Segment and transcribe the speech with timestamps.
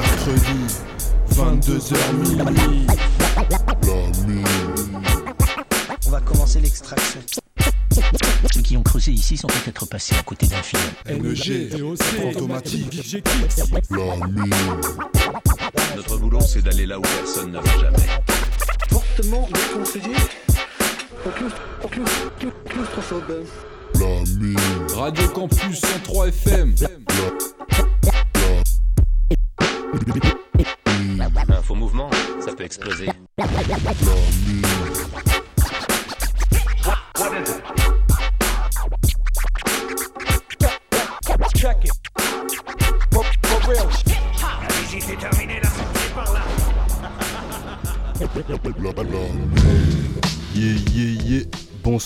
[0.00, 0.58] mercredi,
[1.32, 2.86] 22h minuit.
[6.06, 7.20] On va commencer l'extraction.
[8.52, 10.82] Ceux qui ont creusé ici sont peut-être passés à côté d'un film.
[11.08, 11.70] NG,
[12.24, 13.18] automatique.
[15.96, 18.06] Notre boulot, c'est d'aller là où personne ne va jamais.
[18.90, 20.14] Fortement déconseillé.
[22.68, 23.44] Claustrophobe.
[24.94, 26.74] Radio Campus 103 FM.
[31.48, 32.10] Un faux mouvement,
[32.40, 33.08] ça peut exploser.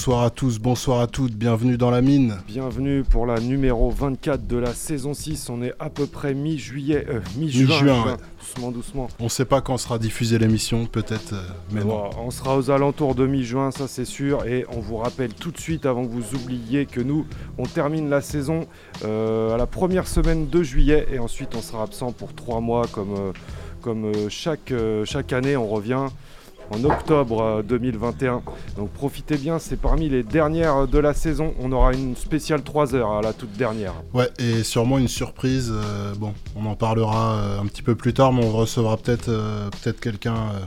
[0.03, 2.37] Bonsoir à tous, bonsoir à toutes, bienvenue dans la mine.
[2.49, 5.49] Bienvenue pour la numéro 24 de la saison 6.
[5.49, 7.63] On est à peu près mi-juillet, euh, mi-juin.
[7.63, 8.07] Mi-juin, juin.
[8.07, 8.17] ouais.
[8.41, 9.09] Doucement, doucement.
[9.21, 12.11] On sait pas quand sera diffusée l'émission, peut-être, euh, mais non.
[12.19, 14.45] On sera aux alentours de mi-juin, ça c'est sûr.
[14.45, 17.25] Et on vous rappelle tout de suite, avant que vous oubliez, que nous,
[17.57, 18.67] on termine la saison
[19.05, 21.07] euh, à la première semaine de juillet.
[21.13, 23.33] Et ensuite, on sera absent pour trois mois, comme,
[23.81, 25.57] comme chaque, chaque année.
[25.57, 26.09] On revient
[26.71, 28.43] en octobre euh, 2021.
[28.77, 31.55] Donc profitez bien, c'est parmi les dernières de la saison.
[31.61, 33.95] On aura une spéciale 3 heures à la toute dernière.
[34.15, 35.71] Ouais, et sûrement une surprise.
[35.73, 39.29] euh, bon, on en parlera euh, un petit peu plus tard, mais on recevra peut-être
[39.29, 40.59] euh, peut-être quelqu'un euh,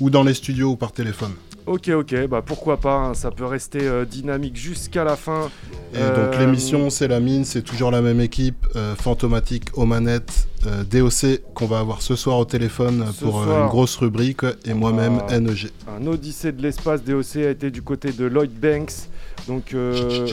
[0.00, 1.32] ou dans les studios ou par téléphone.
[1.66, 5.50] Ok, ok, bah pourquoi pas, hein, ça peut rester euh, dynamique jusqu'à la fin.
[5.94, 9.84] Et Euh, donc l'émission, c'est la mine, c'est toujours la même équipe, euh, Fantomatique aux
[9.84, 13.62] manettes, euh, DOC qu'on va avoir ce soir au téléphone Ce pour euh, soir.
[13.62, 15.38] une grosse rubrique, et moi-même Ah.
[15.40, 15.70] NEG.
[15.88, 19.08] Un Odyssée de l'espace DOC a été du côté de Lloyd Banks.
[19.48, 20.26] Donc euh,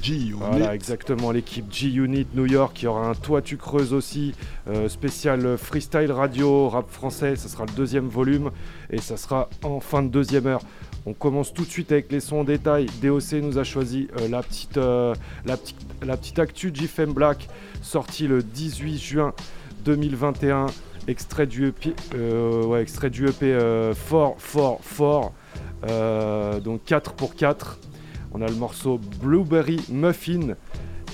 [0.00, 0.32] G-Unit.
[0.38, 2.80] voilà, exactement, l'équipe G-Unit New York.
[2.80, 4.34] Il y aura un Toi tu creuses aussi,
[4.68, 7.34] euh, spécial freestyle radio, rap français.
[7.36, 8.50] Ça sera le deuxième volume
[8.90, 10.62] et ça sera en fin de deuxième heure.
[11.06, 12.86] On commence tout de suite avec les sons en détail.
[13.02, 15.76] DOC nous a choisi euh, la, petite, la, petite,
[16.06, 17.48] la petite actu GFM Black,
[17.82, 19.34] sortie le 18 juin
[19.84, 20.66] 2021.
[21.08, 25.32] Extrait du EP, euh, ouais, extrait du EP euh, fort, fort, fort.
[25.88, 27.78] Euh, donc 4 pour 4.
[28.32, 30.54] On a le morceau Blueberry Muffin.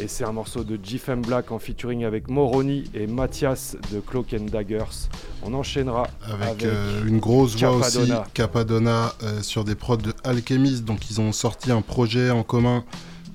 [0.00, 4.32] Et c'est un morceau de GFM Black en featuring avec Moroni et Mathias de Cloak
[4.32, 5.08] and Daggers.
[5.42, 9.12] On enchaînera Avec, avec euh, une grosse voix aussi, Capadonna.
[9.24, 10.84] Euh, sur des prods de Alchemist.
[10.84, 12.84] Donc ils ont sorti un projet en commun,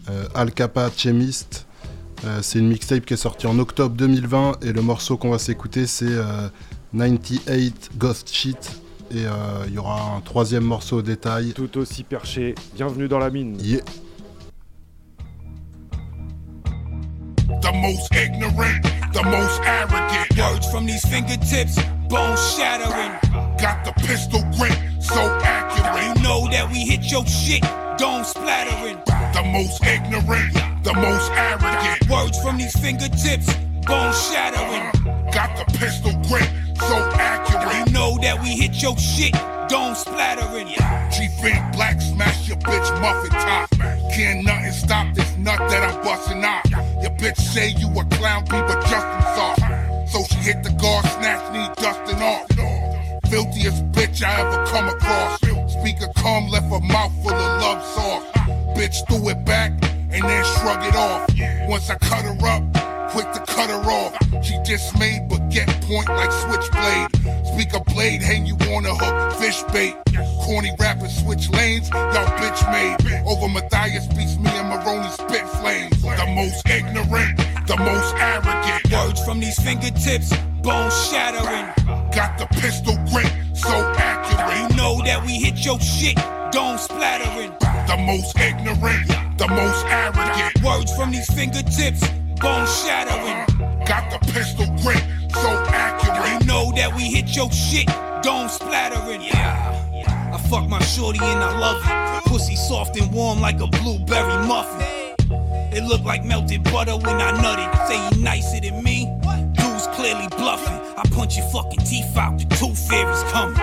[0.10, 1.66] euh, Alcapa Chemist.
[2.26, 5.40] Euh, c'est une mixtape qui est sortie en octobre 2020 et le morceau qu'on va
[5.40, 6.48] s'écouter c'est euh,
[6.98, 8.80] 98 Ghost Shit.
[9.12, 9.32] Et euh,
[9.68, 11.54] il y aura un troisième morceau au détail.
[11.54, 12.56] tout aussi perché.
[12.76, 13.58] Bienvenue dans la mine.
[13.62, 13.82] Yeah.
[17.64, 18.84] the most ignorant,
[19.14, 20.38] the most arrogant.
[20.38, 21.78] Words from these fingertips,
[22.10, 23.14] bone shattering.
[23.58, 26.18] Got the pistol grip, so accurate.
[26.18, 27.62] You know that we hit your shit,
[27.98, 28.98] dome splattering.
[29.34, 30.54] The most ignorant,
[30.84, 32.10] the most arrogant.
[32.10, 33.48] Words from these fingertips,
[33.86, 34.88] bone shattering.
[34.88, 35.32] Uh-huh.
[35.32, 36.48] Got the pistol grip,
[36.80, 37.88] so accurate.
[37.88, 39.34] You know that we hit your shit,
[39.68, 40.68] dome splattering.
[41.12, 43.70] G-Fam black smash your bitch muffin top.
[44.14, 46.64] Can't nothing stop this nut that I'm busting out.
[47.02, 50.12] Your bitch say you a clown, be but Justin soft.
[50.12, 52.83] So she hit the guard, snatch, me, dusting off.
[53.34, 55.40] Filthiest bitch I ever come across.
[55.74, 58.24] Speaker come, left a mouth full of love sauce.
[58.78, 59.72] Bitch threw it back
[60.12, 61.28] and then shrug it off.
[61.68, 62.62] Once I cut her up,
[63.10, 64.14] quick to cut her off.
[64.46, 67.10] She dismayed but get point like switchblade.
[67.48, 69.96] Speaker blade hang you on a hook, fish bait.
[70.46, 73.24] Corny rappers switch lanes, y'all bitch made.
[73.26, 76.00] Over Matthias beats me and Moroney spit flames.
[76.04, 78.94] The most ignorant, the most arrogant.
[78.94, 81.83] Words from these fingertips, bone shattering.
[82.16, 84.72] Got the pistol grip, so accurate.
[84.72, 86.16] You know that we hit your shit,
[86.52, 87.52] dome splattering.
[87.88, 89.08] The most ignorant,
[89.40, 90.64] the most arrogant.
[90.64, 92.08] Words from these fingertips,
[92.40, 93.46] bone shattering.
[93.86, 95.02] Got the pistol grip,
[95.32, 96.42] so accurate.
[96.42, 97.88] You know that we hit your shit,
[98.22, 99.22] dome splattering.
[99.22, 100.32] Yeah.
[100.34, 102.30] I fuck my shorty and I love it.
[102.30, 105.16] Pussy soft and warm like a blueberry muffin.
[105.76, 107.88] It look like melted butter when I nut it.
[107.88, 109.10] Say you nicer than me?
[110.04, 110.98] Clearly bluffing.
[110.98, 112.38] I punch your fucking teeth out.
[112.38, 113.56] The tooth fairy's coming.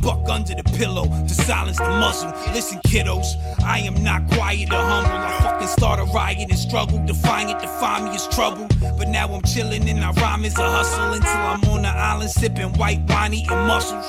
[0.00, 2.30] Buck under the pillow to silence the muzzle.
[2.54, 3.34] Listen, kiddos,
[3.64, 5.10] I am not quiet or humble.
[5.10, 7.04] I fucking start a riot and struggle.
[7.04, 8.68] Defying it, define me as trouble.
[8.96, 12.30] But now I'm chilling and I rhyme as a hustle until I'm on the island
[12.30, 14.06] sipping white wine, eating mussels.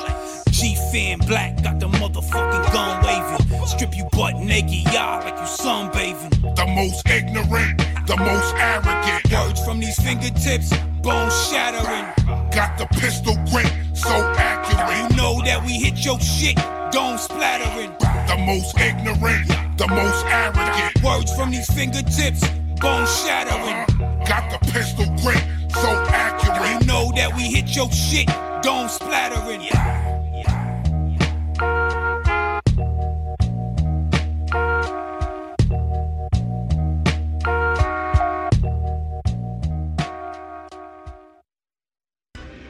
[0.51, 3.65] G Fam black, got the motherfucking gun waving.
[3.65, 6.55] Strip you butt naked, y'all, like you sunbathing.
[6.55, 9.31] The most ignorant, the most arrogant.
[9.31, 10.71] Words from these fingertips,
[11.01, 12.05] bone shattering.
[12.51, 15.11] Got the pistol grip, so accurate.
[15.11, 16.55] You know that we hit your shit,
[16.91, 17.91] don't splattering.
[17.99, 19.47] The most ignorant,
[19.77, 21.03] the most arrogant.
[21.03, 22.47] Words from these fingertips,
[22.79, 23.85] bone shattering.
[24.25, 26.81] Got the pistol grip, so accurate.
[26.81, 28.27] You know that we hit your shit,
[28.61, 29.61] don't splattering.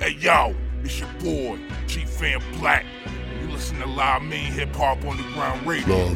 [0.10, 2.84] Hey yo, it's your boy, Chief Fan Black.
[3.40, 6.08] You listen to Live Mean Hip Hop Underground Radio.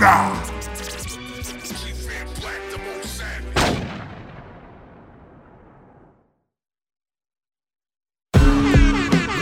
[0.00, 0.42] Rah!
[0.72, 3.84] Chief Fan Black, the most savage.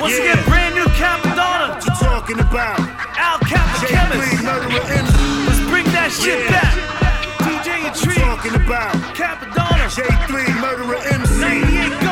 [0.00, 1.75] Once again, brand new Cappadonna.
[1.75, 2.79] What you talking about?
[3.17, 4.43] Al Cap the Chemist.
[5.47, 6.50] Let's bring that shit Yeah.
[6.50, 6.75] back.
[7.38, 8.15] DJ What you Tree.
[8.23, 8.93] talking about?
[9.15, 9.88] Cappadonna.
[9.88, 11.38] J3 murderer MC.
[11.41, 12.06] 98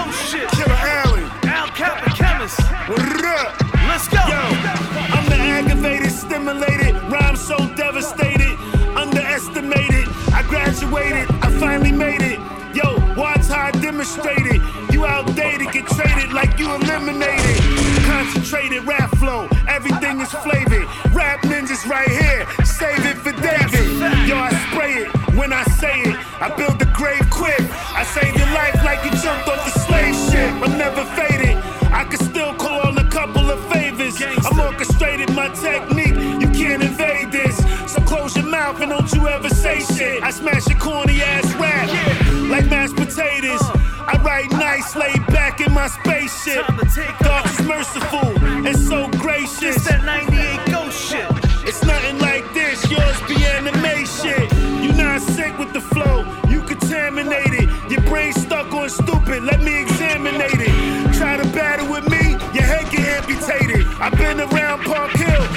[2.87, 4.19] Let's go.
[4.29, 4.45] Yo,
[5.17, 8.59] I'm the aggravated, stimulated, rhyme so devastated,
[8.95, 10.07] underestimated.
[10.35, 12.39] I graduated, I finally made it.
[12.77, 14.61] Yo, watch how I demonstrate it.
[14.93, 17.57] You outdated, get traded like you eliminated.
[18.05, 20.85] Concentrated rap flow, everything is flavored.
[21.15, 24.29] Rap ninjas right here, save it for David.
[24.29, 26.17] Yo, I spray it when I say it.
[26.39, 26.74] I build
[38.65, 40.23] mouth and don't you ever say shit.
[40.23, 41.89] I smash your corny ass rap
[42.51, 43.61] like mashed potatoes.
[43.61, 44.13] Uh.
[44.13, 46.65] I write nice, laid back in my spaceship.
[46.67, 47.45] Time to take off.
[47.61, 48.31] is merciful
[48.67, 49.77] and so gracious.
[49.77, 51.29] It's that 98 Ghost shit.
[51.69, 54.41] It's nothing like this, yours be animation.
[54.83, 57.69] You not sick with the flow, you contaminated.
[57.91, 61.15] Your brain stuck on stupid, let me examine it.
[61.15, 63.87] Try to battle with me, your head get amputated.
[64.01, 65.54] I've been around Park Hill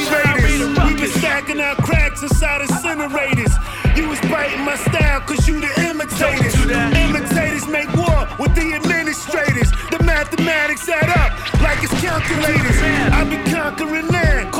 [0.00, 3.52] We been stacking our cracks inside incinerators.
[3.96, 6.54] You was biting my style cause you the imitators.
[6.54, 6.96] Don't do that.
[6.96, 9.70] Imitators make war with the administrators.
[9.90, 12.78] The mathematics add up like it's calculators.
[13.12, 14.52] I be conquering land,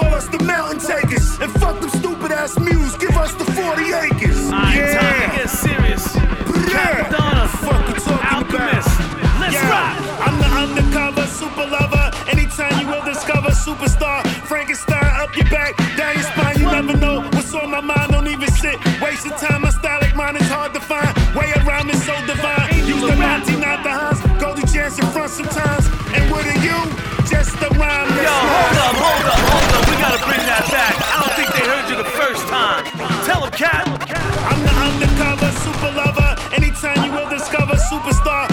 [24.99, 25.87] In front sometimes.
[26.19, 26.75] And what are you?
[27.23, 28.11] Just a rhyme.
[28.11, 29.87] Yo, hold up, hold up, hold up.
[29.87, 30.99] We gotta bring that back.
[30.99, 32.83] I don't think they heard you the first time.
[33.23, 33.87] Tell them, Cat.
[33.87, 36.35] I'm the undercover super lover.
[36.51, 38.50] Anytime you will discover superstar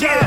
[0.00, 0.25] fucking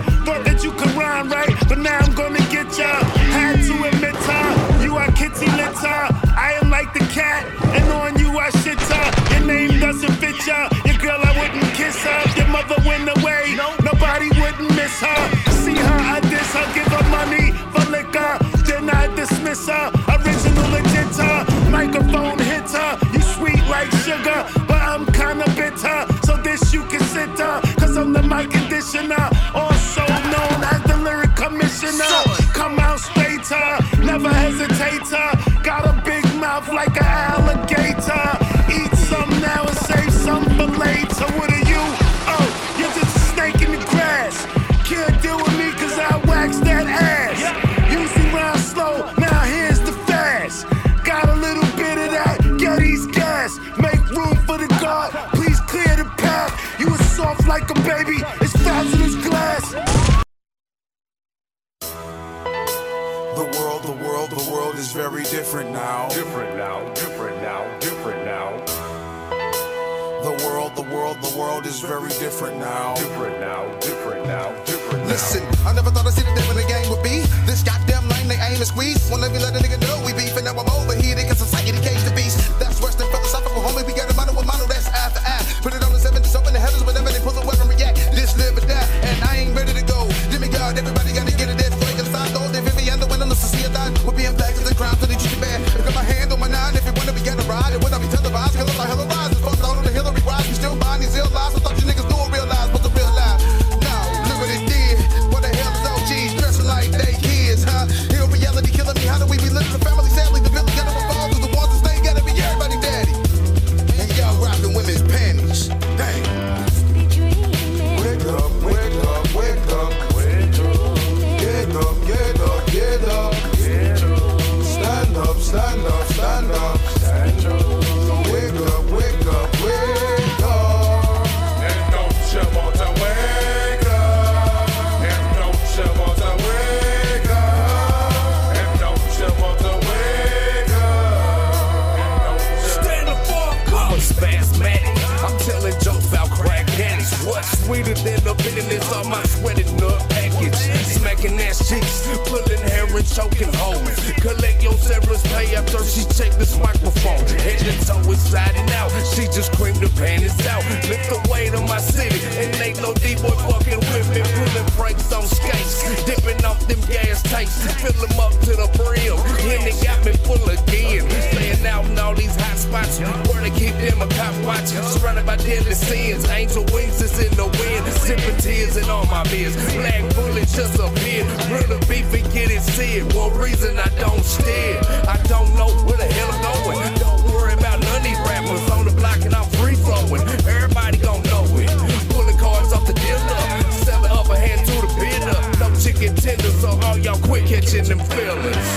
[179.24, 179.56] my beers.
[179.74, 181.28] Black bullet just appeared.
[181.52, 183.12] Real beef and get it seared.
[183.14, 184.80] One reason I don't stare.
[185.08, 186.94] I don't know where the hell I'm going.
[187.04, 190.24] Don't worry about none of these rappers on the block and I'm free flowing.
[190.48, 191.70] Everybody gon' know it.
[192.14, 193.44] Pulling cards off the dealer.
[193.84, 195.40] Selling upper hand to the bidder.
[195.60, 198.70] No chicken tender, so all y'all quit catching them feelings.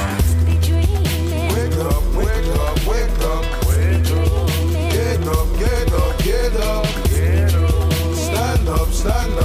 [1.54, 3.44] Wake up, wake up, wake up.
[4.90, 6.86] Get up, get up, get up.
[8.16, 9.41] Stand up, stand up,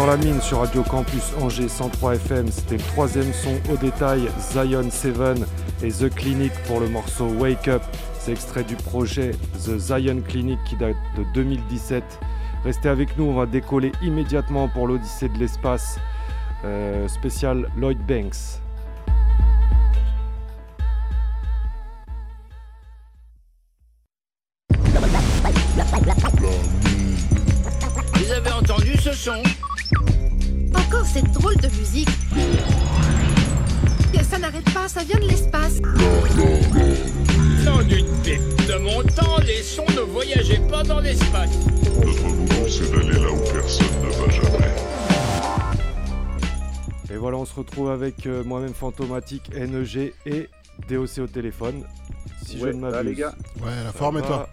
[0.00, 2.48] dans la mine sur Radio Campus Angers 103 FM.
[2.50, 5.14] C'était le troisième son au détail, Zion 7
[5.82, 7.82] et The Clinic pour le morceau Wake Up.
[8.18, 12.02] C'est extrait du projet The Zion Clinic qui date de 2017.
[12.64, 15.98] Restez avec nous, on va décoller immédiatement pour l'Odyssée de l'espace
[16.64, 18.62] euh, spécial Lloyd Banks.
[48.20, 50.48] Avec euh, moi-même Fantomatique, NEG et
[50.88, 51.82] DOC au téléphone.
[52.44, 53.02] Si Ouais, je ne m'abuse.
[53.10, 54.48] les gars Ouais, la forme et toi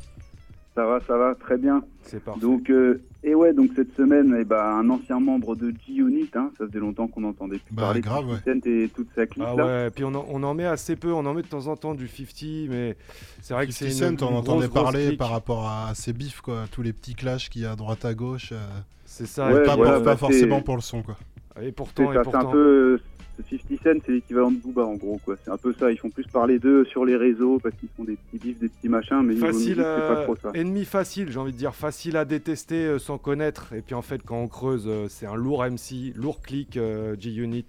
[0.76, 1.82] Ça va, ça va, très bien.
[2.04, 2.40] C'est parfait.
[2.40, 6.52] Donc, euh, et ouais, donc cette semaine, eh ben, un ancien membre de G-Unit, hein,
[6.58, 8.38] ça faisait longtemps qu'on n'entendait plus Bah, parler grave, de ouais.
[8.46, 10.96] 50 Cent et toute sa clique Ah ouais, puis on en, on en met assez
[10.96, 12.96] peu, on en met de temps en temps du 50, mais
[13.42, 15.20] c'est vrai que c'est 50 une, Cent, on entendait grosse, parler clique.
[15.20, 16.66] par rapport à ces bifs, quoi.
[16.72, 18.52] Tous les petits clashs qu'il y a à droite à gauche.
[18.54, 18.58] euh,
[19.06, 21.18] C'est ça, Ouais, pas, voilà, pour- bah, pas forcément pour le son, quoi.
[21.62, 22.50] Et pourtant, et ça, c'est pourtant.
[22.50, 23.00] un peu.
[23.40, 25.36] Euh, 50 Cent, c'est l'équivalent de Booba en gros, quoi.
[25.44, 25.92] C'est un peu ça.
[25.92, 28.70] Ils font plus parler d'eux sur les réseaux parce qu'ils font des petits bifs, des
[28.70, 30.52] petits machins, mais Facile c'est pas trop ça.
[30.54, 33.74] ennemi facile, j'ai envie de dire facile à détester euh, sans connaître.
[33.74, 37.16] Et puis en fait, quand on creuse, euh, c'est un lourd MC, lourd click euh,
[37.20, 37.66] G-Unit,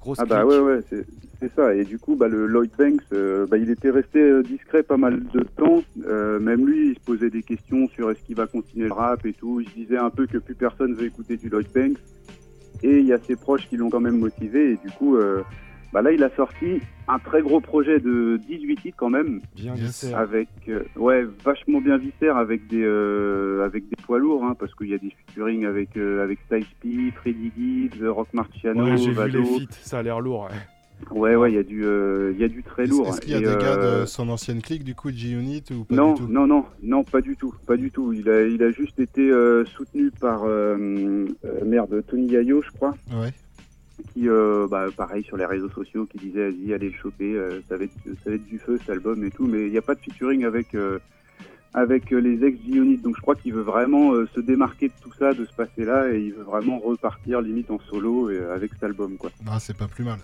[0.00, 0.50] grosse Ah bah clique.
[0.50, 1.06] ouais, ouais, c'est
[1.40, 1.72] c'est ça.
[1.72, 5.22] Et du coup, bah, le Lloyd Banks, euh, bah, il était resté discret pas mal
[5.32, 5.84] de temps.
[6.40, 9.32] Même lui, il se posait des questions sur est-ce qu'il va continuer le rap et
[9.34, 9.60] tout.
[9.60, 11.98] Il se disait un peu que plus personne veut écouter du Lloyd Banks.
[12.82, 14.72] Et il y a ses proches qui l'ont quand même motivé.
[14.72, 15.42] Et du coup, euh,
[15.92, 19.40] bah là, il a sorti un très gros projet de 18 titres quand même.
[19.56, 19.74] Bien.
[20.14, 24.74] Avec, euh, ouais, vachement bien viscère avec des, euh, avec des poids lourds, hein, parce
[24.74, 28.96] qu'il y a des featuring avec, euh, avec Styles P, Freddy Gibbs, Rock Marciano, Ouais,
[28.98, 30.48] j'ai vu les feats, ça a l'air lourd.
[30.50, 30.56] ouais.
[31.10, 33.08] Ouais, ouais, il y a du, euh, y a du très lourd.
[33.08, 35.16] est-ce qu'il y a Et, des gars euh, de son ancienne clique du coup de
[35.16, 38.12] G-Unit ou pas non, du tout non, non, non, pas du tout, pas du tout.
[38.12, 42.70] Il a, il a juste été euh, soutenu par euh, euh, merde Tony Yayo, je
[42.72, 43.32] crois, Ouais.
[44.12, 47.60] qui, euh, bah, pareil sur les réseaux sociaux, qui disait vas-y allez le choper, euh,
[47.68, 47.92] ça va être,
[48.24, 50.00] ça va être du feu cet album et tout, mais il n'y a pas de
[50.00, 50.98] featuring avec euh,
[51.74, 54.92] avec euh, les ex Unit, donc je crois qu'il veut vraiment euh, se démarquer de
[55.02, 58.54] tout ça, de ce passé-là, et il veut vraiment repartir limite en solo et, euh,
[58.54, 59.30] avec cet album, quoi.
[59.46, 60.18] Ah, c'est pas plus mal.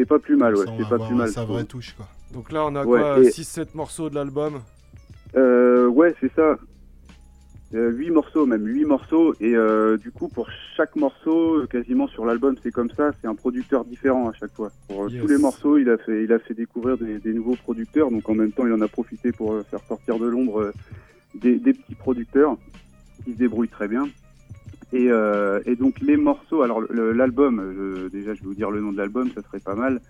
[0.00, 1.28] C'est pas plus mal, ouais, c'est pas plus mal.
[1.28, 2.08] sa vraie touche quoi.
[2.32, 4.62] Donc là, on a Ouais, quoi et- 6-7 morceaux de l'album
[5.36, 6.56] Euh, ouais, c'est ça.
[7.74, 9.34] Euh, 8 morceaux, même 8 morceaux.
[9.40, 13.10] Et euh, du coup, pour chaque morceau, euh, quasiment sur l'album, c'est comme ça.
[13.20, 14.70] C'est un producteur différent à chaque fois.
[14.88, 15.20] Pour euh, Yes.
[15.20, 18.10] tous les morceaux, il a fait, il a fait découvrir des, des nouveaux producteurs.
[18.10, 20.72] Donc en même temps, il en a profité pour euh, faire sortir de l'ombre euh,
[21.34, 22.56] des, des petits producteurs
[23.24, 24.08] qui se débrouillent très bien.
[24.92, 28.80] Et, euh, et donc les morceaux, alors l'album, euh, déjà je vais vous dire le
[28.80, 30.00] nom de l'album, ça serait pas mal.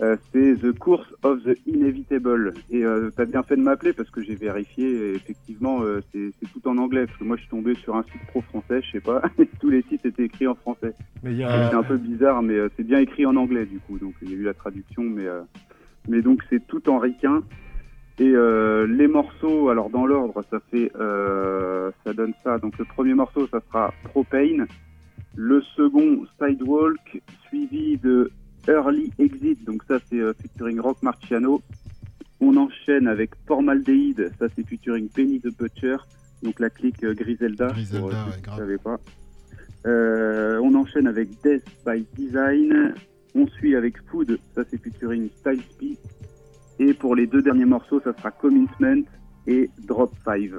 [0.00, 2.54] Euh, c'est The Course of the Inevitable.
[2.70, 4.88] Et euh, t'as bien fait de m'appeler parce que j'ai vérifié.
[4.88, 7.06] Et effectivement, euh, c'est tout en anglais.
[7.06, 9.22] Parce que moi, je suis tombé sur un site pro français, je sais pas.
[9.38, 10.94] et tous les titres étaient écrits en français.
[11.70, 13.98] C'est un peu bizarre, mais euh, c'est bien écrit en anglais du coup.
[13.98, 15.40] Donc il y a eu la traduction, mais euh,
[16.06, 17.42] mais donc c'est tout en ricain.
[18.20, 22.58] Et euh, les morceaux, alors dans l'ordre, ça fait, euh, ça donne ça.
[22.58, 24.66] Donc le premier morceau, ça sera Propane.
[25.36, 28.30] Le second, Sidewalk, suivi de
[28.66, 29.64] Early Exit.
[29.64, 31.62] Donc ça, c'est euh, featuring Rock Marciano.
[32.40, 34.32] On enchaîne avec Formaldehyd.
[34.38, 35.96] Ça, c'est featuring Penny the Butcher.
[36.42, 37.68] Donc la clique Griselda.
[37.68, 38.78] Griselda, pour, ouais, grave.
[38.78, 38.98] pas.
[40.60, 42.94] On enchaîne avec Death by Design.
[43.34, 45.96] On suit avec Food, ça c'est featuring Style P.
[46.78, 49.02] Et pour les deux derniers morceaux, ça sera Commitment
[49.46, 50.50] et Drop 5.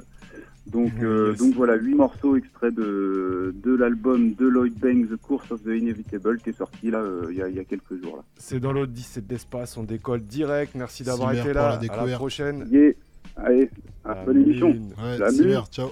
[0.66, 5.50] Donc, euh, donc voilà, huit morceaux extraits de, de l'album de Lloyd Banks, The Course
[5.50, 8.00] of the Inevitable, qui est sorti là euh, il y, a, il y a quelques
[8.00, 8.18] jours.
[8.18, 8.22] Là.
[8.36, 10.74] C'est dans l'autre 17 d'espace, on décolle direct.
[10.74, 11.80] Merci d'avoir été là.
[11.82, 12.68] la à la prochaine.
[12.70, 12.92] Yeah.
[13.36, 13.70] Allez,
[14.04, 14.68] à La bonne émission.
[14.68, 15.62] Ouais, mine.
[15.70, 15.90] ciao.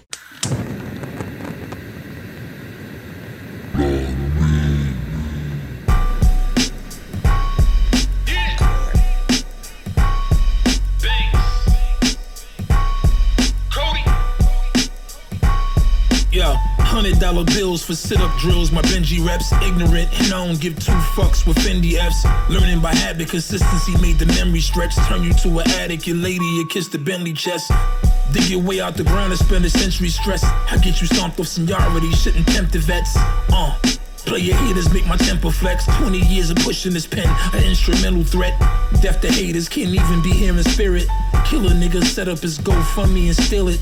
[17.29, 18.73] Dollar bills for sit up drills.
[18.73, 22.25] My Benji reps ignorant, and I don't give two fucks with Fendi F's.
[22.49, 24.97] Learning by habit, consistency made the memory stretch.
[25.09, 27.71] Turn you to an addict, your lady, you kiss the Bentley chest.
[28.33, 30.43] Dig your way out the ground and spend a century stress.
[30.43, 33.15] I get you stomped off seniority, shouldn't tempt the vets.
[33.53, 33.79] Uh.
[34.25, 35.87] Play your haters, make my temper flex.
[35.87, 38.59] 20 years of pushing this pen, an instrumental threat.
[39.01, 41.07] Deaf to haters, can't even be here in spirit.
[41.45, 43.81] Killer nigga set up his GoFundMe and steal it.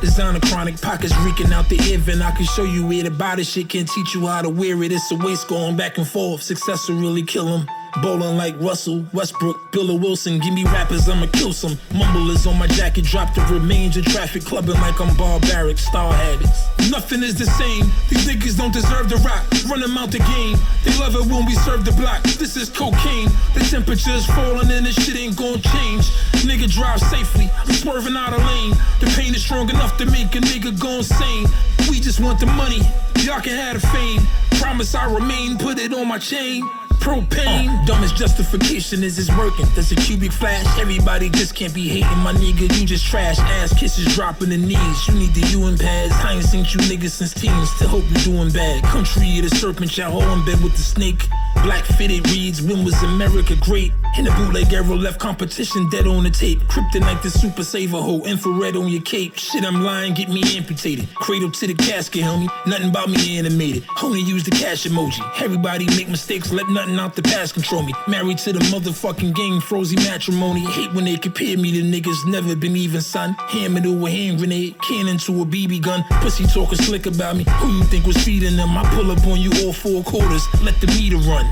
[0.00, 2.22] Designer chronic pockets reeking out the ear vent.
[2.22, 4.82] I can show you where to buy this shit, can teach you how to wear
[4.82, 4.92] it.
[4.92, 6.42] It's a waste going back and forth.
[6.42, 7.68] Success will really kill him.
[8.02, 10.38] Bowling like Russell, Westbrook, Bill Wilson.
[10.38, 11.78] Give me rappers, I'ma kill some.
[11.94, 15.78] Mumblers on my jacket, drop the remains of traffic, clubbing like I'm barbaric.
[15.78, 16.66] Star habits.
[16.90, 17.90] Nothing is the same.
[18.08, 19.44] These niggas don't deserve the rock.
[19.70, 20.58] Run them out the game.
[20.84, 22.22] They love it when we serve the block.
[22.22, 23.28] This is cocaine.
[23.54, 26.04] The temperature's falling and this shit ain't gonna change.
[26.44, 27.50] Nigga drive safely.
[27.56, 28.74] I'm swerving out of lane.
[29.00, 31.46] The pain is strong enough to make a nigga go insane.
[31.88, 32.80] We just want the money.
[33.24, 34.20] Y'all can have the fame.
[34.60, 35.58] Promise I remain.
[35.58, 36.62] Put it on my chain.
[37.06, 37.68] Propane.
[37.68, 39.64] Uh, dumbest justification is it's working.
[39.76, 40.66] That's a cubic flash.
[40.76, 42.62] Everybody just can't be hating my nigga.
[42.76, 43.38] You just trash.
[43.38, 45.06] Ass kisses dropping the knees.
[45.06, 46.12] You need the UN pads.
[46.14, 47.70] I ain't seen you niggas since teens.
[47.70, 48.82] Still hope you're doing bad.
[48.82, 49.96] Country of the serpent.
[49.96, 51.28] Y'all all in bed with the snake.
[51.62, 52.60] Black fitted reeds.
[52.60, 53.92] When was America great?
[54.16, 56.60] In the bootleg era, left competition dead on the tape.
[56.60, 58.22] Kryptonite the super saver hoe.
[58.24, 59.36] Infrared on your cape.
[59.36, 60.14] Shit, I'm lying.
[60.14, 61.12] Get me amputated.
[61.14, 62.48] Cradle to the casket, homie.
[62.66, 63.84] Nothing about me animated.
[64.02, 65.20] Only use the cash emoji.
[65.42, 66.52] Everybody make mistakes.
[66.52, 67.92] Let nothing out the past control me.
[68.08, 70.60] Married to the motherfucking game, frozen matrimony.
[70.60, 73.34] Hate when they compare me to niggas never been even, son.
[73.48, 76.04] Hammer to a hand grenade, cannon to a BB gun.
[76.22, 77.44] Pussy talking slick about me.
[77.60, 78.76] Who you think was feeding them?
[78.76, 81.46] I pull up on you all four quarters, let the meter run.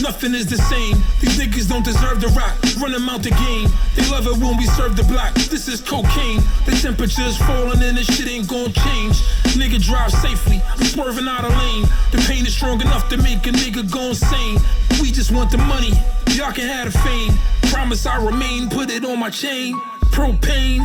[0.00, 0.96] Nothing is the same.
[1.20, 2.56] These niggas don't deserve the rock.
[2.80, 3.68] Run them out the game.
[3.94, 5.34] They love it when we serve the block.
[5.34, 6.40] This is cocaine.
[6.64, 9.20] The temperature's falling and this shit ain't gonna change.
[9.58, 10.62] Nigga drive safely.
[10.66, 11.86] I'm swerving out of lane.
[12.10, 14.58] The pain is strong enough to make a nigga go insane.
[15.00, 15.92] We just want the money.
[16.30, 17.34] Y'all can have the fame.
[17.70, 18.70] Promise I remain.
[18.70, 19.74] Put it on my chain.
[20.10, 20.80] Propane.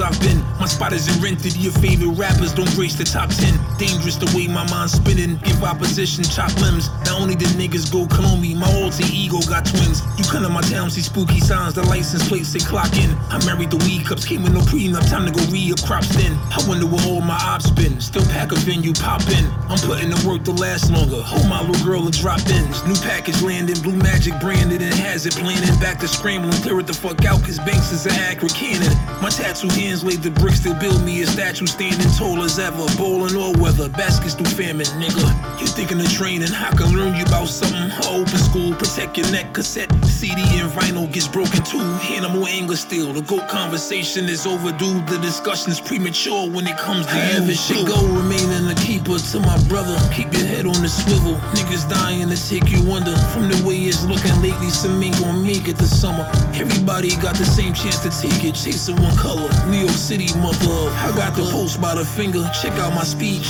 [0.00, 0.53] I've been.
[0.64, 1.54] My spot isn't rented.
[1.58, 3.52] Your favorite rappers don't grace the top 10.
[3.76, 5.36] Dangerous the way my mind's spinning.
[5.44, 6.88] Give opposition chop limbs.
[7.04, 10.00] Not only did niggas go clone me, my alter ego got twins.
[10.16, 11.74] You come to my town, see spooky signs.
[11.74, 13.12] The license plates say clock in.
[13.28, 15.04] I married the weed cups, came with no prenup.
[15.10, 16.32] Time to go re up crops then.
[16.48, 18.00] I wonder where all my ops been.
[18.00, 19.44] Still pack a venue, pop in.
[19.68, 21.20] I'm putting the work to last longer.
[21.20, 22.80] Hold my little girl and drop ins.
[22.88, 25.76] New package landing, blue magic branded and has it planning.
[25.76, 28.96] Back to scrambling, clear it the fuck out, cause Banks is an accurate cannon.
[29.20, 32.86] My tattoo hands laid the bricks, still build me a statue standing tall as ever.
[32.96, 35.60] Bowling all weather, baskets through famine, nigga.
[35.60, 37.90] You thinking of training, I can learn you about something.
[38.08, 41.80] Open school, protect your neck, cassette, CD and vinyl gets broken too.
[42.14, 45.00] Animal anger still, the GOAT conversation is overdue.
[45.06, 47.14] The discussion's premature when it comes to.
[47.44, 49.96] This shit go remaining a keeper to my brother.
[50.12, 51.34] Keep your head on the swivel.
[51.54, 53.16] Niggas dying to take you under.
[53.32, 56.26] From the way it's looking lately, some ain't gonna make it this summer.
[56.54, 59.48] Everybody got the same chance to take it, chasing one color.
[59.68, 60.92] New York City, of.
[60.92, 63.48] I got the post by the finger, check out my speech.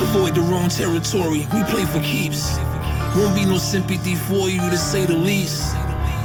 [0.00, 2.58] Avoid the wrong territory, we play for keeps.
[3.16, 5.74] Won't be no sympathy for you to say the least.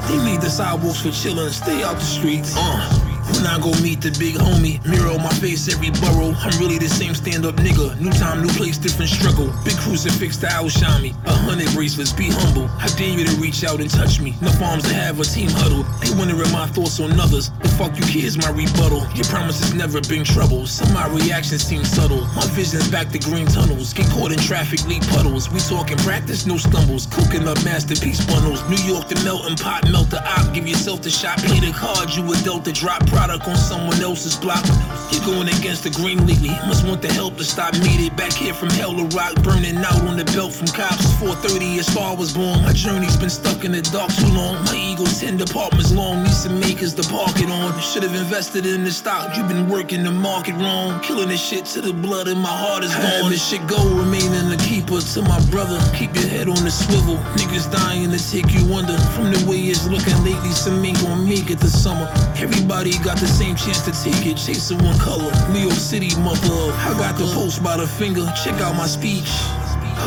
[0.07, 2.55] They made the sidewalks for chillin', stay out the streets.
[2.55, 3.06] Uh.
[3.35, 6.33] When I go meet the big homie, mirror my face every borough.
[6.37, 7.99] I'm really the same stand up nigga.
[7.99, 9.53] New time, new place, different struggle.
[9.65, 11.13] Big crucifix to outshine me.
[11.25, 12.69] A hundred bracelets, be humble.
[12.79, 14.35] I dare you to reach out and touch me.
[14.41, 15.83] No farms to have a team huddle.
[15.99, 17.51] They wondering my thoughts on others.
[17.61, 19.03] The fuck you kids, my rebuttal.
[19.13, 20.65] Your promises never been trouble.
[20.65, 22.21] Some of my reactions seem subtle.
[22.35, 23.93] My vision's back to green tunnels.
[23.93, 25.49] Get caught in traffic, leak puddles.
[25.51, 27.07] We talking practice, no stumbles.
[27.07, 28.63] Cooking up masterpiece bundles.
[28.69, 30.53] New York, the melting pot, melt the op.
[30.53, 31.39] Give yourself the shot.
[31.39, 34.63] Play the card, you a dealt the drop product on someone else's block.
[35.11, 36.53] You're going against the green lately.
[36.69, 38.15] Must want the help to stop needed.
[38.15, 41.07] Back here from hell to rock, burning out on the belt from cops.
[41.17, 42.61] 4:30, as far was born.
[42.61, 44.55] My journey's been stuck in the dark too long.
[44.65, 46.23] My ego's ten departments long.
[46.23, 47.73] Need some makers to park it on.
[47.81, 49.35] Should have invested in the stock.
[49.35, 50.99] You've been working the market wrong.
[51.01, 53.31] Killing this shit to the blood and my heart is gone.
[53.31, 55.79] This shit go remaining the keeper to my brother.
[55.99, 57.17] Keep your head on the swivel.
[57.39, 58.97] Niggas dying to take you under.
[59.15, 62.07] From the way it's looking lately, some ain't gonna make it this summer.
[62.45, 65.31] Everybody got the same chance to take it, chasing one color.
[65.53, 66.75] New York City, mother of.
[66.75, 69.31] I got the post by the finger, check out my speech.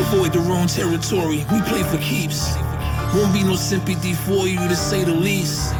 [0.05, 2.55] Avoid the wrong territory, we play for keeps.
[3.15, 5.73] Won't be no sympathy for you to say the least.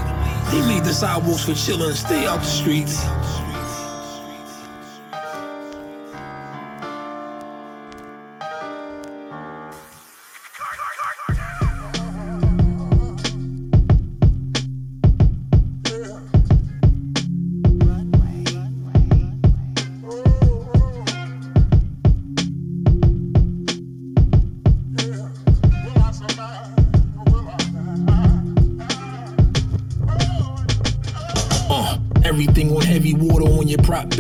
[0.50, 3.06] They made the sidewalks for chillin', stay out the streets.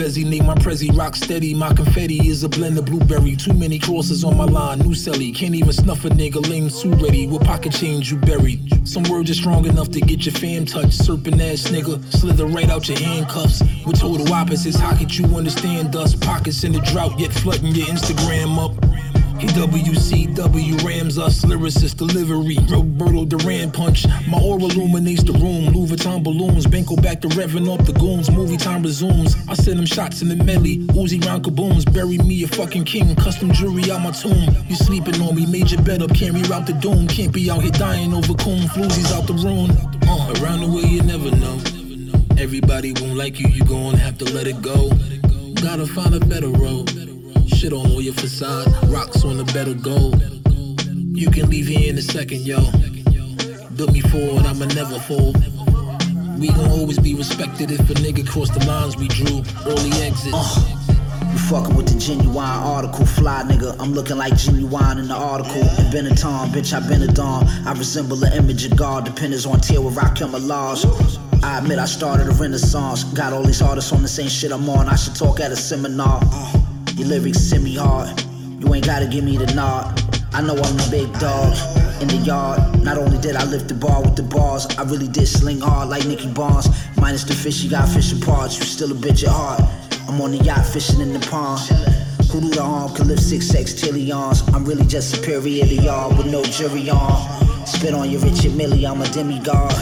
[0.01, 0.25] Bezzy.
[0.25, 1.53] Name my prezi rock steady.
[1.53, 3.35] My confetti is a blend of blueberry.
[3.35, 4.79] Too many crosses on my line.
[4.79, 5.33] New celly.
[5.35, 6.41] Can't even snuff a nigga.
[6.49, 7.27] Lame too ready.
[7.27, 8.87] With pocket change you buried.
[8.87, 10.93] Some words are strong enough to get your fam touched.
[10.93, 12.03] Serpent ass nigga.
[12.11, 13.61] Slither right out your handcuffs.
[13.85, 14.79] With total opposites.
[14.79, 16.15] How could you understand us?
[16.15, 19.10] Pockets in the drought, yet flooding your Instagram up.
[19.41, 22.59] KWCW Rams us lyricist delivery.
[22.69, 24.05] Roberto Duran punch.
[24.27, 25.73] My aura illuminates the room.
[25.73, 26.67] Louis Vuitton balloons.
[26.67, 28.29] Benko back to revving up the goons.
[28.29, 29.35] Movie time resumes.
[29.49, 30.77] I send them shots in the medley.
[30.93, 31.91] Uzi round kabooms.
[31.91, 33.15] Bury me a fucking king.
[33.15, 34.55] Custom jewelry out my tomb.
[34.67, 35.47] You sleeping on me.
[35.47, 36.13] Major bed up.
[36.13, 37.07] Can't reroute the doom.
[37.07, 38.67] Can't be out here dying over coon.
[38.69, 39.71] Floozies out the room.
[40.07, 41.57] Uh, around the way you never know.
[42.39, 43.47] Everybody won't like you.
[43.49, 44.89] You gon' have to let it go.
[45.63, 47.10] Gotta find a better road.
[47.55, 50.21] Shit on all your facade, rocks on the better gold.
[51.15, 52.57] You can leave here in a second, yo.
[53.77, 55.37] Look me forward, I'ma never fold.
[56.39, 59.43] We gon' always be respected if a nigga cross the lines we drew.
[59.67, 60.33] Early exits.
[60.33, 60.81] Uh,
[61.31, 63.75] you fucking with the genuine article, fly nigga.
[63.79, 65.61] I'm looking like genuine in the article.
[65.61, 67.47] In Benetton, bitch, I been a dawn.
[67.67, 70.83] I resemble an image of God, dependence on tier where I kill my laws.
[71.43, 73.03] I admit I started a renaissance.
[73.03, 74.87] Got all these artists on the same shit I'm on.
[74.87, 76.19] I should talk at a seminar.
[76.23, 76.60] Uh,
[77.01, 78.09] Your lyrics send me hard.
[78.59, 79.99] You ain't gotta give me the nod.
[80.33, 81.51] I know I'm the big dog
[81.99, 82.83] in the yard.
[82.83, 85.89] Not only did I lift the bar with the bars, I really did sling hard
[85.89, 86.67] like Nicky Barnes.
[86.97, 88.59] Minus the fish, you got fishing parts.
[88.59, 89.61] You still a bitch at heart.
[90.07, 91.61] I'm on the yacht fishing in the pond.
[92.29, 94.53] Who do the arm could lift six sextillions?
[94.53, 97.65] I'm really just superior to y'all with no jury on.
[97.65, 99.73] Spit on your Richard Millie, I'm a demigod.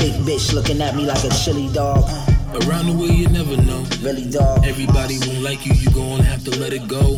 [0.00, 2.10] Big bitch looking at me like a chili dog.
[2.64, 3.84] Around the way you never know.
[4.00, 4.64] Really, dog.
[4.64, 7.14] Everybody won't like you, you gon' have to let it go.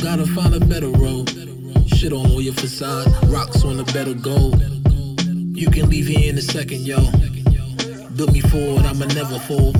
[0.00, 1.28] Gotta find a better road.
[1.88, 4.62] Shit on all your facade, rocks on the better gold.
[5.56, 6.98] You can leave here in a second, yo.
[8.14, 9.76] Look me forward, I'ma never fold.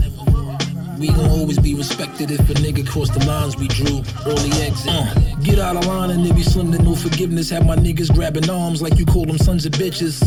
[0.99, 4.03] We gon' always be respected if a nigga cross the lines we drew.
[4.27, 4.91] Early exit.
[4.91, 7.49] Uh, get out of line and it be slim to no forgiveness.
[7.51, 10.19] Have my niggas grabbing arms like you call them sons of bitches.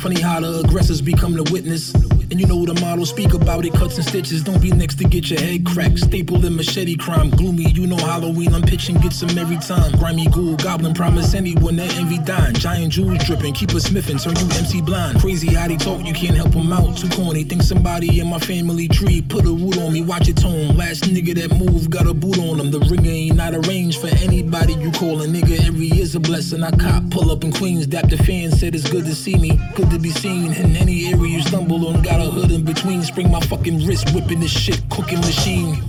[0.00, 1.94] Funny how the aggressors become the witness.
[2.32, 4.42] And you know the model speak about it, cuts and stitches.
[4.42, 5.98] Don't be next to get your head cracked.
[5.98, 7.28] Staple and machete crime.
[7.28, 8.54] Gloomy, you know Halloween.
[8.54, 9.92] I'm pitching, get some every time.
[9.98, 12.54] Grimy ghoul, goblin, promise anyone that envy dying.
[12.54, 15.20] Giant jewels dripping, keep us sniffing, turn you MC blind.
[15.20, 16.96] Crazy how they talk, you can't help them out.
[16.96, 20.38] Too corny, think somebody in my family tree put a root on me, watch it
[20.38, 20.74] tone.
[20.74, 22.70] Last nigga that moved got a boot on him.
[22.70, 25.68] The ringer ain't not arranged for anybody you call a nigga.
[25.68, 26.62] Every year's a blessing.
[26.62, 29.60] I cop, pull up in Queens, dap the said it's good to see me.
[29.74, 32.00] Good to be seen in any area you stumble on.
[32.00, 35.82] Got hood in between, spring my fucking wrist, whipping this shit, cooking machine.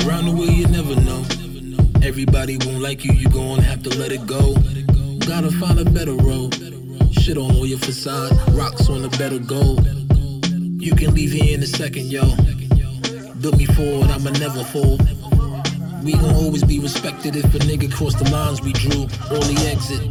[0.00, 1.24] Around the way you never know.
[2.02, 4.54] Everybody won't like you, you gon' have to let it go.
[5.26, 6.54] Gotta find a better road.
[7.12, 9.86] Shit on all your facade, rocks on a better gold.
[10.80, 12.24] You can leave here in a second, yo.
[13.40, 15.00] Look me forward, I'ma never fold.
[16.02, 19.06] We gon' always be respected if a nigga cross the lines we drew.
[19.30, 20.02] Early exit.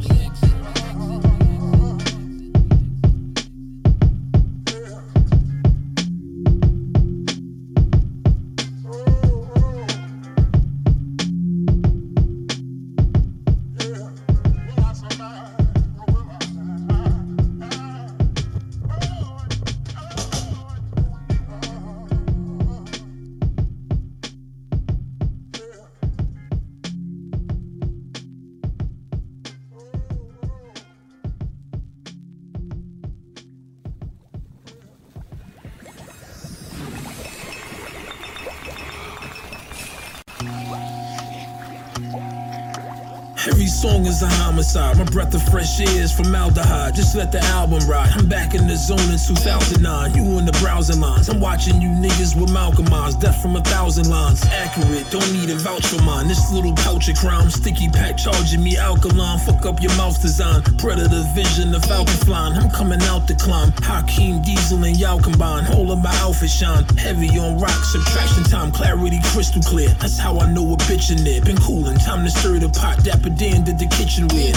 [43.85, 44.97] Every is a homicide.
[44.97, 46.95] My breath of fresh air is formaldehyde.
[46.95, 48.11] Just let the album ride.
[48.15, 50.15] I'm back in the zone in 2009.
[50.15, 51.29] You in the browsing lines.
[51.29, 53.15] I'm watching you niggas with Malcolm eyes.
[53.15, 54.43] Death from a thousand lines.
[54.45, 56.27] Accurate, don't need a vouch for mine.
[56.27, 57.49] This little pouch of crime.
[57.49, 59.39] Sticky pack charging me alkaline.
[59.39, 60.61] Fuck up your mouth design.
[60.77, 62.53] Predator vision, the falcon flying.
[62.57, 63.71] I'm coming out to climb.
[63.83, 65.67] Hakeem Diesel and y'all combine.
[65.73, 66.83] All of my outfit shine.
[66.97, 68.71] Heavy on rock, subtraction time.
[68.71, 69.89] Clarity crystal clear.
[69.99, 71.41] That's how I know a bitch in there.
[71.41, 71.97] Been coolin'.
[71.99, 73.03] Time to stir the pot.
[73.03, 73.92] Dapper Dan did the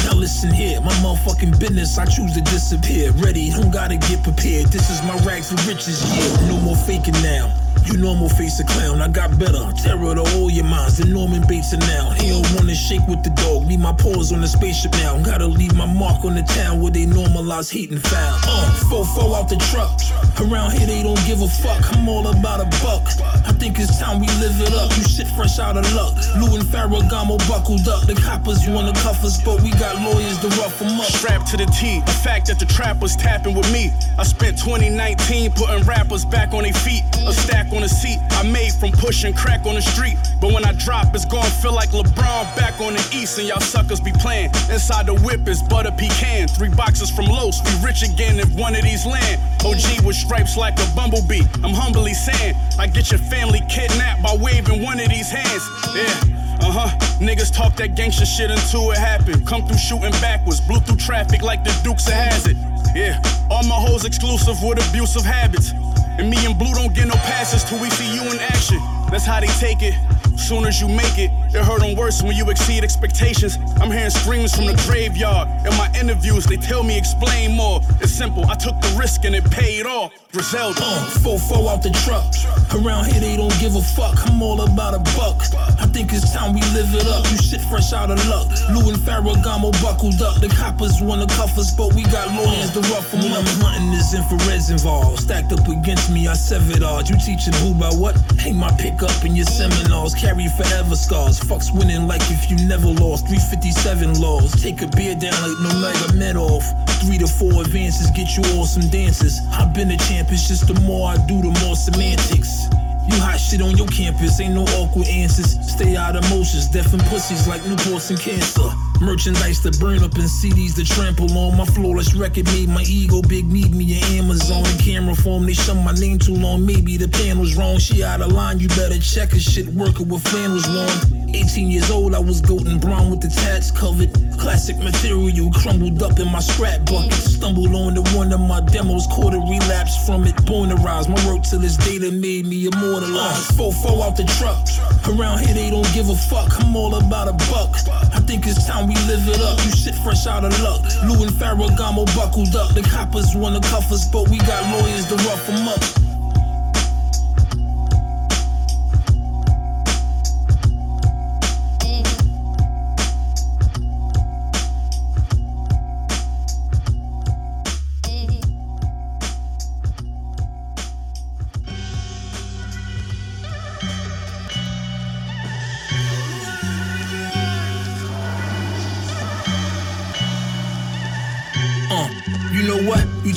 [0.04, 1.98] Now listen here, my motherfucking business.
[1.98, 3.12] I choose to disappear.
[3.12, 4.66] Ready, don't gotta get prepared.
[4.66, 6.48] This is my rags to riches year.
[6.48, 7.52] No more faking now.
[7.86, 9.62] You normal face a clown, I got better.
[9.80, 10.98] Terror to all your minds.
[10.98, 12.10] The Norman Bates are now.
[12.10, 13.66] He don't wanna shake with the dog.
[13.66, 15.18] Leave my paws on the spaceship now.
[15.22, 18.34] Gotta leave my mark on the town where they normalize hate and foul.
[18.42, 19.94] Uh, fofo out the truck.
[20.40, 21.80] Around here they don't give a fuck.
[21.94, 23.06] I'm all about a buck.
[23.46, 24.90] I think it's time we live it up.
[24.96, 26.14] You shit fresh out of luck.
[26.36, 28.06] Lou and Ferragamo buckled up.
[28.06, 31.06] The coppers wanna cuff us, but we got lawyers to rough them up.
[31.06, 33.92] Strapped to the T, the fact that the trap was tapping with me.
[34.18, 37.04] I spent 2019 putting rappers back on their feet.
[37.26, 40.16] A stack on the seat I made from pushing crack on the street.
[40.40, 43.60] But when I drop, it's gonna feel like LeBron back on the East, and y'all
[43.60, 44.50] suckers be playing.
[44.72, 46.48] Inside the whip is butter pecan.
[46.48, 49.40] Three boxes from Los, we rich again if one of these land.
[49.64, 51.42] OG with stripes like a bumblebee.
[51.62, 55.64] I'm humbly saying, I get your family kidnapped by waving one of these hands.
[55.94, 56.36] Yeah.
[56.60, 56.88] Uh huh.
[57.20, 59.46] Niggas talk that gangster shit until it happened.
[59.46, 62.56] Come through shooting backwards, blew through traffic like the Dukes of Hazzard.
[62.94, 63.20] Yeah.
[63.50, 65.72] All my hoes exclusive with abusive habits.
[66.18, 68.80] And me and Blue don't get no passes till we see you in action.
[69.10, 69.94] That's how they take it.
[70.36, 73.58] Soon as you make it, it hurt them worse when you exceed expectations.
[73.80, 75.48] I'm hearing screams from the graveyard.
[75.66, 77.80] In my interviews, they tell me explain more.
[78.00, 80.12] It's simple, I took the risk and it paid off.
[80.36, 80.78] Griselda.
[80.82, 82.28] Uh, fofo out the truck.
[82.76, 84.20] Around here they don't give a fuck.
[84.28, 85.40] I'm all about a buck.
[85.80, 87.24] I think it's time we live it up.
[87.32, 88.52] You shit fresh out of luck.
[88.68, 90.40] Lou and Ferragamo buckled up.
[90.40, 93.40] The coppers wanna cuff us, but we got lawyers to rough them up.
[93.40, 95.22] I'm hunting this infrared's involved.
[95.22, 97.10] Stacked up against me, I severed odds.
[97.10, 98.16] You teaching who by what?
[98.38, 100.14] Hang my pick up in your seminars.
[100.14, 101.40] Carry forever scars.
[101.40, 103.26] Fucks winning like if you never lost.
[103.26, 104.52] 357 laws.
[104.60, 106.64] Take a beer down like no mega met off.
[107.00, 109.40] Three to four advances get you all some dances.
[109.52, 112.66] I've been a champ, it's just the more I do, the more semantics.
[113.08, 115.58] You hot shit on your campus, ain't no awkward answers.
[115.60, 118.68] Stay out of motions, deaf and pussies like Newports and cancer.
[119.00, 121.56] Merchandise to burn up and CDs to trample on.
[121.56, 124.64] My flawless record made my ego big, need me an Amazon.
[124.78, 126.64] Camera form, they shun my name too long.
[126.64, 127.78] Maybe the panel's wrong.
[127.78, 129.66] She out of line, you better check her shit.
[129.66, 131.26] Working with flannels worn.
[131.34, 134.12] 18 years old, I was golden brown with the tats covered.
[134.38, 137.12] Classic material crumbled up in my scrap bucket.
[137.12, 140.34] Stumbled onto one of my demos, caught a relapse from it.
[140.46, 143.52] Born to rise, my work till this day that made me immortalized.
[143.52, 144.64] Fofo out the truck.
[145.08, 146.58] Around here they don't give a fuck.
[146.60, 147.76] I'm all about a buck.
[148.14, 149.58] I think it's time we live it up.
[149.64, 150.82] You shit fresh out of luck.
[151.04, 152.74] Lou and Ferragamo buckled up.
[152.74, 156.05] The coppers wanna cuff us, but we got lawyers to rough them up.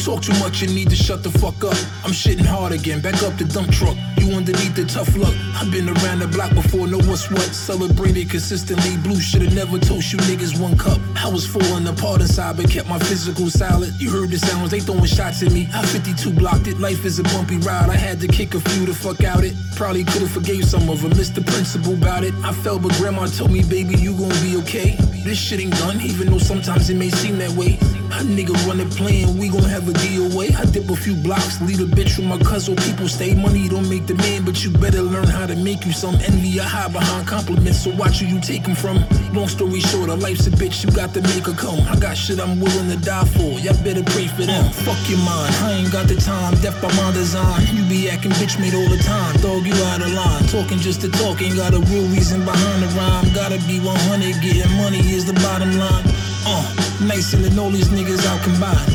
[0.10, 1.78] Talk too much, you need to shut the fuck up.
[2.04, 3.98] I'm shitting hard again, back up the dump truck.
[4.20, 5.34] You underneath the tough luck.
[5.56, 7.50] I've been around the block before, know what's what.
[7.56, 11.00] Celebrated consistently, blue should've never toast you niggas one cup.
[11.16, 13.94] I was falling apart inside, but kept my physical solid.
[14.00, 15.68] You heard the sounds, they throwing shots at me.
[15.74, 17.90] I 52 blocked it, life is a bumpy ride.
[17.90, 19.54] I had to kick a few to fuck out it.
[19.76, 22.34] Probably could've forgave some of them, missed the principle about it.
[22.44, 24.98] I fell, but grandma told me, baby, you gon' be okay.
[25.24, 27.78] This shit ain't done, even though sometimes it may seem that way.
[28.12, 30.56] A nigga run it playing, we gon' have a DOA.
[30.56, 32.76] I dip a few blocks, lead a bitch with my cousin.
[32.78, 35.94] People stay money, don't make the man, but you better learn how to make you
[35.94, 36.60] some envy.
[36.60, 39.06] I hide behind compliments, so watch who you take them from.
[39.38, 41.78] Long story short, a life's a bitch, you got to make her come.
[41.86, 44.66] I got shit I'm willing to die for, y'all better pray for them.
[44.82, 47.62] Fuck your mind, I ain't got the time, death by my design.
[47.70, 50.42] You be acting bitch made all the time, dog, you out of line.
[50.50, 53.30] Talking just to talk, ain't got a real reason behind the rhyme.
[53.38, 56.06] Gotta be 100, getting money is the bottom line.
[56.50, 56.66] Uh,
[57.06, 58.90] nice and all these niggas out combined.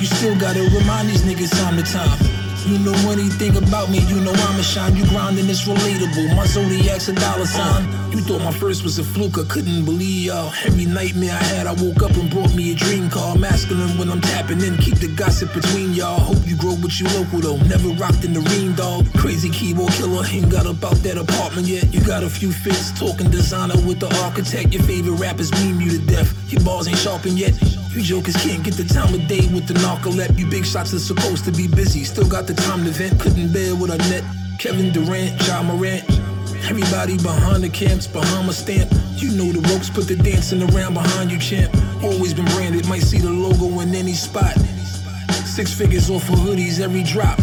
[0.00, 2.39] You still gotta remind these niggas time to time.
[2.66, 4.94] You know anything about me, you know I'ma shine.
[4.94, 6.36] You grinding, it's relatable.
[6.36, 7.84] My zodiac's a dollar sign.
[8.12, 10.52] You thought my first was a fluke, I couldn't believe y'all.
[10.66, 13.36] Every nightmare I had, I woke up and brought me a dream car.
[13.36, 16.20] Masculine when I'm tapping in, keep the gossip between y'all.
[16.20, 17.56] Hope you grow, but you local though.
[17.64, 19.06] Never rocked in the ring, dog.
[19.16, 21.92] Crazy keyboard killer, ain't got about that apartment yet.
[21.94, 24.74] You got a few fits, talking designer with the architect.
[24.74, 26.34] Your favorite rappers meme you to death.
[26.52, 27.54] Your balls ain't sharpened yet.
[27.90, 30.38] You jokers can't get the time of day with the narcolep.
[30.38, 32.04] You big shots are supposed to be busy.
[32.04, 33.20] Still got the time to vent.
[33.20, 34.24] Couldn't bear with a net.
[34.58, 36.04] Kevin Durant, Ja Morant.
[36.68, 38.90] Everybody behind the camps, Bahama stamp.
[39.16, 41.72] You know the ropes, put the dancing around behind you, champ.
[42.02, 44.54] Always been branded, might see the logo in any spot.
[45.44, 47.38] Six figures off of hoodies every drop.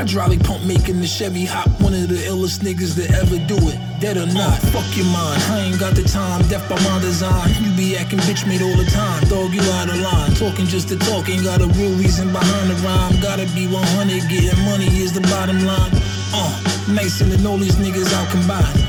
[0.00, 1.68] Hydraulic pump making the Chevy hop.
[1.84, 3.76] One of the illest niggas that ever do it.
[4.00, 5.36] Dead or not, fuck your mind.
[5.52, 7.52] I ain't got the time, death by my design.
[7.60, 9.20] You be acting bitch made all the time.
[9.28, 10.32] Dog, you out of line.
[10.40, 13.12] Talking just to talk, ain't got a real reason behind the rhyme.
[13.20, 15.92] Gotta be 100, getting money is the bottom line.
[16.32, 16.48] Uh,
[16.88, 18.80] nice and all these niggas out combined.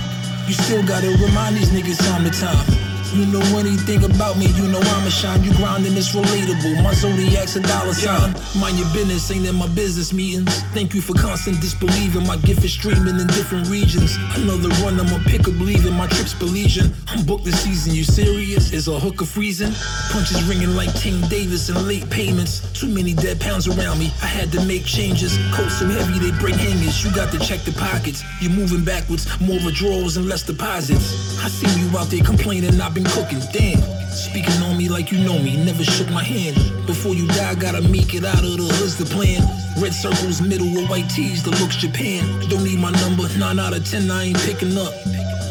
[0.48, 2.91] You still gotta remind these niggas time to time.
[3.14, 5.44] You know anything about me, you know I'ma shine.
[5.44, 6.82] You grinding, it's relatable.
[6.82, 8.34] My zodiac's a dollar sign.
[8.58, 10.64] Mind your business, ain't in my business meetings.
[10.72, 12.26] Thank you for constant disbelieving.
[12.26, 14.16] My gift is streaming in different regions.
[14.36, 15.94] Another run, I'ma pick up leaving.
[15.94, 16.96] My trip's Belizean.
[17.10, 18.72] I'm booked this season, you serious?
[18.72, 19.74] Is a hooker freezing?
[20.10, 22.62] Punches ringing like King Davis and late payments.
[22.72, 25.38] Too many dead pounds around me, I had to make changes.
[25.54, 27.04] Coats so heavy they break hangers.
[27.04, 28.24] You got to check the pockets.
[28.40, 31.44] You're moving backwards, more withdrawals and less deposits.
[31.44, 33.82] I seen you out there complaining, I've been cooking, damn.
[34.12, 36.56] Speaking on me like you know me, never shook my hand.
[36.86, 39.42] Before you die, gotta make it out of the hood's the plan.
[39.82, 42.24] Red circles, middle with white tees, the looks Japan.
[42.50, 44.94] Don't need my number, 9 out of 10, I ain't picking up.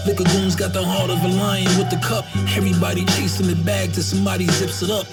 [0.07, 2.25] Liquor goons got the heart of a lion with the cup.
[2.57, 5.07] Everybody chasing the bag till somebody zips it up.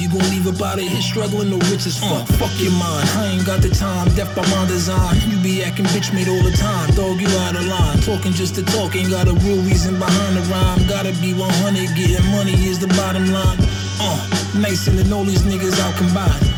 [0.00, 2.24] You gon' leave out of here struggling or rich as fuck.
[2.40, 3.04] fuck your mind.
[3.20, 5.20] I ain't got the time, death by my design.
[5.28, 6.88] You be acting bitch made all the time.
[6.96, 8.00] Dog, you out of line.
[8.00, 10.80] Talking just to talk, ain't got a real reason behind the rhyme.
[10.88, 13.60] Gotta be 100, getting money is the bottom line.
[14.00, 14.16] Uh,
[14.56, 16.48] nice and all these niggas out combined.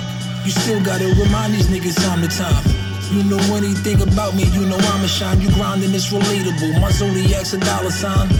[0.46, 2.62] You still gotta remind these niggas time to time.
[3.10, 5.40] You know anything about me, you know I'ma shine.
[5.40, 6.80] You grinding, it's relatable.
[6.80, 8.30] My zodiac's a dollar sign.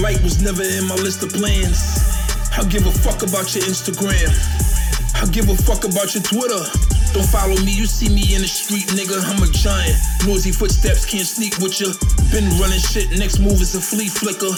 [0.00, 1.76] Being light was never in my list of plans.
[2.56, 4.32] I give a fuck about your Instagram.
[5.14, 6.64] I give a fuck about your Twitter.
[7.12, 9.20] Don't follow me, you see me in the street, nigga.
[9.20, 9.96] I'm a giant.
[10.24, 11.92] Noisy footsteps can't sneak with ya.
[12.32, 14.54] Been running shit, next move is a flea flicker.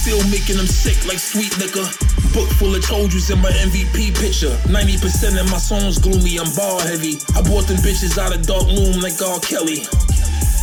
[0.00, 1.84] Still making them sick like sweet liquor.
[2.32, 4.56] Book full of told yous in my MVP picture.
[4.72, 7.20] 90% of my songs gloomy, I'm bar heavy.
[7.36, 9.40] I bought them bitches out of dark room like R.
[9.40, 9.84] Kelly.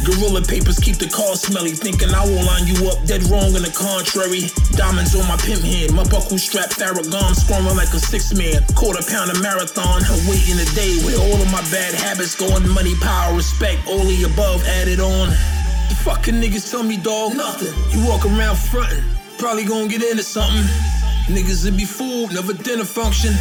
[0.05, 1.71] Gorilla papers keep the car smelly.
[1.75, 4.47] Thinking I will line you up, dead wrong in the contrary.
[4.79, 8.63] Diamonds on my pimp hand, my buckle strap Theragon, squirming like a six man.
[8.75, 12.63] Quarter pound a marathon, waiting a day where all of my bad habits going.
[12.71, 15.29] Money, power, respect, all the above added on.
[15.91, 17.75] The fucking niggas tell me, dog, nothing.
[17.91, 19.03] You walk around frontin',
[19.37, 20.63] probably gonna get into something.
[21.27, 23.35] Niggas would be fooled, never dinner function.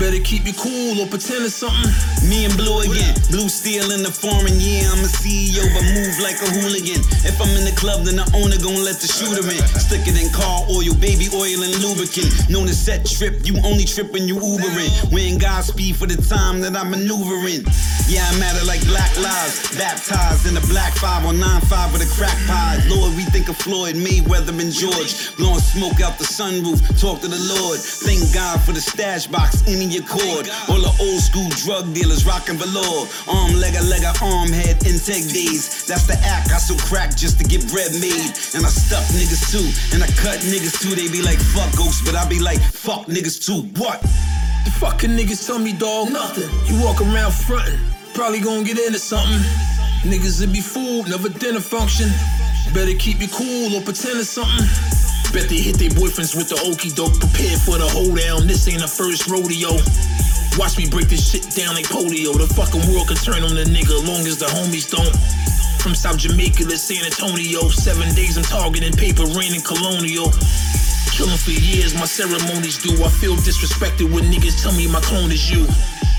[0.00, 1.92] Better keep you cool or pretend it's something.
[2.24, 3.12] Me and Blue again.
[3.28, 7.04] Blue steel in the foreign, yeah, I'm a CEO, but move like a hooligan.
[7.20, 9.60] If I'm in the club, then the owner gon' let the shooter in.
[9.76, 12.32] Stick it in car oil, baby oil and lubricant.
[12.48, 14.88] Known to set trip, you only trip when you Ubering.
[15.12, 17.68] We ain't Godspeed for the time that I'm maneuvering.
[18.08, 19.68] Yeah, I matter like black lives.
[19.76, 22.80] Baptized in the black 5 on 9-5 with a crack pod.
[22.88, 25.36] Lord, we think of Floyd, Mayweather, and George.
[25.36, 27.76] Blowing smoke out the sunroof, talk to the Lord.
[27.78, 30.46] Thank God for the stash box, any accord.
[30.68, 33.08] All the old school drug dealers rocking velour.
[33.26, 35.86] Arm, leg, a leg, a arm, head, intake days.
[35.86, 38.30] That's the act, I so crack just to get bread made.
[38.54, 40.94] And I stuff niggas too, and I cut niggas too.
[40.94, 43.66] They be like, fuck ghosts, but I be like, fuck niggas too.
[43.80, 44.00] What?
[44.64, 46.48] The fucking niggas tell me, dog, nothing.
[46.68, 47.80] You walk around frontin',
[48.14, 49.40] probably gonna get into something.
[50.02, 52.08] Niggas will be fooled, never dinner function.
[52.72, 55.09] Better keep you cool or pretend it's something.
[55.32, 58.50] Bet they hit their boyfriends with the okey doke, prepared for the hoedown.
[58.50, 59.78] This ain't a first rodeo.
[60.58, 62.34] Watch me break this shit down like polio.
[62.34, 65.14] The fucking world can turn on the nigga long as the homies don't.
[65.78, 70.34] From South Jamaica to San Antonio, seven days I'm targeting paper, rain and colonial.
[71.20, 72.96] Killing for years, my ceremonies do.
[73.04, 75.68] I feel disrespected when niggas tell me my clone is you.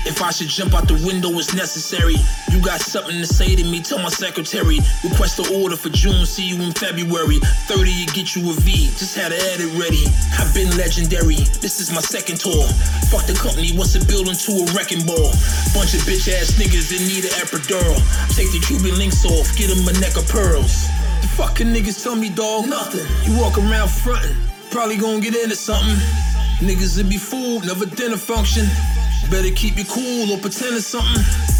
[0.06, 2.14] If I should jump out the window, it's necessary.
[2.54, 4.78] You got something to say to me, tell my secretary.
[5.02, 7.42] Request the order for June, see you in February.
[7.66, 10.06] 30, you get you a V, just had to add it ready.
[10.38, 12.62] I've been legendary, this is my second tour.
[13.10, 15.34] Fuck the company, what's it building to a wrecking ball?
[15.74, 17.98] Bunch of bitch ass niggas in need of epidural.
[18.38, 20.86] Take the Cuban links off, get them a neck of pearls.
[21.26, 23.02] The fucking niggas tell me, dog, nothing.
[23.26, 24.38] You walk around frontin',
[24.72, 25.96] probably gonna get into something.
[26.66, 28.66] Niggas will be fooled, never dinner function.
[29.30, 31.51] Better keep you cool or pretend it's something.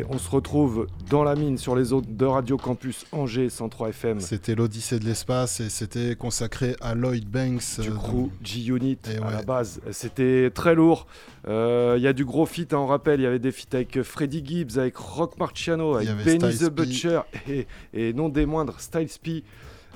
[0.00, 3.90] Et on se retrouve dans la mine sur les autres de Radio Campus Angers 103
[3.90, 4.20] FM.
[4.20, 7.80] C'était l'Odyssée de l'espace et c'était consacré à Lloyd Banks.
[7.80, 9.32] Du euh, crew G-Unit Et à ouais.
[9.32, 9.82] la base.
[9.90, 11.06] C'était très lourd.
[11.48, 13.20] Euh, Il y a du gros feat, hein, on rappelle.
[13.20, 16.70] Il y avait des feats avec Freddie Gibbs, avec Rock Marciano, avec Benny the P.
[16.70, 19.44] Butcher et, et non des moindres, Styles P.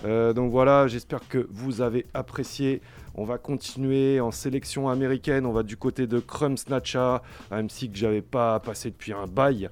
[0.05, 2.83] Euh, donc voilà, j'espère que vous avez apprécié.
[3.17, 5.47] On va continuer en sélection américaine.
[5.47, 9.27] On va du côté de Crumb Snatcha, un MC que j'avais pas passé depuis un
[9.27, 9.69] bail.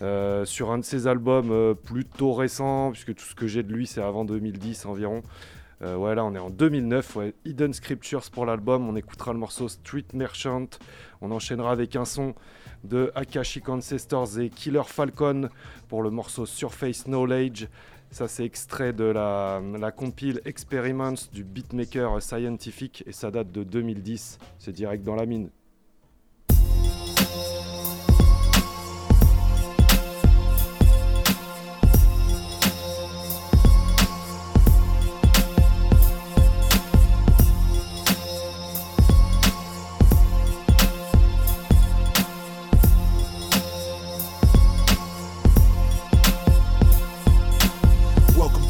[0.00, 3.72] euh, sur un de ses albums euh, plutôt récents, puisque tout ce que j'ai de
[3.72, 5.22] lui c'est avant 2010 environ.
[5.82, 7.34] Euh, ouais, là on est en 2009, ouais.
[7.44, 8.88] Hidden Scriptures pour l'album.
[8.88, 10.66] On écoutera le morceau Street Merchant.
[11.20, 12.34] On enchaînera avec un son
[12.84, 15.48] de Akashic Ancestors et Killer Falcon
[15.88, 17.66] pour le morceau Surface Knowledge.
[18.14, 19.60] Ça, c'est extrait de la,
[19.90, 24.38] compile Experiments du beatmaker Scientific et ça date de 2010.
[24.60, 25.50] C'est direct dans la mine.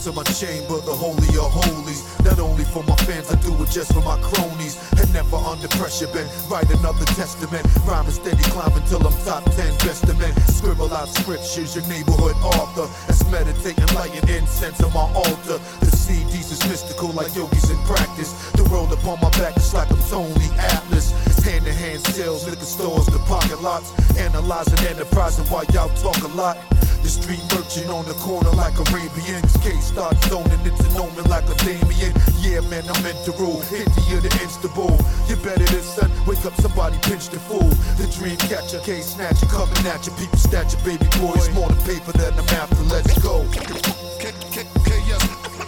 [0.04, 2.04] To my chamber, the holy of holies.
[2.20, 4.76] Not only for my fans, I do it just for my cronies.
[5.00, 7.64] And never under pressure, been write another testament.
[7.88, 10.36] Rhyme and steady climbing till I'm top 10 best of men.
[10.52, 12.84] Scribble out scriptures, your neighborhood author.
[13.08, 15.56] That's meditating, lighting incense on my altar.
[15.80, 18.32] The CDs is mystical like yogis in practice.
[18.52, 21.33] The world upon my back is like I'm Tony Atlas.
[21.44, 23.92] It's hand to hand sales, liquor stores, the pocket lots.
[24.16, 26.56] Analyzing enterprising while y'all talk a lot.
[27.04, 29.52] The street merchant on the corner like Arabians.
[29.60, 32.16] K starts zoning into know me like a Damien.
[32.40, 33.60] Yeah, man, I'm meant to rule.
[33.68, 34.96] Hit the year the insta bull.
[35.28, 36.08] You better than son.
[36.24, 37.68] Wake up, somebody pinch the fool.
[38.00, 40.16] The dream catcher, K snatcher, coming at you.
[40.16, 41.52] People stature, baby boys.
[41.52, 42.80] More than paper than I'm after.
[42.88, 43.44] Let's go.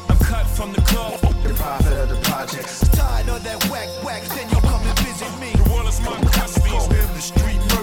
[0.09, 1.21] I'm cut from the cloth.
[1.21, 2.81] The prophet of the projects.
[2.97, 5.56] Tired of that whack whack, then you'll come and visit me.
[6.05, 6.71] My custody.
[6.71, 7.76] Call him the street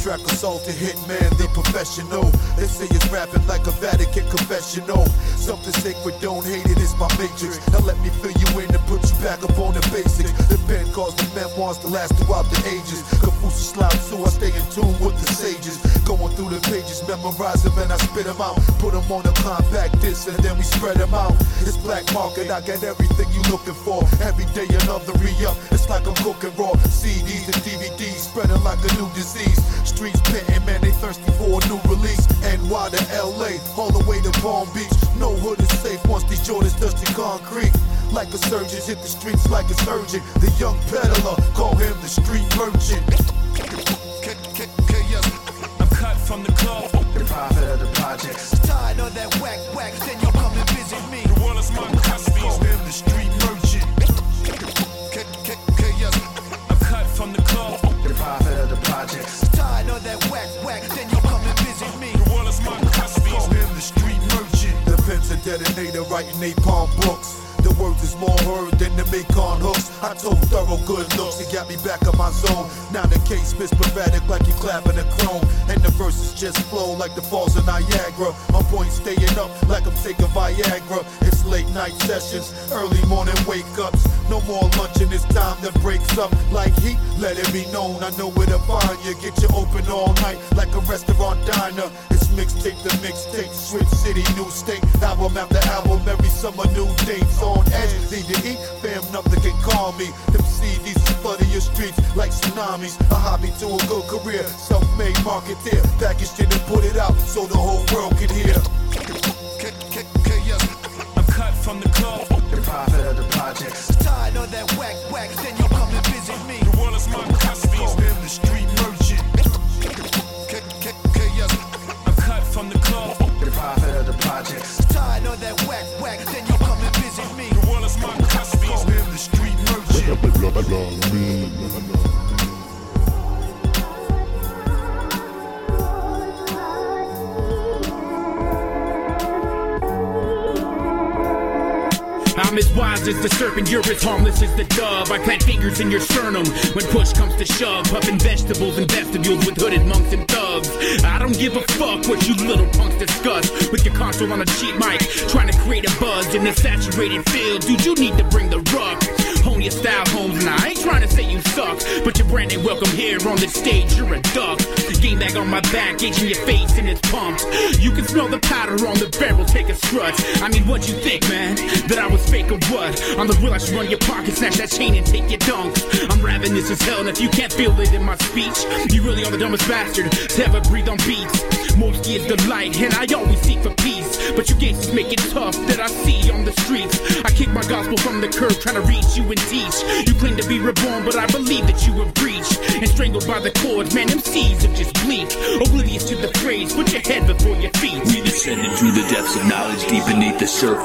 [0.00, 2.24] Track assault to hit man, the professional.
[2.56, 5.04] They say it's rapping like a Vatican confessional.
[5.36, 7.60] Something sacred, don't hate it, it's my matrix.
[7.68, 10.32] Now let me fill you in and put you back up on the basics.
[10.48, 13.04] The pen calls the memoirs to last throughout the ages.
[13.20, 15.76] Confucius Lao so I stay in tune with the sages.
[16.08, 18.56] Going through the pages, memorize them and I spit them out.
[18.80, 21.36] Put them on a compact disc and then we spread them out.
[21.60, 24.00] It's black market, I got everything you looking for.
[24.24, 26.72] Every day another re-up, it's like I'm cooking raw.
[26.88, 29.60] CDs and DVDs spreading like a new disease.
[29.90, 32.22] Streets panting, man, they thirsty for a new release.
[32.42, 34.86] NY to LA, all the way to Palm Beach.
[35.18, 37.72] No hood is safe once these Jordans touch the concrete.
[38.12, 40.22] Like a surgeon, hit the streets like a surgeon.
[40.38, 43.39] The young peddler, call him the street merchant.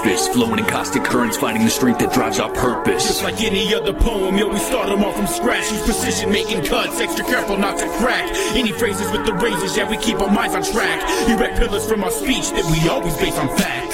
[0.06, 0.28] surface.
[0.28, 3.08] Flowing in constant currents, finding the strength that drives our purpose.
[3.08, 5.72] Just like any other poem, yo, we start them off from scratch.
[5.72, 8.30] Use precision, making cuts, extra careful not to crack.
[8.56, 11.02] Any phrases with the razors, yeah, we keep our minds on track.
[11.30, 13.94] Erect pillars from our speech that we always base on fact.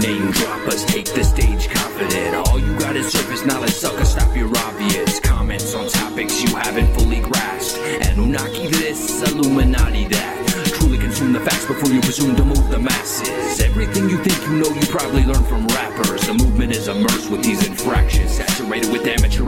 [0.00, 2.34] Name droppers, take the stage confident.
[2.48, 4.48] All you got is surface knowledge, sucker, stop your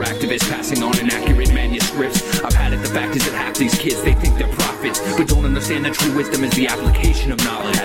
[0.05, 2.41] activists passing on inaccurate manuscripts.
[2.41, 5.27] I've had it, the fact is that half these kids, they think they're prophets, but
[5.27, 7.75] don't understand that true wisdom is the application of knowledge.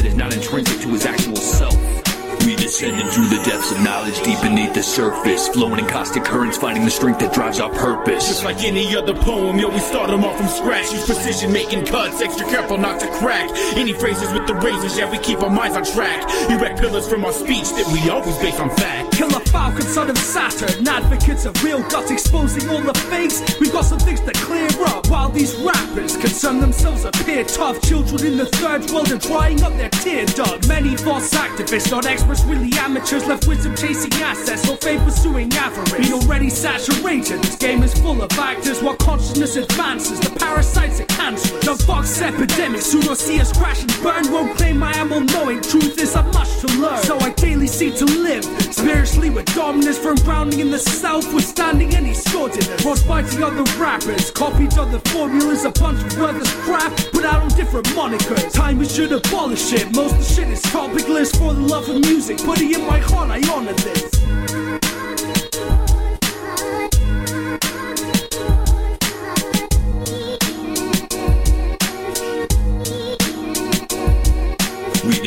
[0.00, 2.09] that is not intrinsic to his actual self.
[2.46, 5.48] We descended through the depths of knowledge deep beneath the surface.
[5.48, 8.28] Flowing in constant currents, finding the strength that drives our purpose.
[8.28, 10.90] Just like any other poem, yo, we start them off from scratch.
[10.92, 13.50] Use precision, making cuts, extra careful not to crack.
[13.76, 16.22] Any phrases with the razors, yeah, we keep our minds on track.
[16.50, 19.12] Erect pillars from our speech that we always base on fact.
[19.12, 23.42] Killer Falcon, son of Saturn, advocates of real guts, exposing all the fakes.
[23.60, 27.82] We've got some things to clear up while these rappers concern themselves appear tough.
[27.82, 30.66] Children in the third world are drying up their tear duct.
[30.68, 34.66] Many false activists, not experts average, really amateurs left with some chasing assets.
[34.66, 35.92] No fame pursuing avarice.
[35.92, 37.42] Being already saturated.
[37.42, 40.20] This game is full of actors while consciousness advances.
[40.20, 44.30] The parasites are cancer, The Fox epidemic soon will see us crash and burn.
[44.32, 45.60] Won't claim I am all knowing.
[45.60, 47.02] Truth is, I've much to learn.
[47.02, 51.94] So I daily seek to live spiritually with dominance from grounding in the South, withstanding
[51.94, 52.82] any sordidness.
[52.82, 57.86] Frostbiting other rappers, copied other formulas, a bunch of brothers crap, put out on different
[57.88, 58.52] monikers.
[58.52, 59.94] Time we should abolish it.
[59.94, 62.19] Most of the shit is topicless for the love of music.
[62.20, 64.20] Putting in my heart, I honor this.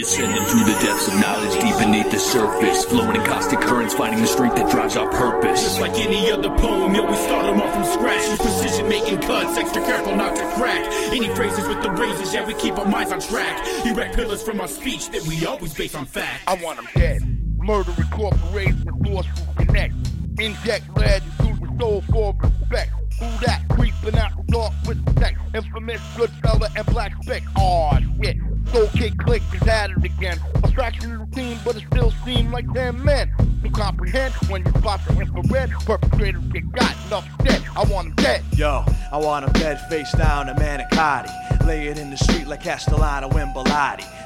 [0.04, 2.84] Descending through the depths of knowledge deep beneath the surface.
[2.84, 5.64] Flowing in caustic currents, finding the strength that drives our purpose.
[5.64, 8.28] Just like any other poem, yo, we start them off from scratch.
[8.28, 10.86] Use precision making cuts, extra careful not to crack.
[11.14, 13.66] Any phrases with the razors, yeah, we keep our minds on track.
[13.86, 16.44] Erect pillars from our speech that we always base on fact.
[16.48, 17.22] I want them dead.
[17.58, 19.94] Murder incorporated with lawsuit connect.
[20.38, 22.92] Inject lead through the soul for respect.
[23.24, 25.40] Who that creeping out dark with sex?
[25.54, 27.42] Infamous good fella and black speck.
[27.56, 28.36] Aw, shit.
[28.74, 30.38] Soul Kid Klik is at it again.
[30.56, 33.32] Abstraction routine, but it still seem like 10 men.
[33.64, 35.72] You comprehend when you spot the infrared.
[35.72, 37.64] Perpetrators get got enough dead.
[37.78, 38.44] I want them dead.
[38.58, 41.66] Yo, I want him dead face down to Manicotti.
[41.66, 43.54] Lay it in the street like Castellano and.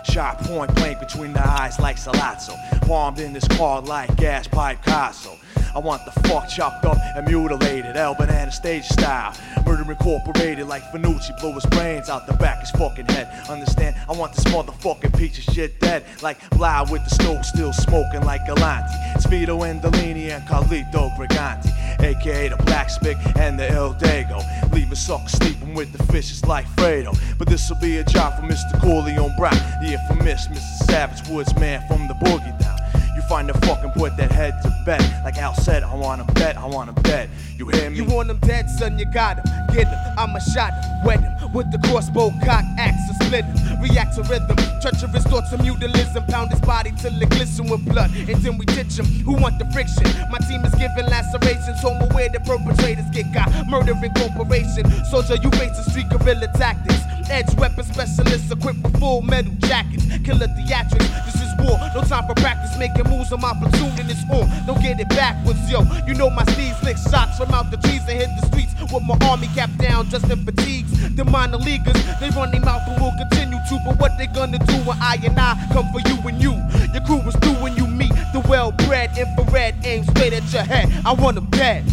[0.06, 2.56] Sharp point blank between the eyes like Salazzo.
[2.88, 5.38] Palmed in this car like gas pipe Casso.
[5.76, 9.36] I want the fuck chopped up and mutilated, El Banana stage style.
[9.66, 13.28] Murder incorporated like Fanucci, blew his brains out the back of his fucking head.
[13.50, 13.96] Understand?
[14.10, 18.22] I want this motherfucking piece of shit dead, like Blau with the stove still smoking
[18.22, 18.94] like Galante.
[19.20, 24.42] Speedo and Delaney and Carlito Brigante, aka the Black Spick and the El Dago.
[24.72, 27.18] Leave a sucker sleeping with the fishes like Fredo.
[27.38, 28.80] But this'll be a job for Mr.
[28.80, 30.86] Corleone Brown, the infamous Mr.
[30.86, 32.77] Savage Woods man from the boogie down.
[33.30, 35.02] Find the fucking put that head to bed.
[35.26, 37.30] Like Al said, I want him dead, I want him dead.
[37.58, 37.98] You hear me?
[37.98, 39.68] You want him dead, son, you got him.
[39.76, 41.47] Get him, I'ma shot him, wet him.
[41.58, 43.44] With the crossbow cock, axe to split.
[43.82, 46.28] React to rhythm, treacherous thoughts of mutilism.
[46.30, 48.12] Pound his body till it glisten with blood.
[48.14, 49.08] And then we ditch him.
[49.26, 50.06] Who want the friction?
[50.30, 51.82] My team is giving lacerations.
[51.82, 53.50] Home aware the perpetrators get got.
[53.66, 54.86] Murdering corporation.
[55.10, 57.02] Soldier, you face the street guerrilla tactics.
[57.28, 60.06] Edge weapon specialists equipped with full metal jackets.
[60.22, 61.10] Killer theatrics.
[61.26, 61.82] This is war.
[61.98, 62.78] No time for practice.
[62.78, 64.46] Making moves on my platoon and it's on.
[64.68, 65.82] Don't get it backwards, yo.
[66.06, 69.04] You know my steeds lick shots from out the trees and hit the streets with
[69.04, 71.16] my army cap down just in fatigues.
[71.16, 73.80] The minor leaguers, they run their mouth and will continue to.
[73.86, 76.54] But what they gonna do when I and I come for you and you?
[76.94, 80.92] Your crew is through when you meet the well-bred infrared aim straight at your head.
[81.06, 81.84] I want them dead.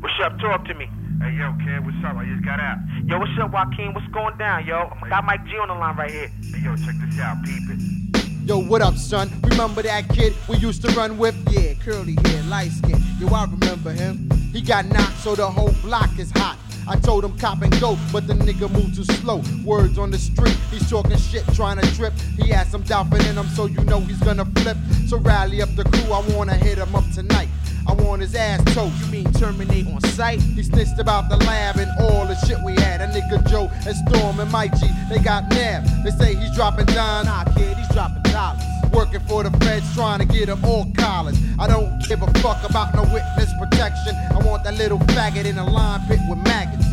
[0.00, 0.38] What's up?
[0.38, 0.88] Talk to me.
[1.20, 2.16] Hey, yo, kid, what's up?
[2.16, 2.78] I just got out.
[3.06, 3.94] Yo, what's up, Joaquin?
[3.94, 4.92] What's going down, yo?
[5.02, 6.28] I got Mike G on the line right here.
[6.52, 7.42] Hey, yo, check this out.
[7.44, 8.46] Peep it.
[8.46, 9.30] Yo, what up, son?
[9.44, 11.34] Remember that kid we used to run with?
[11.50, 13.02] Yeah, curly hair, light skin.
[13.18, 14.28] Yo, I remember him.
[14.52, 16.58] He got knocked, so the whole block is hot.
[16.86, 19.42] I told him cop and go, but the nigga moved too slow.
[19.64, 22.12] Words on the street, he's talking shit, trying to trip.
[22.38, 24.76] He has some dolphin in him, so you know he's gonna flip.
[25.06, 27.48] So rally up the crew, I wanna hit him up tonight.
[27.86, 28.94] I want his ass toast.
[29.04, 30.40] You mean terminate on sight?
[30.40, 33.00] He snitched about the lab and all the shit we had.
[33.00, 35.88] A nigga Joe and Storm and Mike G, they got nabbed.
[36.04, 37.26] They say he's dropping down.
[37.26, 38.73] Nah, kid, he's dropping dollars.
[38.94, 41.36] Working for the feds, trying to get him all collars.
[41.58, 44.14] I don't give a fuck about no witness protection.
[44.30, 46.86] I want that little faggot in a line pit with maggots.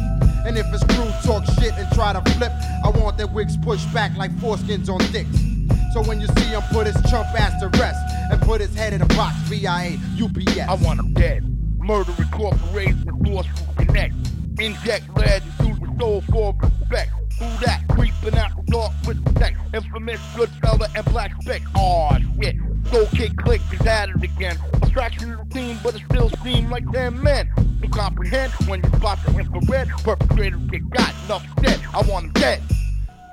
[0.46, 2.52] And if it's crew talk shit and try to flip,
[2.84, 5.38] I want their wigs pushed back like foreskins on dicks.
[5.94, 8.00] So when you see him put his chump ass to rest
[8.32, 10.60] and put his head in a box, VIA, UPS.
[10.60, 11.44] I want him dead.
[11.78, 14.16] Murder incorporated with lawsuit connect.
[14.60, 17.12] Inject lead through the soul for respect.
[17.42, 19.58] Who that creeping out the dark with sex?
[19.74, 21.64] Infamous good fella and black speck.
[21.74, 22.56] Aw, shit.
[22.92, 24.58] Soul kick click is at it again.
[24.76, 27.50] Abstraction routine, but it still seem like 10 men.
[27.82, 29.90] You comprehend when you spot the infrared.
[30.04, 31.80] Perpetrators get got enough dead.
[31.96, 32.62] I want them dead.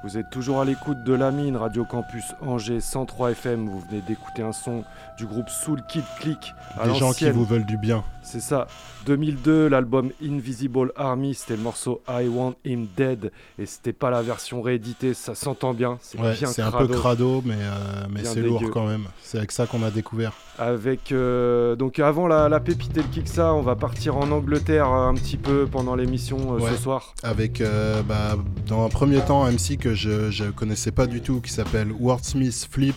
[0.04, 3.68] Vous êtes toujours à l'écoute de la mine, Radio Campus Angers 103 FM.
[3.68, 4.84] Vous venez d'écouter un son
[5.18, 6.54] du groupe Soul Kid Click.
[6.80, 8.04] à Des gens qui vous veulent du bien.
[8.30, 8.66] C'est ça.
[9.06, 13.32] 2002, l'album Invisible Army, c'était le morceau I Want Him Dead.
[13.58, 15.98] Et c'était pas la version rééditée, ça s'entend bien.
[16.02, 19.04] C'est Ouais, bien c'est un peu crado, mais, euh, mais c'est lourd quand même.
[19.22, 20.32] C'est avec ça qu'on a découvert.
[20.58, 24.92] Avec euh, donc avant la, la pépite et le Kiksa, on va partir en Angleterre
[24.92, 26.70] euh, un petit peu pendant l'émission euh, Ouais.
[26.72, 27.14] ce soir.
[27.22, 27.62] Avec,
[28.08, 31.52] bah, dans un premier temps, un MC que je, je connaissais pas du tout, qui
[31.52, 32.96] s'appelle Wordsmith Flip,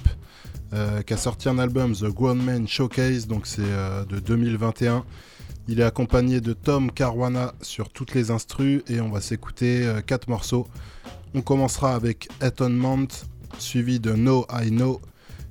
[0.73, 5.03] euh, qui a sorti un album, The Grown Man Showcase, donc c'est euh, de 2021.
[5.67, 10.01] Il est accompagné de Tom Caruana sur toutes les instrus et on va s'écouter euh,
[10.01, 10.67] quatre morceaux.
[11.33, 13.07] On commencera avec Atonement,
[13.59, 14.99] suivi de No I Know,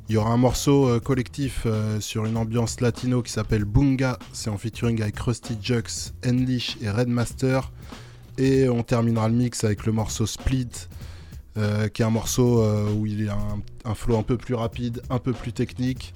[0.09, 4.18] Il y aura un morceau euh, collectif euh, sur une ambiance latino qui s'appelle Bunga.
[4.33, 7.71] C'est en featuring avec Rusty Jux, Enlish et Redmaster.
[8.37, 10.89] Et on terminera le mix avec le morceau Split,
[11.57, 14.36] euh, qui est un morceau euh, où il y a un, un flow un peu
[14.36, 16.14] plus rapide, un peu plus technique.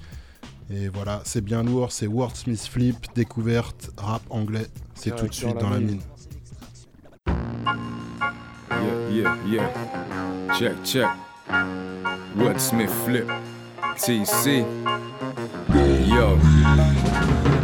[0.69, 4.67] Et voilà, c'est bien lourd, c'est Wordsmith Flip, découverte, rap anglais.
[4.95, 5.87] C'est tout de suite la dans la mine.
[5.89, 6.01] mine.
[9.11, 10.57] Yeah, yeah, yeah.
[10.57, 11.07] Check, check.
[12.35, 13.29] Wordsmith flip.
[13.97, 14.65] TC.
[16.07, 16.37] Yo.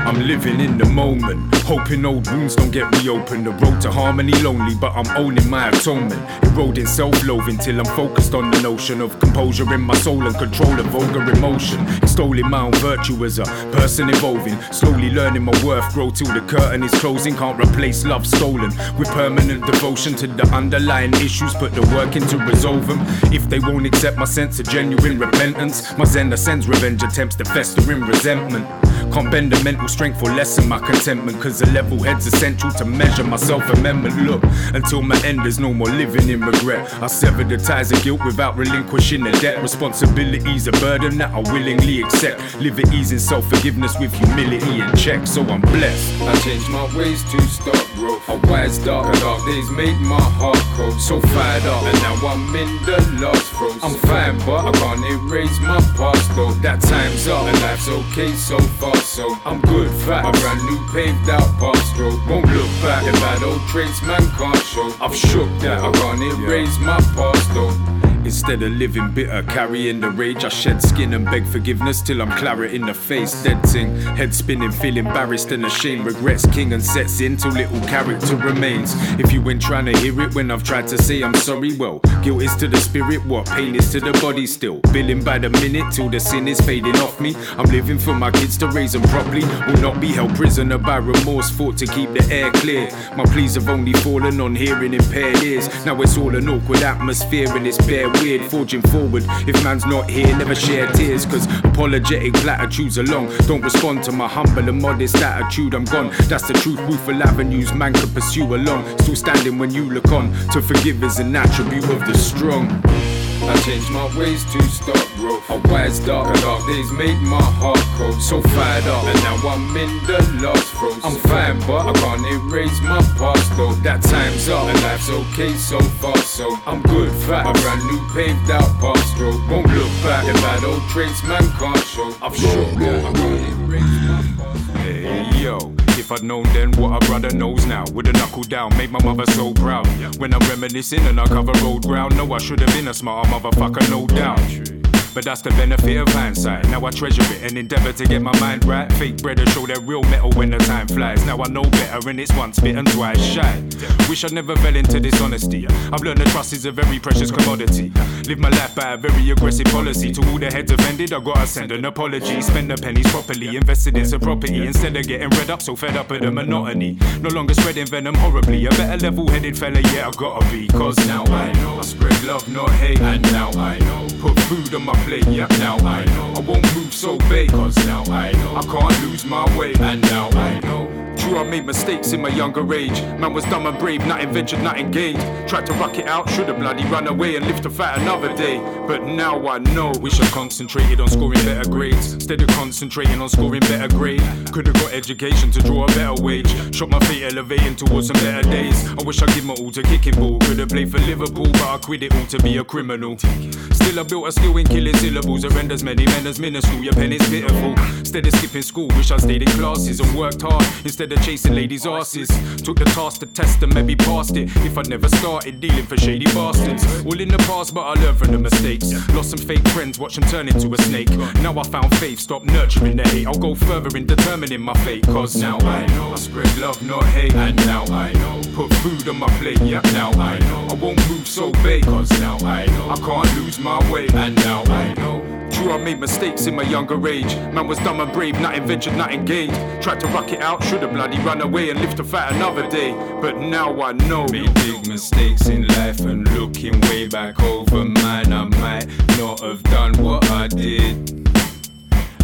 [0.04, 3.46] I'm living in the moment, hoping old wounds don't get reopened.
[3.46, 6.22] The road to harmony lonely, but I'm owning my atonement.
[6.44, 10.80] Eroding self-loathing till I'm focused on the notion of composure in my soul and control
[10.80, 11.80] of vulgar emotion.
[11.98, 15.94] Extolling my own virtue as a person evolving, slowly learning my worth.
[15.94, 17.36] Grow till the curtain is closing.
[17.36, 21.54] Can't replace love stolen with permanent devotion to the underlying issues.
[21.54, 23.00] Put the work in to resolve them.
[23.32, 27.46] If they won't accept my sense of genuine repentance, my Zen ascends revenge attempts to
[27.46, 28.68] fester in resentment.
[29.14, 31.40] Can't bend the mental strength or lessen my contentment.
[31.42, 34.16] Cause a level head's essential to measure my self amendment.
[34.24, 36.92] Look, until my end, there's no more living in regret.
[37.02, 39.62] I sever the ties of guilt without relinquishing the debt.
[39.62, 42.40] Responsibility's a burden that I willingly accept.
[42.60, 46.22] Live at ease in self forgiveness with humility in check, so I'm blessed.
[46.22, 48.30] I changed my ways to stop growth.
[48.30, 51.00] I wised up, and dark days made my heart cold.
[51.02, 53.80] So fired up, and now I'm in the lost throes.
[53.84, 56.52] I'm fine, but I can't erase my past though.
[56.66, 59.81] That time's up, and life's okay so far, so I'm good.
[59.90, 62.20] Fat, a brand new paved out past road.
[62.28, 64.94] Won't look back, the bad old traits man can't show.
[65.02, 68.11] I've shook that, I can't erase my past though.
[68.24, 72.32] Instead of living bitter, carrying the rage, I shed skin and beg forgiveness till I'm
[72.38, 73.44] claret in the face.
[73.44, 76.06] Dead ting, head spinning, feel embarrassed and ashamed.
[76.06, 78.94] Regrets king and sets in till little character remains.
[79.20, 82.00] If you ain't trying to hear it when I've tried to say I'm sorry, well,
[82.22, 84.80] guilt is to the spirit, what pain is to the body still.
[84.94, 87.36] Billing by the minute till the sin is fading off me.
[87.58, 90.98] I'm living for my kids to raise them properly, will not be held prisoner by
[90.98, 92.90] remorse, fought to keep the air clear.
[93.16, 95.68] My pleas have only fallen on hearing impaired ears.
[95.86, 98.42] Now it's all an awkward atmosphere and it's bare weird.
[98.50, 101.26] Forging forward, if man's not here, never share tears.
[101.26, 105.74] Cause apologetic platitudes along don't respond to my humble and modest attitude.
[105.74, 106.80] I'm gone, that's the truth.
[106.82, 108.86] Rueful avenues man can pursue along.
[109.00, 110.32] Still standing when you look on.
[110.52, 113.21] To forgive is an attribute of the strong.
[113.44, 115.50] I changed my ways to stop growth.
[115.50, 118.22] I wised up, and dark days made my heart cold.
[118.22, 121.00] So fired up, and now I'm in the lost throes.
[121.04, 123.74] I'm fine, but I can't erase my past though.
[123.82, 127.12] That time's up, and life's okay so far, so I'm good.
[127.26, 129.42] Fat, a brand new paved out past road.
[129.50, 132.14] Won't look back, the bad old traits man can't show.
[132.22, 134.72] I've shook that, I can't erase my past.
[134.78, 135.71] Hey yo.
[136.12, 139.26] If I'd known then what a brother knows now, would've knuckled down, made my mother
[139.32, 139.88] so proud.
[140.18, 143.30] When I'm reminiscing and I cover road ground, no, I should have been a smarter
[143.30, 144.81] motherfucker, no doubt.
[145.14, 146.68] But that's the benefit of hindsight.
[146.70, 148.92] Now I treasure it and endeavor to get my mind right.
[148.94, 151.26] Fake breaders show their real metal when the time flies.
[151.26, 153.62] Now I know better and it's once bitten, twice shy.
[154.08, 155.68] Wish I never fell into dishonesty.
[155.68, 157.92] I've learned that trust is a very precious commodity.
[158.28, 160.12] Live my life by a very aggressive policy.
[160.14, 162.42] To all the heads offended, I gotta send an apology.
[162.42, 165.62] Spend the pennies properly, invested in some property instead of getting read up.
[165.62, 166.98] So fed up of the monotony.
[167.20, 168.66] No longer spreading venom horribly.
[168.66, 170.68] A better level-headed fella, yeah, I gotta be.
[170.70, 173.02] Cause now I know I spread love, not hate.
[173.02, 175.28] And now I know put food on my plate.
[175.28, 177.52] Yeah, now I know I won't move so big.
[177.52, 179.74] Cause now I know I can't lose my way.
[179.80, 180.91] And now I know.
[181.38, 183.02] I made mistakes in my younger age.
[183.20, 185.20] Man was dumb and brave, nothing ventured, not engaged.
[185.48, 188.60] Tried to rock it out, should've bloody run away and live to fight another day.
[188.88, 192.14] But now I know we should concentrated on scoring better grades.
[192.14, 194.22] Instead of concentrating on scoring better grade.
[194.52, 196.50] Could've got education to draw a better wage.
[196.76, 198.90] Shot my feet elevating towards some better days.
[198.98, 200.40] I wish I give my all to kicking ball.
[200.40, 203.18] Could've played for Liverpool, but I quit it all to be a criminal.
[203.18, 205.44] Still, I built a skill in killing syllables.
[205.44, 206.84] It renders many men as minuscule.
[206.84, 207.72] Your pen is pitiful.
[208.00, 211.54] Instead of skipping school, wish I stayed in classes and worked hard instead of chasing
[211.54, 212.28] ladies' asses.
[212.62, 214.50] Took the task to test them, maybe passed it.
[214.66, 216.84] If I'd never started dealing for shady bastards.
[217.06, 218.92] All in the past, but I learned from the mistakes.
[219.14, 221.10] Lost some fake friends, watch them turn into a snake.
[221.42, 223.28] Now I found faith, stop nurturing the hate.
[223.28, 225.06] I'll go further in determining my fate.
[225.06, 227.34] Cause now I know I spread love, not hate.
[227.36, 229.62] And now I know put food on my plate.
[229.62, 231.86] yeah, now I know I won't move so big.
[231.86, 234.08] Cause now I know I can't lose my way.
[234.14, 235.31] And now I know.
[235.62, 237.36] True, I made mistakes in my younger age.
[237.54, 239.54] Man was dumb and brave, not ventured, not engaged.
[239.80, 242.94] Tried to rock it out, should've bloody run away and live to fight another day.
[243.22, 244.26] But now I know.
[244.32, 248.88] Made big mistakes in life and looking way back over mine, I might
[249.20, 251.30] not have done what I did.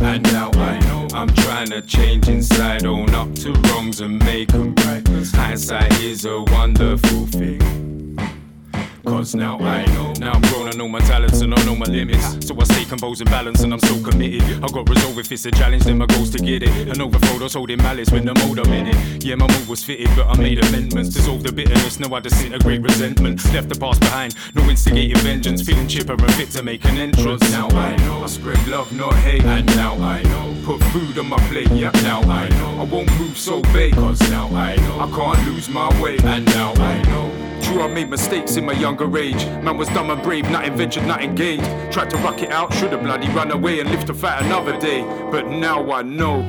[0.02, 4.48] And now I know I'm trying to change inside, own up to wrongs and make
[4.48, 5.06] them right.
[5.06, 7.87] Cause Hindsight is a wonderful thing.
[9.06, 10.14] Cause now I know.
[10.20, 12.46] Now I'm grown, I know my talents and I know my limits.
[12.46, 14.42] So I stay composed and balanced and I'm so committed.
[14.64, 16.88] I got resolve if it's a challenge, then my goal's to get it.
[16.88, 19.24] And overthrow those holding malice when the mode I'm in it.
[19.24, 21.10] Yeah, my move was fitted, but I made amendments.
[21.10, 23.44] Dissolve the bitterness, now I disintegrate resentment.
[23.54, 25.62] Left the past behind, no instigating vengeance.
[25.62, 27.42] Feeling chipper and fit to make an entrance.
[27.52, 28.24] Now I know.
[28.24, 29.44] I spread love, not hate.
[29.44, 30.56] And now I know.
[30.64, 32.82] Put food on my plate, yeah, now I know.
[32.82, 35.00] I won't move so big, cause now I know.
[35.00, 37.47] I can't lose my way, and now I know.
[37.78, 39.46] True, I made mistakes in my younger age.
[39.62, 41.64] Man was dumb and brave, not ventured, not engaged.
[41.92, 45.04] Tried to rock it out, should've bloody run away and live to fight another day.
[45.30, 46.42] But now I know.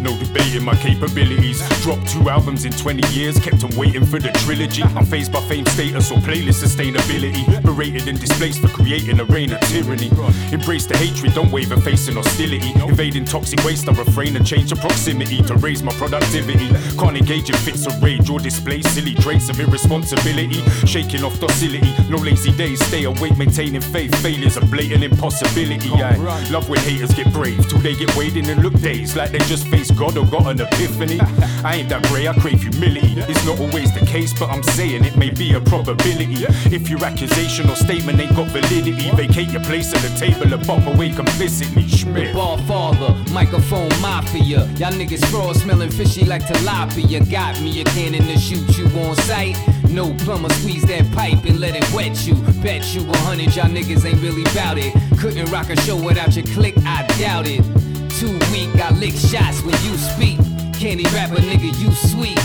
[0.00, 1.60] No debating my capabilities.
[1.82, 4.82] Dropped two albums in 20 years, kept them waiting for the trilogy.
[4.82, 7.44] I'm phased by fame status or playlist sustainability.
[7.62, 10.10] Berated and displaced for creating a reign of tyranny.
[10.52, 12.72] Embrace the hatred, don't waver facing hostility.
[12.86, 16.68] Invading toxic waste, I refrain and change the proximity to raise my productivity.
[16.96, 20.62] Can't engage in fits of rage or display silly traits of irresponsibility.
[20.86, 24.14] Shaking off docility, no lazy days, stay awake, maintaining faith.
[24.22, 25.90] Failure's a blatant impossibility.
[25.90, 26.16] I
[26.50, 29.38] love when haters get brave, till they get weighed in and look dazed like they
[29.40, 31.18] just faced God or got an epiphany.
[31.64, 33.14] I ain't that grey, I crave humility.
[33.28, 36.44] It's not always the case, but I'm saying it may be a probability.
[36.74, 40.64] If your accusation or statement ain't got validity, vacate your place at the table and
[40.66, 41.86] pop away complicitly.
[41.88, 42.34] Schmidt.
[42.34, 44.66] Ball father, microphone mafia.
[44.76, 47.30] Y'all niggas fraud smelling fishy like tilapia.
[47.30, 49.56] Got me a cannon to shoot you on sight.
[49.90, 52.34] No plumber, squeeze that pipe and let it wet you.
[52.62, 54.92] Bet you a hundred, y'all niggas ain't really bout it.
[55.18, 57.87] Couldn't rock a show without your click, I doubt it.
[58.18, 60.38] Too weak, I lick shots when you speak.
[60.74, 62.36] Candy rapper, nigga, you sweet.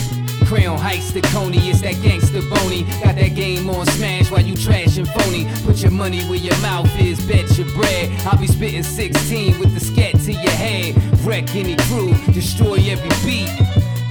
[0.45, 2.83] Crown Heights, the Coney, it's that gangster bony.
[3.03, 5.47] Got that game on smash while you trash and phony.
[5.65, 8.11] Put your money where your mouth is, bet your bread.
[8.23, 10.95] I'll be spitting 16 with the scat to your head.
[11.25, 13.49] Wreck any crew, destroy every beat.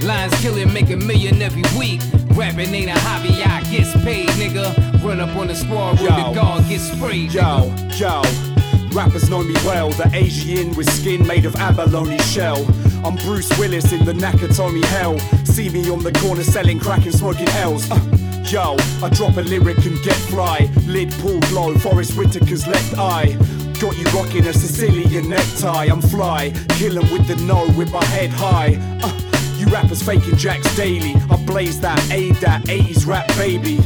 [0.03, 2.01] Lines killing, make a million every week.
[2.35, 5.01] Rapping ain't a hobby, I gets paid, nigga.
[5.01, 7.33] Run up on the squad where the guard gets sprayed.
[7.33, 8.52] Yo, yo.
[8.93, 12.63] Rappers know me well, the Asian with skin made of abalone shell.
[13.03, 15.17] I'm Bruce Willis in the Nakatomi hell.
[15.45, 17.89] See me on the corner selling crack and smoking hells.
[17.89, 17.99] Uh,
[18.45, 20.69] yo, I drop a lyric and get fly.
[20.85, 23.35] Lid pulled low, Forest Whitaker's left eye.
[23.81, 25.85] Got you rocking a Sicilian necktie.
[25.85, 28.77] I'm fly, killing with the no, with my head high.
[29.01, 31.15] Uh, you rappers faking jacks daily.
[31.31, 33.79] I blaze that, aid that 80s rap baby.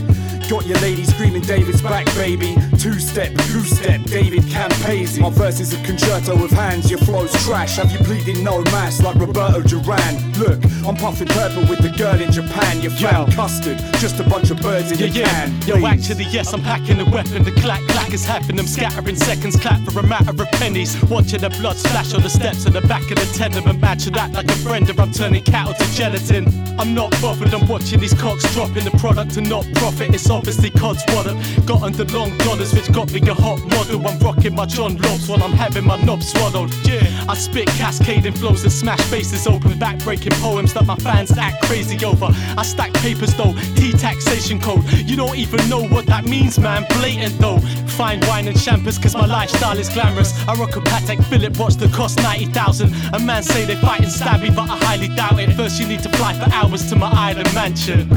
[0.50, 2.56] Got your lady screaming David's back, baby.
[2.80, 5.20] Two step, two step, David Campese.
[5.20, 7.76] My verse is a concerto of hands, your flow's trash.
[7.76, 10.32] Have you bleeding no mass like Roberto Duran?
[10.40, 12.82] Look, I'm puffing purple with the girl in Japan.
[12.82, 15.46] You found custard, just a bunch of birds in Yeah, your yeah.
[15.48, 15.62] can.
[15.68, 15.86] Yo, Please.
[15.86, 17.44] actually, yes, I'm packing the weapon.
[17.44, 18.60] The clack clack is happening.
[18.60, 20.96] I'm scattering seconds, clap for a matter of pennies.
[21.10, 23.82] Watching the blood splash on the steps at the back of the tenement.
[23.82, 26.48] Matching that like a friend, or I'm turning cattle to gelatin.
[26.80, 30.14] I'm not bothered, I'm watching these cocks dropping the product to not profit.
[30.16, 34.06] It's obviously Cod's what I've under long dollars, which got me a hot model.
[34.08, 36.74] I'm rocking my John Lobbs while I'm having my knob swallowed.
[36.86, 41.38] Yeah, I spit cascading flows that smash faces open, back breaking poems that my fans
[41.38, 42.28] act crazy over.
[42.58, 44.84] I stack papers though, T taxation code.
[44.92, 46.86] You don't even know what that means, man.
[47.00, 47.60] Blatant though.
[47.98, 50.34] Fine wine and champers, cause my lifestyle is glamorous.
[50.48, 52.94] I rock a Patek Philippe watch that cost 90,000.
[53.14, 55.54] A man say they fight and stab me, but I highly doubt it.
[55.54, 58.08] First, you need to fly for hours to my island mansion.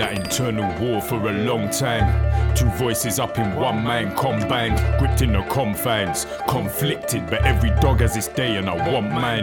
[0.00, 2.54] Yeah, I've been at internal war for a long time.
[2.54, 8.00] Two voices up in one mind combined, gripped in the confines, conflicted, but every dog
[8.00, 9.42] has its day and I want mine.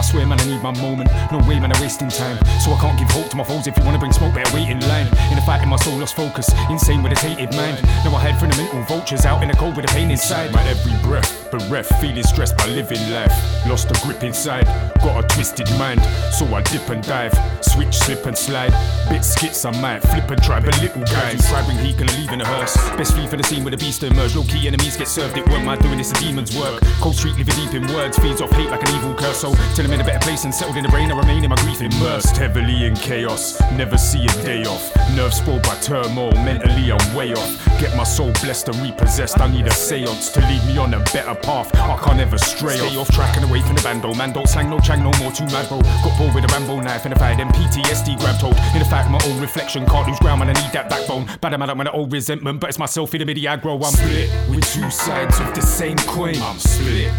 [0.00, 1.10] I swear, man, I need my moment.
[1.30, 2.38] No way, man, I'm wasting time.
[2.64, 3.66] So I can't give hope to my foes.
[3.66, 5.06] If you wanna bring smoke, better wait in line.
[5.30, 6.48] In a fight, in my soul lost focus.
[6.70, 7.76] Insane with a tainted mind.
[8.02, 10.54] Now I hide from the mental vultures out in the cold with the pain inside.
[10.54, 13.30] My every breath, bereft, feeling stressed by living life.
[13.68, 14.64] Lost the grip inside,
[15.04, 16.00] got a twisted mind.
[16.32, 18.72] So I dip and dive, switch, slip and slide.
[19.10, 21.46] Bit skits, I might flip and try, but little guys.
[21.50, 22.74] Try bring heat, gonna leave in a hearse.
[22.96, 24.34] Best flee for the scene with a beast emerge.
[24.34, 25.36] Low key enemies get served.
[25.36, 26.80] It weren't my doing this, a demon's work.
[27.02, 29.40] Cold street living deep in words, feeds off hate like an evil curse.
[29.40, 31.50] So till I'm in a better place and settled in the brain, I remain in
[31.50, 33.60] my grief immersed heavily in chaos.
[33.72, 34.94] Never see a day off.
[35.16, 37.80] Nerves spoiled by turmoil, mentally I'm way off.
[37.80, 39.40] Get my soul blessed and repossessed.
[39.40, 41.74] I need a seance to lead me on a better path.
[41.74, 44.14] I can't ever stray Stay off track and away from the bando.
[44.14, 45.80] Man, don't slang, no chang, no more too mad, bro.
[45.80, 48.54] Got bored with a Rambo knife in a fight, then PTSD grabbed hold.
[48.76, 50.50] In a fact, my own reflection can't lose ground, man.
[50.50, 51.26] I need that backbone.
[51.40, 53.74] Bad man, I'm an old resentment, but it's myself in the midi aggro.
[53.74, 56.36] I'm split with two sides of the same coin.
[56.40, 57.10] I'm split.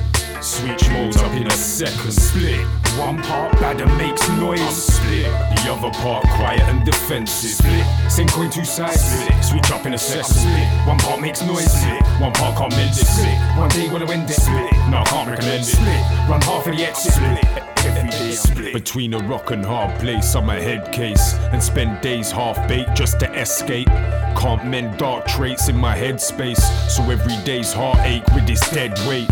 [0.42, 2.12] Switch modes up in a second.
[2.12, 2.66] Split.
[2.98, 4.60] One part bad and makes noise.
[4.60, 5.26] I'm split.
[5.26, 7.52] The other part quiet and defensive.
[7.52, 8.12] Split.
[8.12, 9.00] Same coin, two sides.
[9.00, 9.44] Split.
[9.44, 10.24] Switch up in a second.
[10.26, 10.88] Split.
[10.88, 11.72] One part makes noise.
[11.72, 12.02] Split.
[12.20, 13.06] One part can't mend it.
[13.06, 13.38] Split.
[13.56, 14.34] One day wanna end it.
[14.34, 14.72] Split.
[14.89, 15.66] No, I can't recommend it.
[15.66, 16.02] Split.
[16.28, 17.14] Run half of the exit.
[17.14, 18.34] Split.
[18.34, 18.74] Split.
[18.74, 21.36] Between a rock and hard place, I'm a head case.
[21.52, 23.88] And spend days half baked just to escape.
[23.88, 26.62] Can't mend dark traits in my headspace.
[26.89, 29.30] So every day's heartache with this dead weight.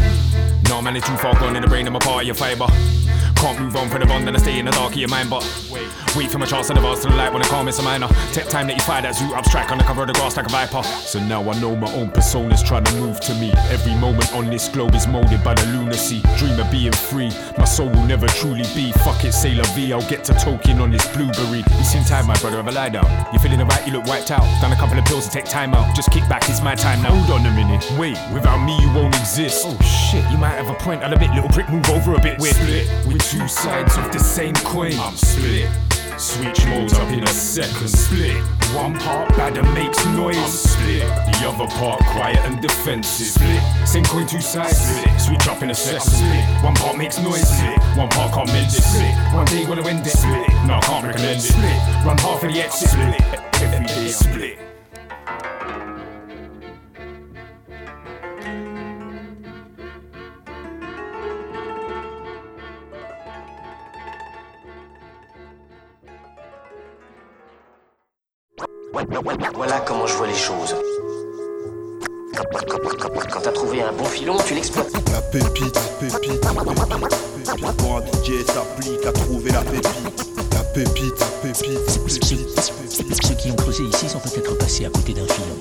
[0.70, 1.96] No man, it's too far gone in the brain, of
[2.28, 2.68] your fiber.
[3.40, 5.30] Can't move on from the bond and I stay in the dark of your mind,
[5.30, 7.68] but wait Wait for my chance to the vast to the light when I calm
[7.68, 8.08] it's a minor.
[8.34, 10.48] Take time that you find that zoo abstract on the cover of the grass like
[10.48, 10.82] a viper.
[10.84, 13.52] So now I know my own persona's trying to move to me.
[13.70, 16.22] Every moment on this globe is molded by the lunacy.
[16.38, 18.92] Dream of being free, my soul will never truly be.
[19.06, 21.64] Fuck it, Sailor V, I'll get to token on this blueberry.
[21.78, 23.06] It's in time, my brother, have a lie down.
[23.32, 24.42] You feeling alright, you look wiped out.
[24.62, 25.96] Done a couple of pills to take time out.
[25.96, 27.14] Just kick back, it's my time now.
[27.14, 29.64] Hold on a minute, wait, without me you won't exist.
[29.68, 32.40] Oh shit, you might have a point, I'll admit, little prick, move over a bit.
[32.40, 34.92] We're split with two sides of the same coin.
[35.00, 35.70] I'm split.
[36.18, 37.88] Switch modes up in a second.
[37.88, 38.36] Split.
[38.74, 40.36] One part bad and makes noise.
[40.36, 41.02] I'm split.
[41.04, 43.28] The other part quiet and defensive.
[43.28, 43.62] Split.
[43.88, 44.78] Same coin, two sides.
[44.78, 45.22] Split.
[45.22, 46.02] Switch up in a second.
[46.02, 46.44] Split.
[46.64, 47.48] One part makes noise.
[47.48, 47.78] Split.
[47.96, 48.82] One part can't mend it.
[48.82, 49.14] Split.
[49.32, 50.10] One day wanna end it.
[50.10, 50.50] Split.
[50.66, 51.42] No, I can't recommend it.
[51.42, 52.06] Split.
[52.06, 52.90] Run half of the exit.
[52.90, 53.22] Split.
[53.62, 54.58] Every day split.
[68.92, 70.76] Voilà comment je vois les choses.
[72.36, 74.92] Quand t'as trouvé un bon filon, tu l'exploites.
[75.12, 76.42] La pépite, pépite, pépite,
[77.78, 80.26] Quand un DJ s'applique à trouver la pépite.
[80.54, 82.60] La pépite, pépite, pépite.
[83.24, 85.58] Ceux qui ont creusé ici sont peut-être passés à côté d'un filon?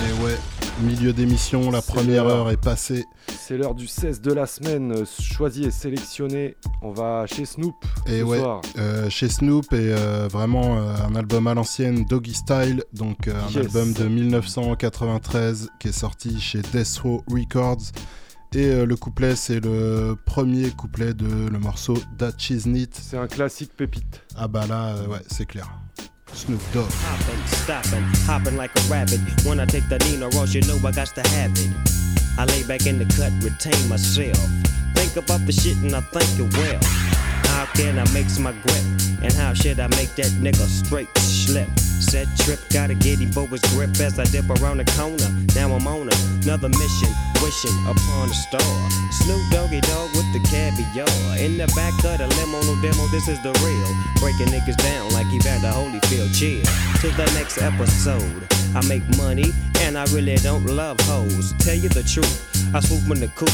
[0.00, 0.38] Et ouais,
[0.82, 3.04] milieu d'émission, la première heure est passée.
[3.28, 6.56] C'est l'heure du 16 de la semaine, euh, choisi et sélectionné.
[6.82, 7.74] On va chez Snoop
[8.06, 8.60] Et ce ouais, soir.
[8.78, 13.46] euh, chez Snoop et euh, vraiment euh, un album à l'ancienne, Doggy Style, donc un
[13.48, 13.56] Yes.
[13.66, 17.92] album de 1993 qui est sorti chez Death Row Records.
[18.54, 22.88] Et le couplet, c'est le premier couplet de le morceau That Cheese Knit.
[22.92, 24.22] C'est un classique pépite.
[24.36, 25.68] Ah bah là, ouais, c'est clair.
[26.34, 26.90] Snoop Dogg.
[26.90, 29.20] Hopping, stopping, hopping like a rabbit.
[29.44, 31.70] When I take the Nina Ross, you know I got to have it.
[32.36, 34.38] I lay back in the cut, retain myself.
[34.94, 37.23] Think about the shit and I think it well.
[37.64, 38.84] How can I make my grip?
[39.24, 41.66] And how should I make that nigga straight slip?
[41.80, 45.32] Said trip, gotta get him for his grip as I dip around the corner.
[45.56, 46.12] Now I'm on
[46.44, 47.08] another mission,
[47.40, 48.90] wishing upon a star.
[49.24, 51.08] Snoop Doggy Dogg with the caviar.
[51.40, 53.90] In the back of the limo, no demo, this is the real.
[54.20, 56.36] Breaking niggas down like Evander Holyfield.
[56.36, 56.68] Cheers
[57.00, 58.44] to the next episode.
[58.76, 61.54] I make money and I really don't love hoes.
[61.64, 62.44] Tell you the truth,
[62.74, 63.48] I swoop in the coop.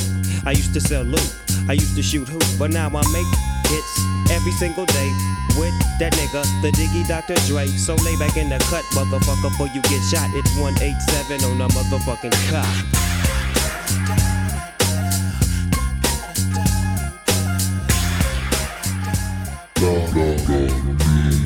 [0.45, 1.31] I used to sell loot,
[1.69, 5.11] I used to shoot hoop, but now I make hits every single day
[5.57, 7.35] with that nigga, the Diggy Dr.
[7.47, 7.67] Dre.
[7.67, 10.29] So lay back in the cut, motherfucker, before you get shot.
[10.35, 12.67] It's 187 on the motherfucking cop.
[19.81, 21.40] Well, it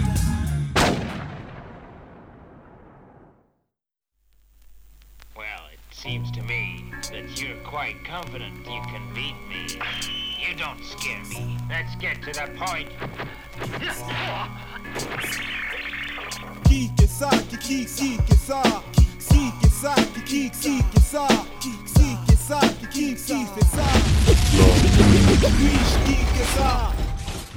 [6.04, 9.66] seems to me that you're quite confident you can beat me.
[10.38, 11.56] You don't scare me.
[11.70, 12.90] Let's get to the point.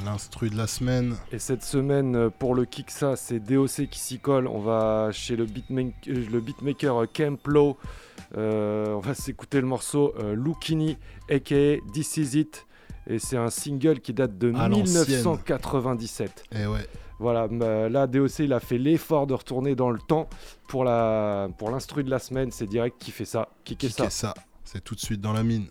[0.06, 1.18] L'instru de la semaine.
[1.34, 4.48] Et cette semaine, pour le Kiksa, c'est DOC qui s'y colle.
[4.48, 7.06] On va chez le, beatmaker, euh, le beatmaker euh,
[8.36, 10.98] euh, on va s'écouter le morceau euh, Lookini,
[11.30, 12.66] aka This Is It.
[13.10, 15.06] Et c'est un single qui date de À l'ancienne.
[15.06, 16.44] 1997.
[16.52, 16.86] Et ouais.
[17.20, 20.30] Voilà, bah, là DOC il a fait l'effort de retourner dans le temps
[20.68, 24.10] pour la pour l'instru de la semaine, c'est direct qui fait ça, qui fait ça.
[24.10, 24.34] Ça.
[24.64, 25.68] C'est tout de suite dans la mine.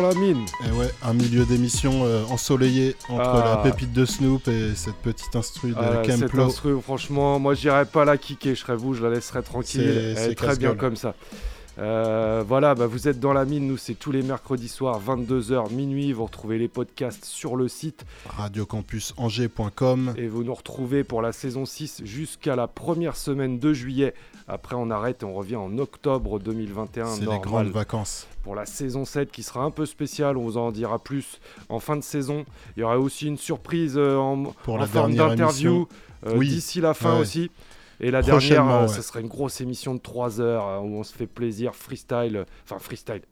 [0.00, 0.44] Dans la mine.
[0.66, 3.60] Et ouais, un milieu d'émission euh, ensoleillé entre Ah.
[3.64, 7.84] la pépite de Snoop et cette petite instru de Ah, cette instru, franchement, moi j'irais
[7.86, 9.82] pas la kicker, je serais vous, je la laisserais tranquille.
[9.84, 11.14] C'est- Elle c'est est très bien comme ça.
[11.78, 15.72] Euh, voilà, bah, vous êtes dans la mine, nous c'est tous les mercredis soirs, 22h,
[15.72, 16.12] minuit.
[16.12, 20.14] Vous retrouvez les podcasts sur le site Radiocampusangers.com.
[20.16, 24.14] et vous nous retrouvez pour la saison 6 jusqu'à la première semaine de juillet.
[24.48, 27.06] Après, on arrête et on revient en octobre 2021.
[27.06, 28.26] C'est les grandes vacances.
[28.42, 31.80] pour la saison 7 qui sera un peu spéciale, on vous en dira plus en
[31.80, 32.44] fin de saison.
[32.76, 35.86] Il y aura aussi une surprise euh, en, Pour en la forme d'interview
[36.26, 36.48] euh, Oui.
[36.48, 37.20] d'ici la fin Ouais.
[37.20, 37.50] aussi.
[38.00, 38.88] Et la dernière, euh, ouais.
[38.88, 42.36] ce sera une grosse émission de 3 heures euh, où on se fait plaisir, freestyle,
[42.36, 43.22] euh, enfin freestyle.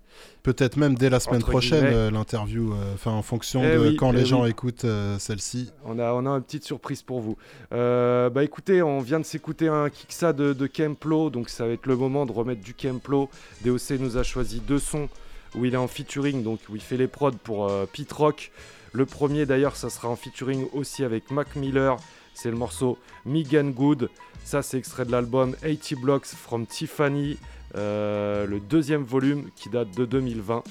[0.42, 4.12] Peut-être même dès la semaine Entre prochaine, l'interview, enfin en fonction Eh de oui, quand
[4.12, 4.86] eh les gens écoutent
[5.18, 5.72] celle-ci.
[5.84, 7.36] On a, on a une petite surprise pour vous.
[7.70, 11.84] Bah écoutez, on vient de s'écouter un Kiksa de, de Kemplo, donc ça va être
[11.84, 13.28] le moment de remettre du Kemplo.
[13.62, 15.10] DOC nous a choisi deux sons
[15.56, 18.52] où il est en featuring, donc où il fait les prods pour euh, Pete Rock.
[18.92, 21.96] Le premier d'ailleurs, ça sera en featuring aussi avec Mac Miller.
[22.34, 24.10] C'est le morceau Megan Good.
[24.46, 27.36] Ça, c'est extrait de l'album 80 Blocks from Tiffany,
[27.74, 30.62] euh, le deuxième volume qui date de 2020.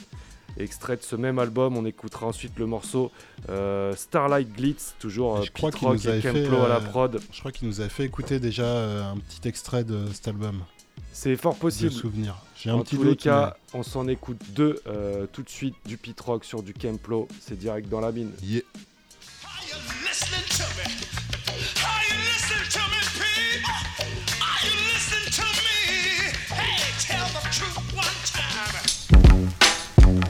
[0.58, 3.12] Extrait de ce même album, on écoutera ensuite le morceau
[3.50, 7.20] euh, Starlight Glitz, toujours euh, je crois Pete Rock nous et Kemplo à la prod.
[7.34, 10.64] Je crois qu'il nous avait fait écouter déjà euh, un petit extrait de cet album.
[11.12, 11.92] C'est fort possible.
[11.92, 12.38] Souvenir.
[12.56, 15.76] J'ai un En petit tous les cas, on s'en écoute deux euh, tout de suite
[15.86, 17.28] du Pete Rock sur du Kemplo.
[17.42, 18.32] C'est direct dans la mine.
[18.42, 18.62] Yeah.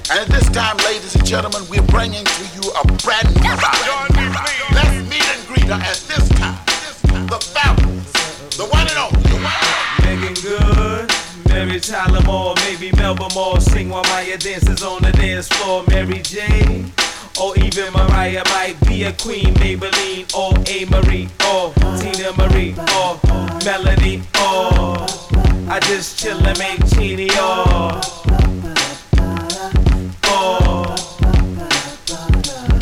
[0.07, 4.09] And at this time, ladies and gentlemen, we're bringing to you a brand new ride.
[4.71, 6.59] Let's meet and greet her at this time.
[7.25, 8.11] The fabulous,
[8.55, 9.51] the one and only, the one
[10.05, 11.11] Megan Good,
[11.49, 13.59] Mary Tyler Moore, maybe Melba Moore.
[13.59, 15.83] Sing while Maya dances on the dance floor.
[15.87, 16.85] Mary J.
[17.41, 20.85] Or even Mariah might be a queen, Maybelline, or A.
[20.85, 23.19] Marie, or Teena Marie, or
[23.65, 25.01] Melody, or
[25.67, 28.44] I just chill and make teeny, or, or.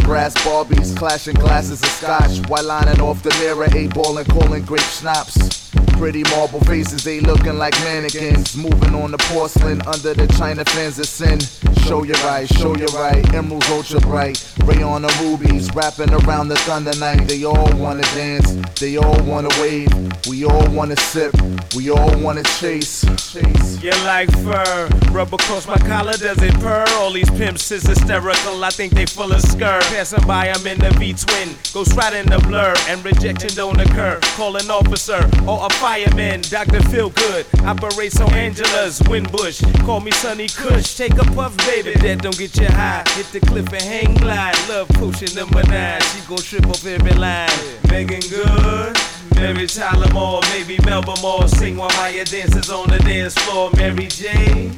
[0.03, 4.63] Brass Barbies clashing glasses of scotch while lining off the mirror, eight ball and calling
[4.63, 5.62] grape schnapps.
[5.97, 8.55] Pretty marble faces, they looking like mannequins.
[8.55, 11.39] Moving on the porcelain under the china fans of sin.
[11.85, 13.23] Show your right, show your right.
[13.33, 14.53] Emeralds ultra bright.
[14.65, 17.27] Rayon the rubies wrapping around the thunder night.
[17.27, 19.89] They all wanna dance, they all wanna wave.
[20.27, 21.33] We all wanna sip,
[21.75, 23.03] we all wanna chase.
[23.31, 23.81] Chase.
[23.81, 26.85] You like fur, rubber across my collar, does it purr?
[26.99, 29.83] All these pimps is hysterical, I think they full of skirt.
[29.83, 34.19] Passing by, I'm in the V-twin, goes right in the blur, and rejection don't occur.
[34.35, 36.81] Call an officer or a fireman, Dr.
[36.89, 39.61] Feel Good, operates on Angela's Winbush.
[39.85, 43.03] Call me Sonny Kush, take a puff, baby, that don't get you high.
[43.15, 47.13] Hit the cliff and hang glide, love potion number nine, she gon' trip off every
[47.13, 47.49] line.
[47.89, 48.97] Megan Good.
[49.35, 51.47] Mary Tyler Moore, maybe Melba Moore.
[51.47, 53.69] Sing while Maya dances on the dance floor.
[53.75, 54.71] Mary J.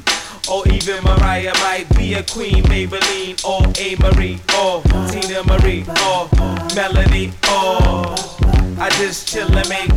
[0.50, 3.96] Or even Mariah might be a queen, Maybelline, or A.
[4.00, 4.80] Marie, or
[5.10, 6.28] Teena Marie, or
[6.74, 9.90] Melody, or I just chill and make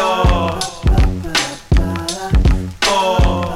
[0.00, 0.58] or,
[2.90, 3.54] or.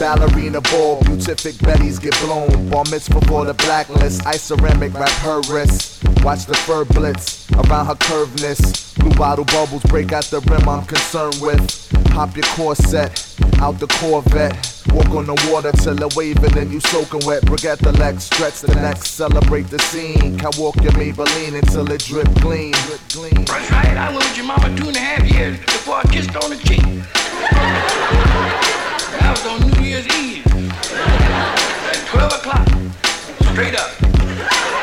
[0.00, 2.68] Ballerina ball, beatific Betty's get blown.
[2.70, 4.26] Bar mitzvah for the blacklist.
[4.26, 6.02] Ice ceramic wrap her wrists.
[6.24, 8.98] Watch the fur blitz around her curveness.
[8.98, 11.88] Blue bottle bubbles break out the rim I'm concerned with.
[12.06, 13.34] Pop your corset
[13.64, 14.82] out the Corvette.
[14.92, 17.48] Walk on the water till it waving and you soaking wet.
[17.48, 20.38] Forget the legs, stretch the neck, celebrate the scene.
[20.38, 22.72] Can walk your Maybelline until it drip clean.
[22.84, 23.44] Drip clean.
[23.46, 26.36] That's right, I was with your mama two and a half years before I kissed
[26.36, 26.84] on the cheek.
[29.16, 30.46] That was on New Year's Eve.
[31.88, 32.68] At 12 o'clock.
[33.52, 33.90] Straight up.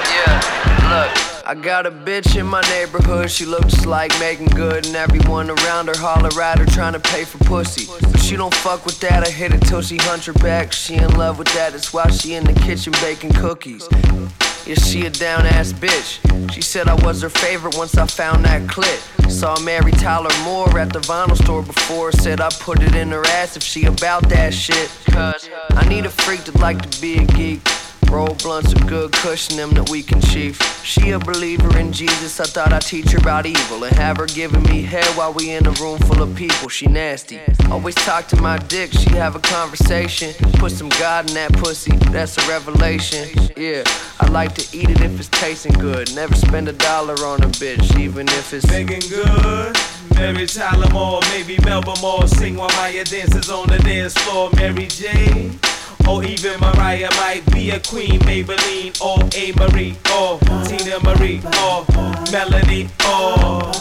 [0.10, 0.42] Yeah,
[0.90, 1.31] look.
[1.46, 5.88] I got a bitch in my neighborhood, she looks like Megan Good, and everyone around
[5.88, 7.88] her holler at her trying to pay for pussy.
[8.02, 10.72] But she don't fuck with that, I hit it till she hunch her back.
[10.72, 13.88] She in love with that, that's why she in the kitchen baking cookies.
[14.66, 16.52] Yeah, she a down ass bitch.
[16.54, 19.00] She said I was her favorite once I found that clip.
[19.30, 22.12] Saw Mary Tyler Moore at the vinyl store before.
[22.12, 24.92] Said I put it in her ass if she about that shit.
[25.10, 27.62] Cause I need a freak that like to be a geek.
[28.12, 30.62] Roll blunts of good cushion them that we can chief.
[30.84, 34.26] She a believer in Jesus, I thought I'd teach her about evil and have her
[34.26, 36.68] giving me head while we in a room full of people.
[36.68, 37.40] She nasty.
[37.70, 40.34] Always talk to my dick, she have a conversation.
[40.56, 43.30] Put some God in that pussy, that's a revelation.
[43.56, 43.84] Yeah,
[44.20, 46.14] I like to eat it if it's tasting good.
[46.14, 49.78] Never spend a dollar on a bitch, even if it's Megan Good.
[50.16, 52.28] Mary Tyler Moore, maybe Melba Moore.
[52.28, 54.50] Sing while Maya dances on the dance floor.
[54.58, 55.50] Mary J.
[56.08, 59.52] Or even Mariah might be a queen, Maybelline, or A.
[59.54, 61.86] Marie, or Teena Marie, or
[62.32, 63.72] Melody, or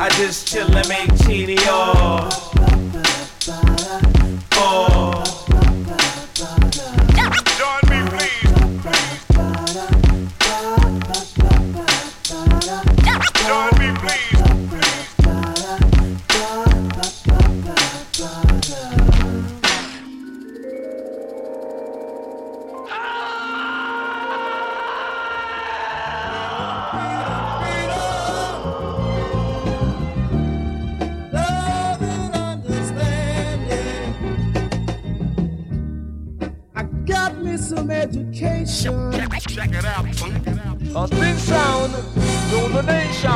[0.00, 2.28] I just chill and make chini, or.
[4.56, 5.43] or
[37.86, 39.12] got me some education.
[39.48, 40.04] Check it out.
[40.96, 41.92] A thin sound,
[42.52, 43.30] rule the nation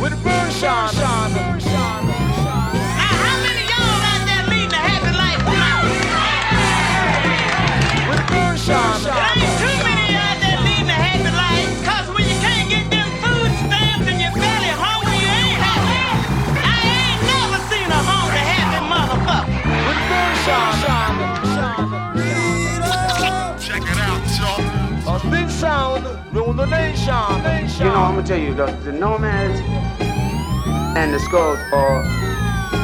[0.00, 0.68] with version.
[2.98, 5.42] How many of y'all out there leading a happy life?
[8.08, 9.65] With version.
[26.46, 27.86] Rule the nation.
[27.86, 29.60] You know, I'm gonna tell you, the, the Nomads
[30.96, 32.02] and the Skulls are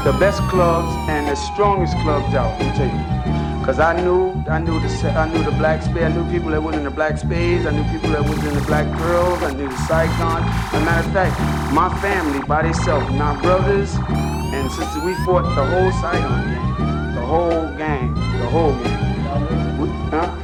[0.04, 2.60] the best clubs and the strongest clubs out.
[2.60, 6.10] I'm tell you, cause I knew, I knew the, I knew the Black Spade, I
[6.10, 8.66] knew people that was in the Black Spades, I knew people that was in the
[8.66, 10.42] Black Girls, I knew the Saigon.
[10.42, 15.44] As a matter of fact, my family by themselves, my brothers and sisters, we fought
[15.54, 19.78] the whole Saigon gang, the whole gang, the whole gang.
[19.78, 20.34] We, huh?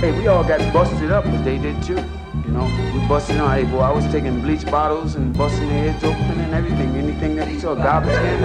[0.00, 1.98] Hey, we all got busted up, but they did too.
[2.48, 2.64] You know,
[2.94, 3.50] we busting on.
[3.58, 6.96] Hey, boy, I was taking bleach bottles and busting their heads open and everything.
[6.96, 8.40] Anything that we saw, garbage cans.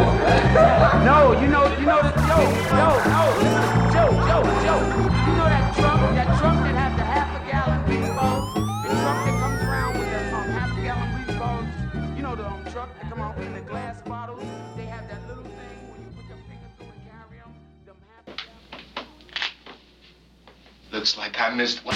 [1.08, 2.12] no, you know, you know that.
[2.28, 2.36] Yo,
[2.68, 3.32] yo, no,
[3.96, 4.84] Joe, Joe, Joe.
[4.84, 8.54] You know that trunk, that trunk that has the half a gallon bleach bottles.
[8.84, 11.72] The trunk that comes around with the um, half a gallon bleach bottles.
[12.18, 14.44] You know the um, truck that come out in the glass bottles.
[14.76, 17.56] They have that little thing when you put your finger through and carry them.
[20.92, 21.96] Looks like I missed one.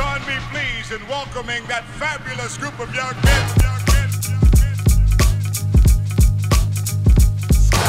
[0.00, 3.60] Join me, please, in welcoming that fabulous group of young men.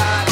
[0.02, 0.31] Coca-Cola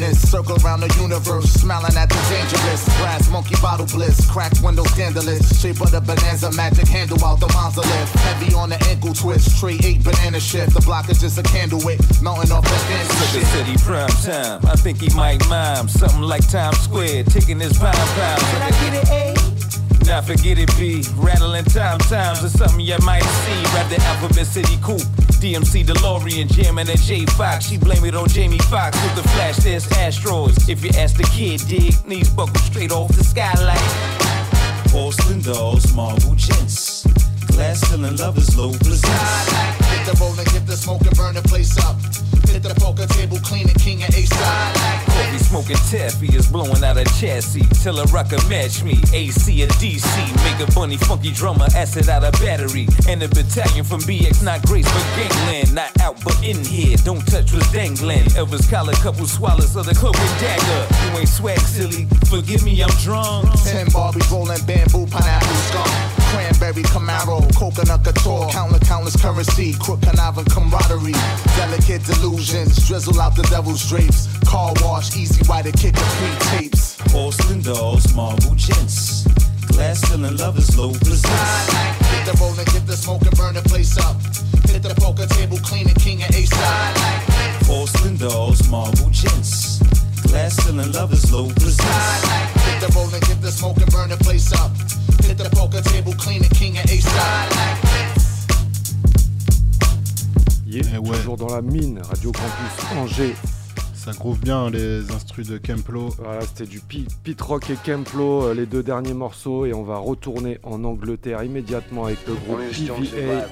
[0.00, 2.84] roller circle around the universe, smiling at the dangerous.
[2.98, 5.60] Brass monkey bottle bliss, cracked window scandalous.
[5.60, 8.12] Shape of the bonanza, magic handle out the monolith.
[8.26, 10.74] Heavy on the ankle twist, tray eight banana shift.
[10.74, 13.46] The block is just a candle wick, melting off that dance shit.
[13.46, 14.60] City prime time.
[14.66, 18.40] I think he might mime something like Times Square, taking his pound pound.
[18.40, 20.04] Can I get it A?
[20.04, 21.04] Now forget it B.
[21.16, 23.62] Rattling time times is something you might see.
[23.74, 25.27] Rap the Alphabet City Coupe.
[25.38, 27.66] DMC DeLorean jamming at J Fox.
[27.66, 29.56] She blame it on Jamie Foxx with the flash.
[29.58, 30.68] There's asteroids.
[30.68, 33.78] If you ask the kid, dig knees buckled straight off the skylight.
[34.90, 37.06] Porcelain dolls, marble gents.
[37.46, 39.52] Glass ceiling lovers, low presents.
[39.90, 41.96] Hit the roll and get the smoke and burn the place up.
[42.48, 44.74] Hit the poker table, clean it, king and ace side.
[45.06, 47.62] Coffee smoking taffy is blowing out a chassis.
[47.82, 50.08] Tell a rocker match me, AC or DC.
[50.44, 52.86] Make a bunny funky drummer, acid out a battery.
[53.08, 55.74] And a battalion from BX, not Grace, but gangland.
[55.74, 56.96] Not out, but in here.
[57.04, 58.24] Don't touch what's dangling.
[58.34, 60.80] Elvis collar, couple swallows of the cloak and dagger.
[61.04, 62.06] You ain't swag silly.
[62.30, 63.48] Forgive me, I'm drunk.
[63.64, 66.17] Ten Barbie rolling bamboo, pineapple skunk.
[66.30, 71.12] Cranberry Camaro, coconut couture, countless, countless currency, crook conniving camaraderie,
[71.56, 76.96] delicate delusions, drizzle out the devil's drapes, car wash, easy to kick the free tapes.
[77.12, 79.26] Porcelain dolls, marble gents.
[79.68, 81.72] Glass ceiling lovers, low presents.
[82.10, 84.16] Hit the roll and get the smoke and burn the place up.
[84.68, 86.94] Hit the poker table, clean it, king and ace side.
[87.64, 89.78] Porcelain dolls, marble gents.
[90.26, 92.28] Glass ceiling lovers, low presents.
[92.66, 94.72] Hit the roll and get the smoke and burn the place up.
[95.22, 97.52] Hit the poker table, clean it, king and ace side.
[100.66, 103.34] Yeah, toujours dans la mine, Radio Campus Angers.
[103.94, 106.10] Ça groove bien les instrus de Kemplo.
[106.18, 109.82] Voilà, c'était du Pi- Pit Rock et Kemplo, euh, les deux derniers morceaux, et on
[109.82, 113.46] va retourner en Angleterre immédiatement avec le groupe PVA.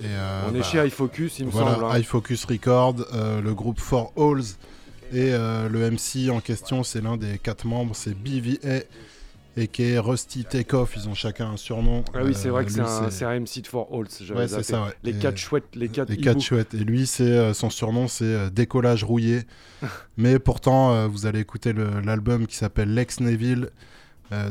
[0.00, 1.84] Et, euh, on est bah, chez iFocus, il me voilà, semble.
[1.86, 1.98] hein.
[1.98, 4.44] iFocus Record, euh, le groupe Four Halls.
[5.12, 8.80] Et euh, le MC en question, c'est l'un des quatre membres, c'est BVA.
[9.56, 10.94] Et qui est Rusty Takeoff.
[10.96, 12.04] Ils ont chacun un surnom.
[12.14, 14.36] Ah oui, c'est vrai Euh, que lui, c'est un, MC de For Halls.
[14.36, 14.92] Ouais, c'est ça, ouais.
[15.02, 16.74] Les Et- quatre chouettes, les quatre Les quatre chouettes.
[16.74, 19.42] Et lui, c'est euh, son surnom, c'est euh, Décollage rouillé.
[20.16, 23.70] Mais pourtant, vous allez écouter l'album qui s'appelle Lex Neville,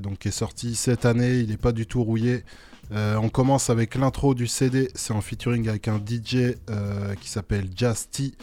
[0.01, 1.39] donc qui est sorti cette année.
[1.39, 2.43] Il n'est pas du tout rouillé.
[2.91, 4.89] Euh, on commence avec l'intro du CD.
[4.93, 8.33] C'est en featuring avec un DJ euh, qui s'appelle T.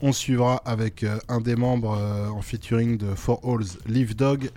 [0.00, 1.98] On suivra avec euh, un des membres
[2.34, 4.50] en featuring de For Halls, Live Dog.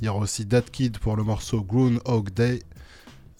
[0.00, 2.60] Il y aura aussi Dat Kid pour le morceau Groundhog Day.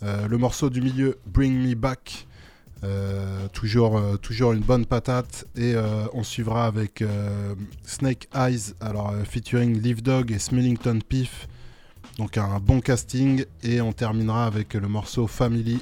[0.03, 2.27] Euh, le morceau du milieu, Bring Me Back.
[2.83, 5.47] Euh, toujours, euh, toujours une bonne patate.
[5.57, 5.75] Et
[6.13, 7.03] on suivra avec
[7.85, 11.49] Snake Eyes, alors featuring Live Dog et Smillington Piff.
[12.19, 13.45] Donc un bon casting.
[13.63, 15.81] Et on terminera avec le morceau Family.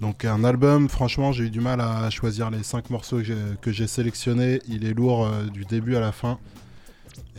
[0.00, 3.20] Donc un album, franchement j'ai eu du mal à choisir les 5 morceaux
[3.60, 4.60] que j'ai- sélectionnés.
[4.66, 6.38] Il est lourd du début à la fin.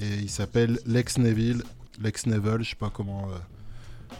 [0.02, 1.64] Et il s'appelle Lex Neville.
[2.02, 3.38] Lex Neville, je sais pas comment, euh,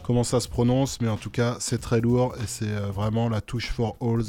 [0.02, 3.28] comment ça se prononce, mais en tout cas c'est très lourd et c'est euh, vraiment
[3.28, 4.24] la touche for Halls.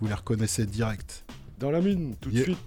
[0.00, 1.24] Vous les reconnaissez direct.
[1.58, 2.44] Dans la mine, tout de Yeah.
[2.44, 2.58] suite.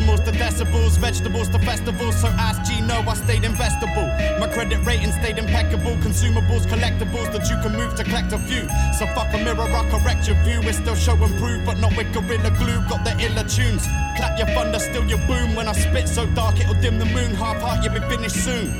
[0.00, 2.20] Decimals to decibels, vegetables to festivals.
[2.20, 4.08] So ask G, no, I stayed investable.
[4.40, 5.92] My credit rating stayed impeccable.
[5.96, 8.62] Consumables, collectibles that you can move to collect a few.
[8.98, 10.60] So fuck a mirror, I correct your view.
[10.62, 12.80] It's still show and prove, but not with Gorilla Glue.
[12.88, 13.86] Got the iller tunes.
[14.16, 15.54] Clap your thunder, still your boom.
[15.54, 17.34] When I spit so dark, it'll dim the moon.
[17.34, 18.72] Half heart, you'll be finished soon.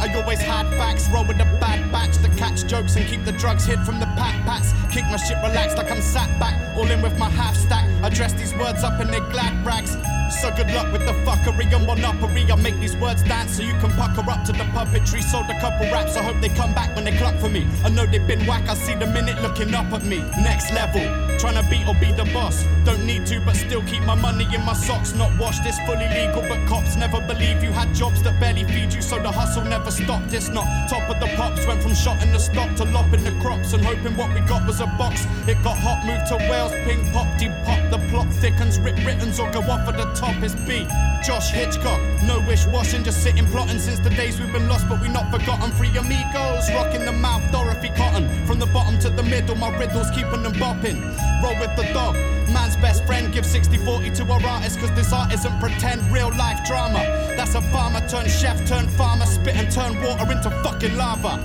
[0.00, 3.32] I always had facts, roll with a bad batch to catch jokes and keep the
[3.32, 4.72] drugs hid from the pat pats.
[4.94, 7.87] Kick my shit relaxed like I'm sat back, all in with my half stack.
[8.02, 9.96] I dress these words up in their glad rags.
[10.30, 12.44] So good luck with the fuckery and monopoly.
[12.52, 15.22] I make these words dance so you can pucker up to the puppetry.
[15.22, 17.66] Sold a couple raps, I hope they come back when they clock for me.
[17.82, 20.18] I know they've been whack, I see the minute looking up at me.
[20.42, 21.00] Next level,
[21.38, 22.64] trying to beat or be the boss.
[22.84, 25.14] Don't need to, but still keep my money in my socks.
[25.14, 28.92] Not washed, this fully legal, but cops never believe you had jobs that barely feed
[28.92, 30.32] you, so the hustle never stopped.
[30.34, 33.32] It's not top of the pops, went from shot in the stock to lopping the
[33.40, 35.24] crops and hoping what we got was a box.
[35.48, 37.87] It got hot, moved to Wales, ping pop, deep pop.
[37.90, 40.42] The plot thickens, rip Britons or go off at the top.
[40.42, 40.86] It's B.
[41.24, 45.00] Josh Hitchcock, no wish washing, just sitting plotting since the days we've been lost, but
[45.00, 45.70] we not forgotten.
[45.72, 48.28] Three amigos, rocking the mouth, Dorothy Cotton.
[48.46, 51.00] From the bottom to the middle, my riddles keeping them bopping.
[51.42, 52.14] Roll with the dog.
[52.52, 56.28] Man's best friend gives 60 40 to our artist, cause this art isn't pretend real
[56.36, 56.98] life drama.
[57.36, 61.42] That's a farmer turned chef turned farmer, spit and turn water into fucking lava.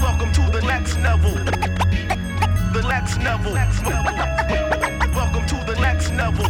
[0.00, 1.44] Welcome to the Lex Neville.
[2.72, 4.61] The Lex Neville.
[5.32, 6.46] Welcome to the Lex Neville.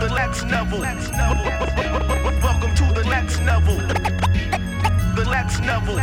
[0.00, 0.80] The Lex Neville.
[2.42, 3.86] Welcome to the Lex Neville.
[5.14, 5.94] The Lex Neville.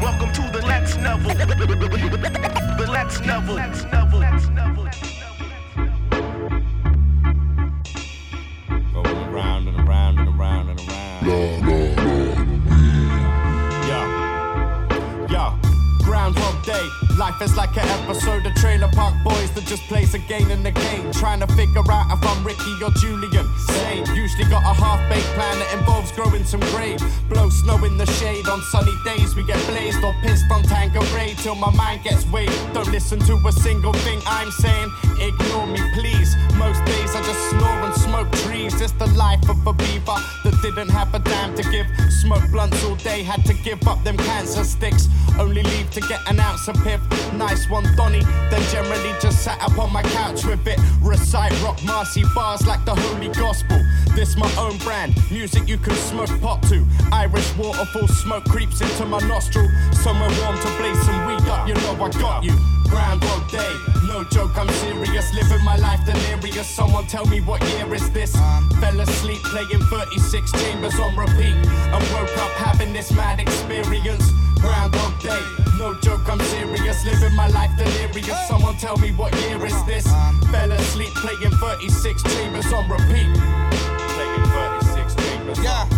[0.00, 1.34] Welcome to the Lex Neville.
[2.78, 3.58] The Lex Neville.
[17.22, 21.12] Life is like an episode of Trailer Park Boys that just plays again and again.
[21.12, 23.46] Trying to figure out if I'm Ricky or Julian.
[23.58, 24.04] Same.
[24.12, 27.00] Usually got a half baked plan that involves growing some grade.
[27.28, 28.48] Blow snow in the shade.
[28.48, 32.50] On sunny days we get blazed or pissed on Tanqueray till my mind gets weighed.
[32.74, 34.90] Don't listen to a single thing I'm saying.
[35.20, 36.34] Ignore me, please.
[36.56, 38.80] Most days I just snore and smoke trees.
[38.80, 41.86] It's the life of a beaver that didn't have a damn to give.
[42.20, 45.06] Smoke blunts all day, had to give up them cancer sticks.
[45.38, 47.00] Only leave to get an ounce of piff.
[47.34, 48.22] Nice one, Donny.
[48.50, 50.78] Then generally just sat up on my couch with it.
[51.00, 53.80] Recite Roc Marci bars like the holy gospel.
[54.14, 55.14] This my own brand.
[55.30, 56.86] Music you can smoke pot to.
[57.12, 59.68] Irish waterfall smoke creeps into my nostril.
[59.92, 61.68] Somewhere warm to blaze some weed up.
[61.68, 62.81] You know I got you.
[62.92, 63.74] Groundhog Day.
[64.06, 65.32] No joke, I'm serious.
[65.32, 66.68] Living my life delirious.
[66.68, 68.32] Someone tell me what year is this?
[68.80, 71.56] Fell asleep playing 36 chambers on repeat.
[71.94, 74.30] And woke up having this mad experience.
[74.60, 75.40] Groundhog Day.
[75.78, 77.02] No joke, I'm serious.
[77.06, 78.46] Living my life delirious.
[78.46, 80.06] Someone tell me what year is this?
[80.52, 83.32] Fell asleep playing 36 chambers on repeat.
[84.16, 84.44] Playing
[84.84, 85.58] 36 chambers.
[85.64, 85.88] Yeah,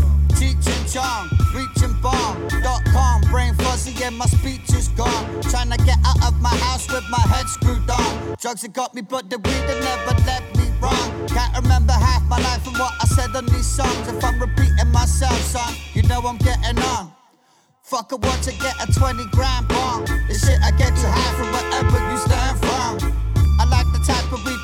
[0.45, 3.21] teaching John, reaching bomb.com.
[3.31, 5.25] Brain fuzzy and my speech is gone.
[5.43, 8.37] Trying to get out of my house with my head screwed on.
[8.41, 11.09] Drugs have got me, but the weed have never led me wrong.
[11.29, 14.09] Can't remember half my life and what I said on these songs.
[14.09, 17.13] If I'm repeating myself, son, you know I'm getting on.
[17.83, 20.05] Fuck a want to get a 20 grand bomb.
[20.29, 23.13] This shit I get too high from wherever you stand from.
[23.61, 24.64] I like the type of weed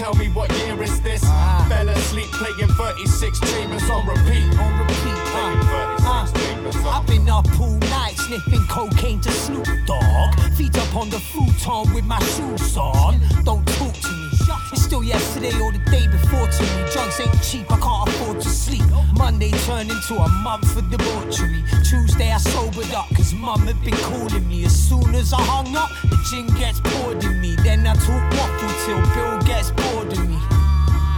[0.00, 1.20] tell me what year is this?
[1.68, 4.48] Fell asleep playing 36 chambers on repeat.
[4.58, 5.20] On repeat.
[5.36, 10.34] Uh, uh, I've been up all night sniffing cocaine to Snoop Dogg.
[10.56, 13.20] Feet up on the futon with my shoes on.
[13.44, 14.30] Don't talk to me.
[14.72, 16.92] It's still yesterday or the day before to me.
[16.92, 18.84] Drugs ain't cheap, I can't afford to sleep.
[19.18, 21.62] Monday turned into a month of debauchery.
[21.84, 24.64] Tuesday I sobered up, cause mum had been calling me.
[24.64, 25.90] As soon as I hung up,
[26.30, 27.56] gin gets bored of me.
[27.64, 30.38] Then I talk waffle till Bill gets bored of me.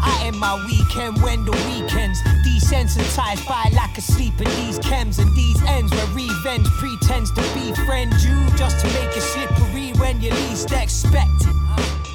[0.05, 5.19] I end my weekend when the weekends desensitized by lack of sleep and these chems
[5.21, 10.21] and these ends where revenge pretends to befriend you just to make it slippery when
[10.21, 11.57] you least expect it.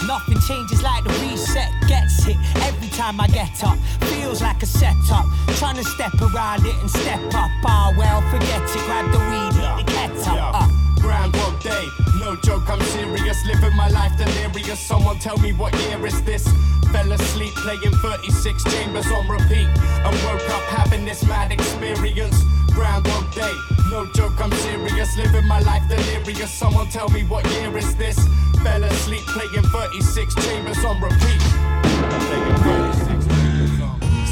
[0.07, 3.78] Nothing changes like the reset gets hit every time I get up.
[4.10, 5.26] Feels like a setup.
[5.60, 7.52] Trying to step around it and step up.
[7.65, 8.82] Ah, well, forget it.
[8.88, 10.56] Grab the weed, ketchup.
[10.56, 10.68] Uh.
[11.02, 11.88] Groundhog Day,
[12.27, 13.45] no joke, I'm serious.
[13.45, 14.79] Living my life delirious.
[14.79, 16.43] Someone tell me what year is this?
[16.91, 19.69] Fell asleep playing 36 chambers on repeat
[20.05, 22.37] and woke up having this mad experience.
[22.73, 23.55] Groundhog Day,
[23.91, 25.15] no joke, I'm serious.
[25.15, 26.51] Living my life delirious.
[26.51, 28.17] Someone tell me what year is this?
[28.61, 31.41] Fell asleep playing 36 chambers on repeat.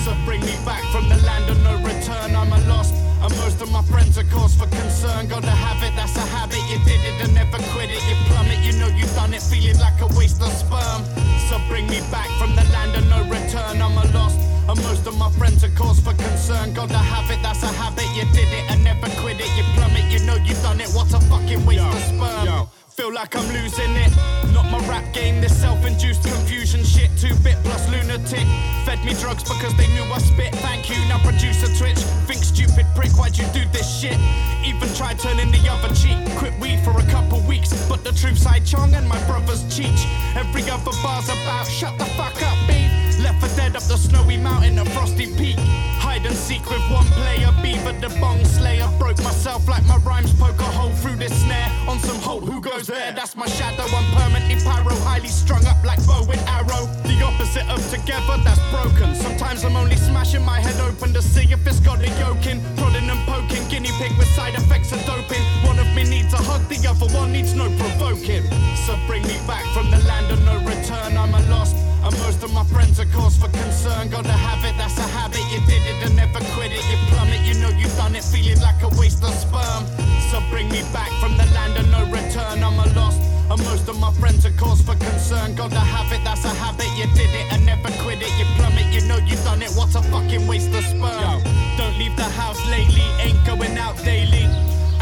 [0.04, 2.36] So bring me back from the land of no return.
[2.36, 3.05] I'm a lost.
[3.22, 5.28] And most of my friends are cause for concern.
[5.28, 6.62] Gotta have it, that's a habit.
[6.70, 8.02] You did it and never quit it.
[8.10, 11.04] You plummet, you know you've done it, feeling like a waste of sperm.
[11.50, 13.82] So bring me back from the land of no return.
[13.82, 14.40] I'm a lost.
[14.68, 16.74] And most of my friends are cause for concern.
[16.74, 18.10] Gotta have it, that's a habit.
[18.16, 19.50] You did it and never quit it.
[19.58, 20.90] You plummet, you know you've done it.
[20.90, 22.68] What a fucking waste of sperm.
[22.96, 24.10] Feel like I'm losing it.
[24.54, 27.12] Not my rap game, this self-induced confusion shit.
[27.20, 28.48] Two bit plus lunatic.
[28.86, 30.56] Fed me drugs because they knew I spit.
[30.64, 32.00] Thank you, now producer Twitch.
[32.24, 34.18] Think stupid prick, why'd you do this shit?
[34.64, 36.16] Even tried turning the other cheek.
[36.38, 40.08] Quit weed for a couple weeks, but the truth's I Chong and my brother's Cheech.
[40.34, 43.20] Every other bar's about shut the fuck up, beef.
[43.20, 45.58] Left for dead up the snowy mountain, a frosty peak.
[46.00, 48.88] Hide and seek with one player, Beaver the bong slayer.
[48.98, 51.70] Broke myself like my rhymes poke a hole through this snare.
[51.90, 53.12] On some hope, who goes there?
[53.12, 53.84] That's my shadow.
[53.84, 56.88] I'm permanently pyro, highly strung up like bow and arrow.
[57.04, 59.14] The opposite of together, that's broken.
[59.14, 62.62] Sometimes I'm only smashing my head open to see if it's got a yoke in.
[62.78, 65.44] Prodding and poking, guinea pig with side effects of doping.
[65.68, 68.44] One of me needs a hug, the other one needs no provoking.
[68.88, 71.18] So bring me back from the land of no return.
[71.18, 71.76] I'm a lost.
[72.06, 74.10] And most of my friends are cause for concern.
[74.10, 75.42] Gotta have it, that's a habit.
[75.50, 76.86] You did it and never quit it.
[76.90, 79.84] You plummet, you know you've done it, feeling like a waste of sperm.
[80.30, 82.62] So bring me back from the land of no return.
[82.62, 83.22] I'm a lost.
[83.50, 85.56] And most of my friends are cause for concern.
[85.56, 86.90] Gotta have it, that's a habit.
[86.98, 88.34] You did it and never quit it.
[88.38, 89.72] You plummet, you know you've done it.
[89.74, 91.42] What a fucking waste of sperm.
[91.78, 94.46] Don't leave the house lately, ain't going out daily.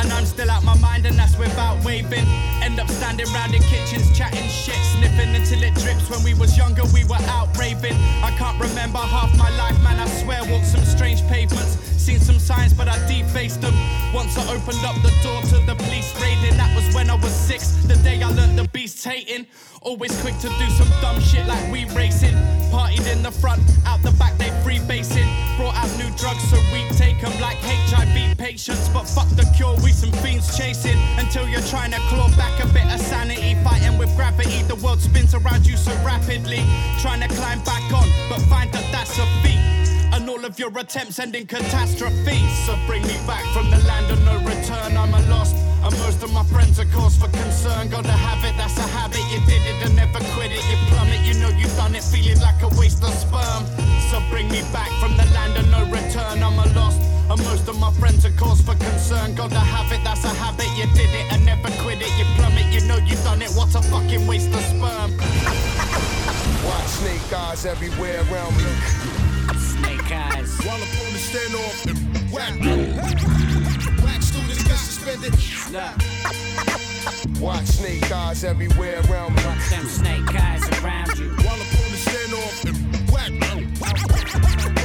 [0.03, 2.27] And I'm still out my mind, and that's without waving.
[2.61, 6.09] End up standing round in kitchens, chatting shit, sniffing until it drips.
[6.09, 7.95] When we was younger, we were out raving.
[8.21, 9.99] I can't remember half my life, man.
[9.99, 11.77] I swear, walked some strange pavements.
[12.03, 13.73] Seen some signs, but I defaced them.
[14.13, 17.31] Once I opened up the door to the police raiding, that was when I was
[17.31, 17.71] six.
[17.87, 19.47] The day I learned the beast's hating.
[19.83, 22.33] Always quick to do some dumb shit like we racing.
[22.71, 25.27] Partied in the front, out the back they free basing.
[25.57, 28.87] Brought out new drugs, so we take them like HIV patients.
[28.89, 30.97] But fuck the cure, we some fiends chasing.
[31.17, 33.55] Until you're trying to claw back a bit of sanity.
[33.63, 36.63] Fighting with gravity, the world spins around you so rapidly.
[37.01, 39.72] Trying to climb back on, but find that that's a feat.
[40.23, 42.39] And all of your attempts end in catastrophe.
[42.63, 44.95] So bring me back from the land of no return.
[44.95, 45.53] I'm a lost.
[45.83, 47.89] And most of my friends are cause for concern.
[47.89, 49.19] Gotta have it, that's a habit.
[49.27, 50.63] You did it and never quit it.
[50.71, 53.67] You plummet, you know you've done it, feeling like a waste of sperm.
[54.07, 56.39] So bring me back from the land of no return.
[56.39, 57.01] I'm a lost.
[57.27, 59.35] And most of my friends are cause for concern.
[59.35, 60.71] Gotta have it, that's a habit.
[60.79, 62.07] You did it and never quit it.
[62.15, 63.51] You plummet, you know you've done it.
[63.59, 65.19] What a fucking waste of sperm.
[66.63, 69.12] Watch snake eyes everywhere around me.
[69.83, 70.57] Snake eyes.
[70.65, 71.97] While I'm on the standoff and
[72.31, 72.53] whack.
[74.01, 75.33] Whack students get suspended.
[77.41, 79.43] Watch snake eyes everywhere around me.
[79.43, 81.29] Watch them snake eyes around you.
[81.43, 82.77] While I'm on the standoff and
[84.71, 84.82] whack.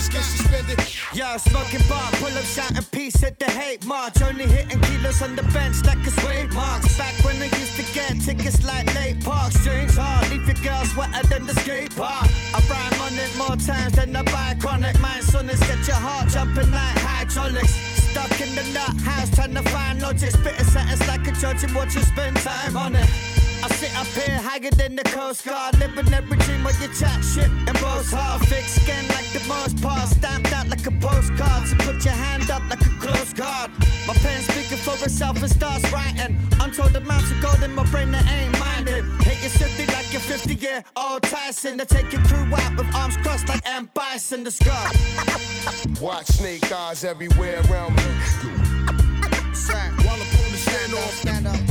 [0.00, 0.78] Students get suspended.
[1.12, 4.22] Yo, smoking bar, pull up shot shouting peace at the hate march.
[4.22, 6.96] Only hitting kilos on the bench like a suede marks.
[6.96, 9.52] Back when I used to get tickets like late park.
[9.52, 12.28] Strings hard, leave your girl wetter than the skate park.
[12.54, 14.98] I rhyme on it more times than I buy chronic.
[15.00, 17.74] My sonnets get your heart jumping like hydraulics.
[18.10, 20.30] Stuck in the nut house trying to find logic.
[20.30, 23.49] Spit a sentence like a judge and watch you spend time on it.
[23.62, 27.22] I sit up here higher than the Coast Guard, living every dream of your chat
[27.22, 28.40] shit and boast hard.
[28.48, 31.68] Thick skin like the most part, stamped out like a postcard.
[31.68, 33.70] So put your hand up like a close guard.
[34.06, 36.38] My pen speaking for itself and starts writing.
[36.60, 39.04] Untold amounts of gold in my brain that ain't minded.
[39.20, 41.80] Hit your city like your 50 year old Tyson.
[41.80, 43.90] I take your crew out with arms crossed like M.
[43.92, 44.90] Bison the scar.
[46.00, 48.02] Watch snake eyes everywhere around me.
[49.70, 51.69] While I'm on the stand off,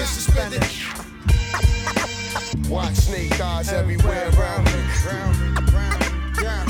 [0.00, 0.64] get suspended.
[2.70, 4.80] Watch snake eyes everywhere around me.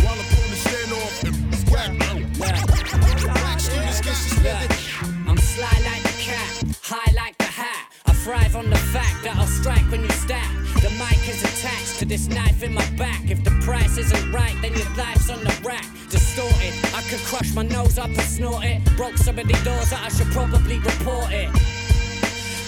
[0.03, 1.15] While I'm on the stand off,
[1.71, 1.93] whack,
[2.41, 4.71] whack students get suspended.
[5.29, 6.51] I'm sly like the cat,
[6.83, 7.93] high like the hat.
[8.07, 10.51] I thrive on the fact that I'll strike when you stack.
[10.83, 13.31] The mic is attached to this knife in my back.
[13.31, 15.87] If the price isn't right, then your life's on the rack.
[16.09, 18.85] Distorted, I could crush my nose up and snort it.
[18.97, 21.49] Broke so many doors that I should probably report it.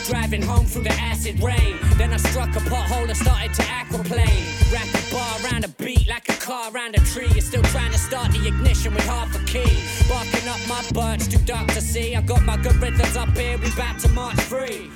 [0.07, 1.79] Driving home through the acid rain.
[1.97, 4.73] Then I struck a pothole and started to aquaplane.
[4.73, 7.29] Wrap a bar around a beat like a car around a tree.
[7.29, 9.73] You're still trying to start the ignition with half a key.
[10.09, 12.17] Barking up my birds, too dark to see.
[12.17, 14.91] I got my good rhythms up here, we bout to march free.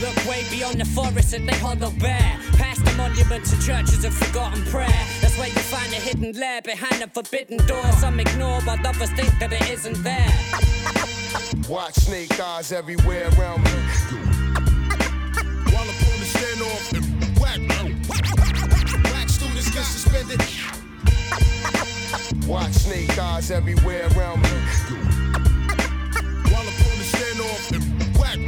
[0.00, 2.38] Look way beyond the forest and they hollow bare.
[2.58, 5.06] Past the monuments and churches of forgotten prayer.
[5.20, 7.90] That's where you find a hidden lair behind a forbidden door.
[7.92, 10.32] Some ignore, while others think that it isn't there.
[11.68, 13.70] Watch snake eyes everywhere around me.
[19.12, 20.40] Whack students get suspended.
[22.46, 24.48] Watch snake eyes everywhere around me.
[26.50, 27.70] While I'm on the stand off,
[28.18, 28.38] whack,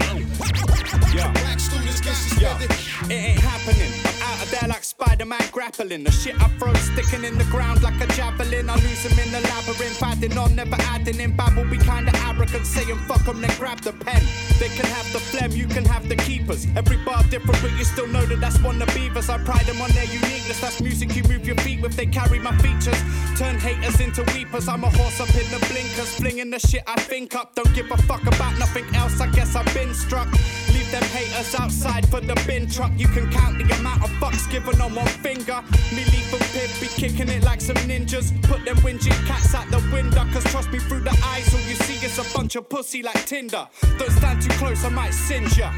[1.43, 2.71] whack students get suspended.
[3.11, 3.93] It ain't happening.
[4.05, 6.05] I'm out of there like Spider-Man grappling.
[6.05, 8.69] The shit I throw sticking in the ground like a javelin.
[8.71, 11.37] I lose them in the labyrinth, adding on, never adding in.
[11.37, 14.23] Babble be kinda arrogant, saying fuck 'em, then grab the pen.
[14.59, 16.17] They can have the phlegm, you can have the
[16.49, 19.29] Every bar different, but you still know that that's one of beavers.
[19.29, 20.61] I pride them on their uniqueness.
[20.63, 21.95] That's music you move your feet with.
[21.95, 22.97] They carry my features.
[23.37, 24.67] Turn haters into weepers.
[24.67, 27.55] I'm a horse up in the blinkers, flinging the shit I think up.
[27.55, 29.21] Don't give a fuck about nothing else.
[29.21, 30.27] I guess I've been struck.
[30.73, 32.93] Leave them haters outside for the bin truck.
[32.97, 35.61] You can count the amount of fucks given on one finger.
[35.93, 38.33] Me lethal pip be kicking it like some ninjas.
[38.45, 40.25] Put them whinging cats out the window.
[40.33, 43.27] Cause trust me, through the eyes, all you see is a bunch of pussy like
[43.27, 43.69] Tinder.
[43.99, 45.71] Don't stand too close, I might singe ya.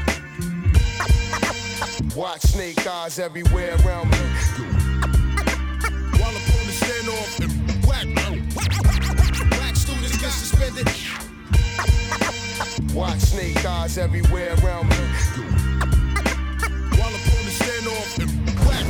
[2.15, 4.17] Watch snake eyes everywhere around me.
[6.19, 7.39] While I'm on the stand off,
[7.87, 8.07] whack,
[9.51, 10.87] whack students get suspended.
[12.93, 14.95] Watch snake eyes everywhere around me.
[16.97, 18.17] While I'm on the stand off,
[18.67, 18.85] whack.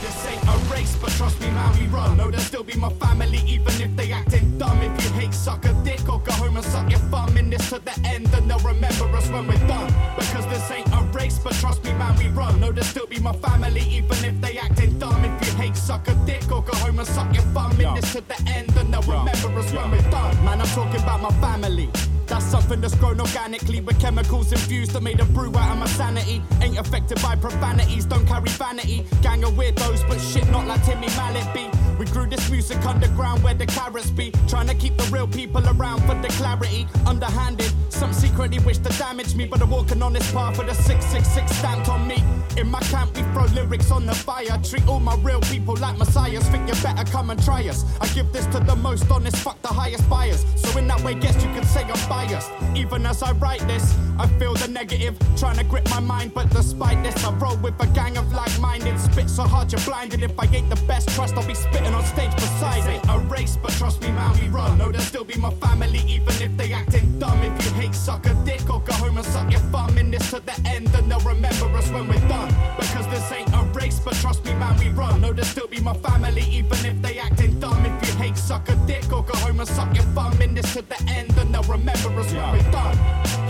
[0.00, 2.16] This ain't a race, but trust me, man, we run.
[2.16, 4.78] No, they'll still be my family, even if they acting dumb.
[4.82, 7.70] If you hate suck a dick or go home and suck your thumb in this
[7.70, 9.90] to the end, and they'll remember us when we're done.
[10.16, 12.60] Because this ain't a race, but trust me, man, we run.
[12.60, 15.24] No, they'll still be my family, even if they acting dumb.
[15.24, 18.12] If you hate suck a dick or go home and suck your thumb in this
[18.12, 20.32] to the end, and they'll remember us when we're done.
[20.44, 21.88] Man, I'm talking about my family.
[22.26, 25.86] That's something that's grown organically with chemicals infused that made a brew out of my
[25.86, 26.42] sanity.
[26.62, 29.04] Ain't affected by profanities, don't carry vanity.
[29.22, 31.68] Gang of weirdos, but shit not like Timmy Mallett be.
[31.98, 34.32] We grew this music underground where the carrots be.
[34.48, 36.86] Trying to keep the real people around for the clarity.
[37.06, 40.74] Underhanded, some secretly wish to damage me, but I'm walking on this path with a
[40.74, 42.22] 666 stamped on me.
[42.56, 44.58] In my camp, we throw lyrics on the fire.
[44.62, 46.48] Treat all my real people like messiahs.
[46.48, 47.84] Think you better come and try us.
[48.00, 50.44] I give this to the most honest, fuck the highest buyers.
[50.56, 52.50] So in that way, guess you could say I'm biased.
[52.74, 55.16] Even as I write this, I feel the negative.
[55.36, 58.58] Trying to grip my mind, but despite this, I roll with a gang of like
[58.60, 58.98] minded.
[58.98, 60.22] Spit so hard you're blinded.
[60.22, 63.00] If I ain't the best, trust I'll be spitting on stage beside it.
[63.08, 64.78] A race, but trust me, man, we run.
[64.78, 67.42] No, they'll still be my family, even if they acting dumb.
[67.42, 70.30] If you hate suck a dick or go home and suck your thumb in this
[70.30, 72.48] to the end, and they'll remember us when we're done.
[72.78, 75.20] Because this ain't a race, but trust me, man, we run.
[75.20, 77.84] No, they'll still be my family, even if they acting dumb.
[77.84, 80.72] If you hate suck a dick or go home and suck your thumb in this
[80.74, 82.96] to the end, and they'll remember us when we're done.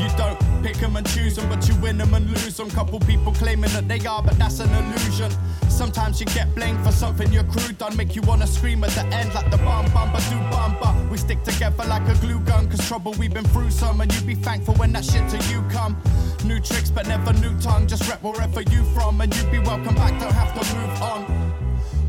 [0.01, 2.71] You don't pick 'em and choose 'em, but you win 'em and lose 'em.
[2.71, 5.31] Couple people claiming that they are, but that's an illusion.
[5.69, 9.05] Sometimes you get blamed for something your crew done, make you wanna scream at the
[9.21, 10.93] end like the bum bumper do bumper.
[11.11, 14.21] We stick together like a glue gun, cause trouble we've been through some, and you
[14.23, 15.97] be thankful when that shit to you come.
[16.45, 19.95] New tricks, but never new tongue, just rep wherever you from, and you be welcome
[19.95, 21.54] back, don't have to move on.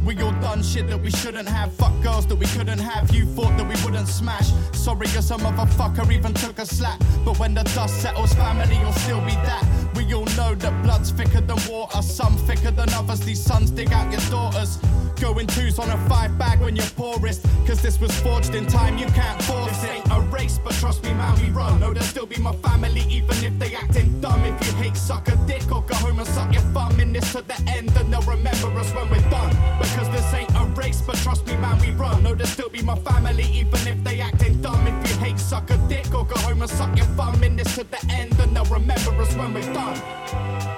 [0.05, 1.73] We all done shit that we shouldn't have.
[1.73, 3.13] Fuck girls that we couldn't have.
[3.13, 4.51] You thought that we wouldn't smash.
[4.71, 7.03] Sorry, you're some motherfucker even took a slap.
[7.25, 9.65] But when the dust settles, family will still be that.
[9.95, 12.03] We all know that blood's thicker than water.
[12.03, 13.21] Some thicker than others.
[13.21, 14.77] These sons dig out your daughters.
[15.19, 17.43] Going twos on a five bag when you're poorest.
[17.65, 19.89] Cause this was forged in time, you can't force This it.
[19.91, 21.79] ain't a race, but trust me, man, we run.
[21.79, 24.43] No, they'll still be my family, even if they acting dumb.
[24.43, 26.99] If you hate, suck a dick or go home and suck your thumb.
[26.99, 29.55] In this to the end, and they'll remember us when we're done.
[29.95, 32.21] Because this ain't a race, but trust me, man, we run.
[32.21, 34.85] No, they'll still be my family, even if they acting dumb.
[34.85, 37.41] If you hate, suck a dick or go home and suck your thumb.
[37.41, 40.74] In this to the end, and they'll remember us when we're done.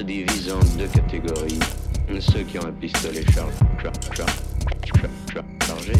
[0.00, 1.58] Se divise en deux catégories.
[2.20, 3.46] Ceux qui ont un pistolet char
[3.82, 4.26] char char
[4.82, 5.92] char- char- chargé.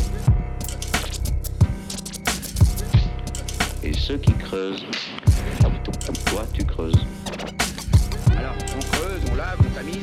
[3.82, 4.85] Et ceux qui creusent.
[6.27, 7.06] Toi, tu creuses.
[8.39, 9.97] Alors, on creuse, on lave, on tamise,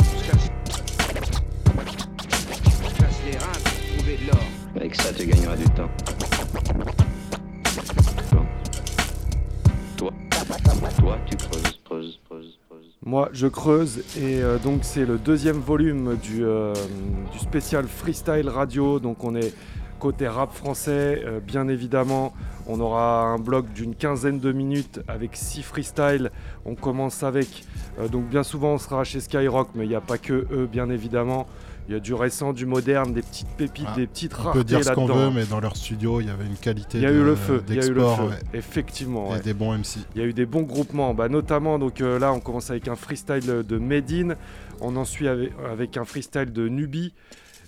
[0.00, 0.48] on se casse,
[2.84, 4.44] on se casse les reins pour trouver de l'or.
[4.76, 5.90] Avec ça, tu gagneras du temps.
[9.96, 10.12] Toi,
[10.98, 11.69] toi, tu creuses.
[13.10, 16.72] Moi, je creuse et euh, donc c'est le deuxième volume du, euh,
[17.32, 19.00] du spécial freestyle radio.
[19.00, 19.52] Donc on est
[19.98, 22.32] côté rap français, euh, bien évidemment.
[22.68, 26.30] On aura un bloc d'une quinzaine de minutes avec six freestyles.
[26.64, 27.64] On commence avec,
[28.12, 30.88] donc bien souvent on sera chez Skyrock, mais il n'y a pas que eux, bien
[30.88, 31.48] évidemment.
[31.88, 34.58] Il y a du récent, du moderne, des petites pépites, Ah, des petites On raretés
[34.58, 37.02] peut dire ce qu'on veut, mais dans leur studio, il y avait une qualité Il
[37.02, 38.38] y a eu de- le feu, il y a eu le feu, ouais.
[38.54, 39.30] effectivement.
[39.30, 39.40] Et ouais.
[39.40, 39.98] des bons MC.
[40.14, 42.86] Il y a eu des bons groupements, bah, notamment donc euh, là on commence avec
[42.86, 44.36] un freestyle de Medine,
[44.80, 47.12] on en suit avec, avec un freestyle de Nubi.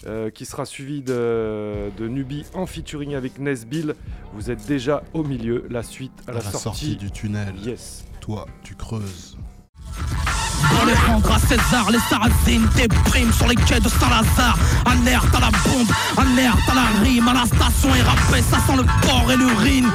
[0.08, 3.94] euh, qui sera suivi de, de Nubi en featuring avec Nesbill.
[4.34, 7.54] Vous êtes déjà au milieu, la suite à, À la, la sortie du tunnel.
[7.64, 8.04] Yes.
[8.20, 9.36] Toi, tu creuses.
[10.70, 14.56] Dans les à César, les sarrasines dépriment sur les quais de Saint-Lazare.
[14.86, 18.76] Alerte à la bombe, alerte à la rime, à la station et rappé, ça sent
[18.76, 19.90] le porc et l'urine.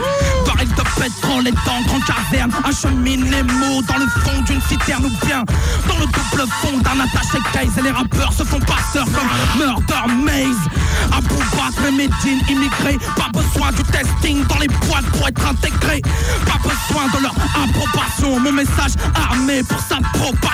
[0.45, 5.25] Baril de pétrole et en caverne, achemine les mots dans le fond d'une citerne ou
[5.25, 5.43] bien
[5.87, 7.77] dans le double fond d'un attaché case.
[7.77, 10.63] Et les rappeurs se font passeurs comme Murder Maze.
[11.11, 16.01] Abou Bakr et Medine immigrés, pas besoin du testing dans les boîtes pour être intégrés.
[16.45, 19.97] Pas besoin de leur approbation, mon message armé pour sa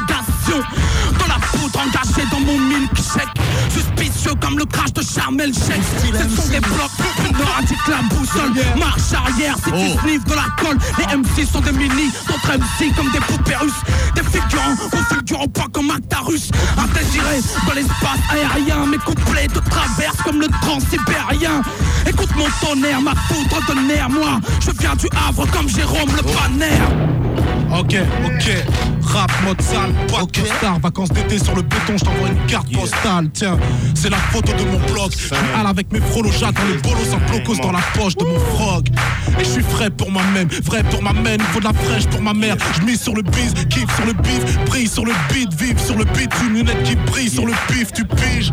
[0.03, 0.59] propagation.
[1.13, 3.27] De la poudre engagée dans mon milkshake.
[3.69, 5.81] Suspicieux comme le crash de Charmel Shake.
[6.01, 6.91] Ce sont des blocs,
[7.31, 8.53] ne indique la boussole.
[8.77, 10.77] Marche arrière si tu sniffes de la colle.
[10.97, 13.81] Les MC sont des mini, d'autres MC comme des poupées russes.
[14.15, 16.49] Des figurants, au figurant pas comme Actarus.
[16.77, 18.85] Indésiré dans l'espace aérien.
[18.87, 21.61] Mes couplets te traversent comme le transsibérien.
[22.07, 24.09] Écoute mon tonnerre, ma poudre de nerfs.
[24.09, 27.32] Moi, je viens du Havre comme Jérôme le Banner.
[27.71, 28.65] Ok, ok,
[29.03, 32.71] rap mode sale, boîte de star, vacances d'été sur le béton, je t'envoie une carte
[32.71, 33.29] postale.
[33.33, 33.57] Tiens,
[33.95, 35.11] c'est la photo de mon blog.
[35.57, 38.87] Al avec mes frolos dans les bolos en blocos dans la poche de mon frog.
[39.39, 42.05] Et je suis frais pour ma même, vrai pour ma mène, faut de la fraîche
[42.07, 42.55] pour ma mère.
[42.75, 45.97] Je mise sur le bise, kiffe sur le bif, brille sur le beat, vive sur
[45.97, 48.51] le beat, une lunette qui brille sur le pif, tu piges.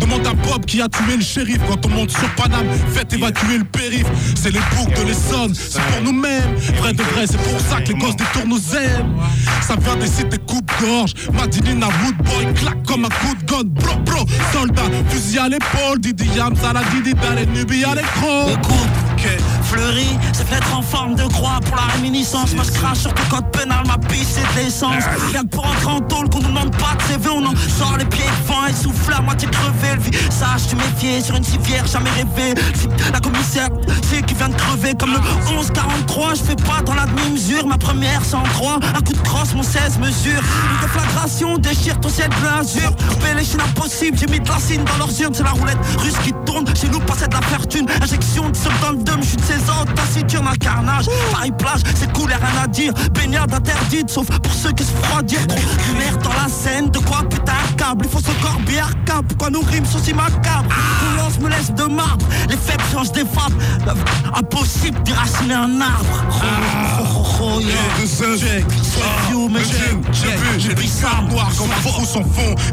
[0.00, 3.58] Demande à Bob qui a tué le shérif quand on monte sur Paname, faites évacuer
[3.58, 4.06] le périph.
[4.34, 6.54] C'est les boucs de l'Essonne, c'est pour nous-mêmes.
[6.78, 8.16] Vrai de vrai, c'est pour ça que les gosses
[8.46, 9.16] nos aimes.
[9.66, 11.14] Ça vient des sites des coupes-gorge.
[11.32, 13.64] Madinina Woodboy claque comme un coup de gun.
[13.64, 16.00] Bro, bro, soldat, fusil à l'épaule.
[16.00, 18.48] Didi Yams à la Didi d'aller nubi à l'écran.
[18.48, 19.02] Écoute,
[19.64, 22.54] Fleury, c'est fenêtre en forme de croix pour la réminiscence.
[22.54, 25.04] Moi je crache sur ton code pénal, ma piste c'est de l'essence.
[25.30, 28.04] Rien que pour en tôle, qu'on nous demande pas de CV, on en sort les
[28.04, 29.94] pieds devant et souffle à moitié crevé.
[29.94, 32.54] Le visage tu méfier sur une civière, jamais rêvé.
[33.12, 33.68] La commissaire,
[34.10, 35.20] c'est qui vient de crever comme le
[35.50, 36.34] 1143.
[36.34, 38.80] Je fais pas dans la demi-mesure, ma première 103.
[38.96, 40.40] Un coup de crosse, mon 16 mesure.
[40.40, 42.96] Une déflagration déchire ton ciel bleu azur.
[42.96, 45.34] Couper les chaînes impossibles, j'ai mis de l'acide dans leurs urnes.
[45.34, 46.64] C'est la roulette russe qui tourne.
[46.74, 47.86] Chez nous, pas de la fortune.
[48.02, 51.06] Injection de seul dans le dôme, je suis de 16 ans, taciturne, un carnage.
[51.30, 52.94] Paris plage, c'est cool, y'a rien à dire.
[53.12, 55.46] Baignade interdite, sauf pour ceux qui se froidirent.
[55.46, 58.06] Trop merde dans la scène, de quoi putain câble?
[58.06, 59.28] Il faut se corber arcable.
[59.28, 60.74] Pourquoi nos rimes sont si macabres?
[61.04, 62.24] Mon lance me laisse de marbre.
[62.48, 63.56] Les faibles changent des fables.
[64.34, 66.24] Impossible d'éraciner un arbre.
[67.40, 67.72] Oh, yeah.
[68.06, 68.64] Check,
[69.64, 70.38] j'aime, check.
[70.58, 70.84] J'ai des
[71.30, 72.20] noires comme un faux sans.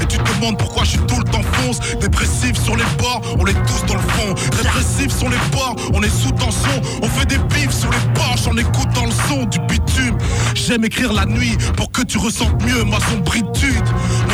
[0.01, 1.79] Et tu te demandes pourquoi je suis tout le temps fonce.
[1.99, 4.35] Dépressif sur les bords, on est tous dans le fond.
[4.57, 6.81] Répressif sur les bords, on est sous tension.
[7.01, 10.17] On fait des bifs sur les porches en écoutant le son du bitume.
[10.55, 13.85] J'aime écrire la nuit pour que tu ressentes mieux ma sombritude.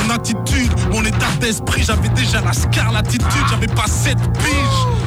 [0.03, 5.04] Mon attitude, mon état d'esprit, j'avais déjà la scarlatitude, j'avais pas cette pige.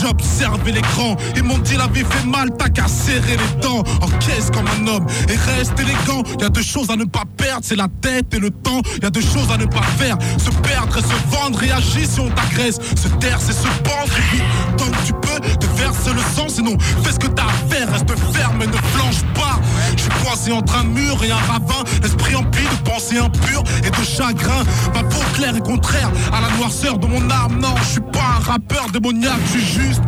[0.00, 3.82] J'observais l'écran, ils m'ont dit la vie fait mal, t'as qu'à serrer les dents.
[4.00, 6.22] Encaisse comme un homme et reste élégant.
[6.40, 8.80] Y a deux choses à ne pas perdre, c'est la tête et le temps.
[9.02, 11.58] Y a deux choses à ne pas faire, se perdre et se vendre.
[11.58, 14.12] Réagis si on t'agresse, se taire c'est se pendre.
[14.34, 18.08] Et tu peux, te verser le sang, sinon fais ce que t'as à faire, reste
[18.32, 19.58] ferme et ne flanche pas.
[19.96, 23.90] Je suis coincé entre un mur et un ravin, l'esprit empli de pensées impures et
[23.90, 24.62] de chagrin.
[24.94, 27.58] Ma peau claire et contraire à la noirceur de mon âme.
[27.60, 30.02] Non, je suis pas un rappeur démoniaque, je suis juste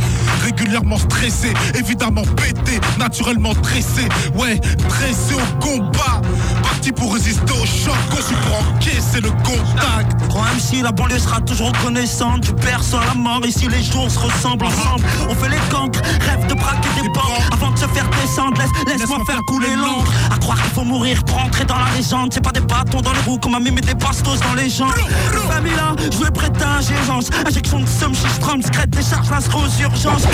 [0.44, 4.08] régulièrement stressé, évidemment pété, naturellement dressé.
[4.36, 6.20] Ouais, dressé au combat,
[6.82, 10.28] parti pour résister au choc, conçu pour encaisser le contact?
[10.28, 12.40] Gros MC, la banlieue sera toujours reconnaissante.
[12.40, 15.04] Du perso à la mort, ici les jours se ressemblent ensemble.
[15.28, 18.58] On fait les cancres, rêve de braquer des banques avant de se faire descendre.
[18.58, 20.12] Laisse, laisse-moi faire couler l'encre.
[20.34, 22.32] À croire qu'il faut mourir pour entrer dans la légende.
[22.32, 24.92] C'est pas des bâtons dans les roues qu'on m'a mis, des bastos dans les jambes.
[25.32, 27.30] Le famille là, je vais prêter ingérence.
[27.46, 30.26] Injection de somme, strom, secrète, décharge, aux urgences.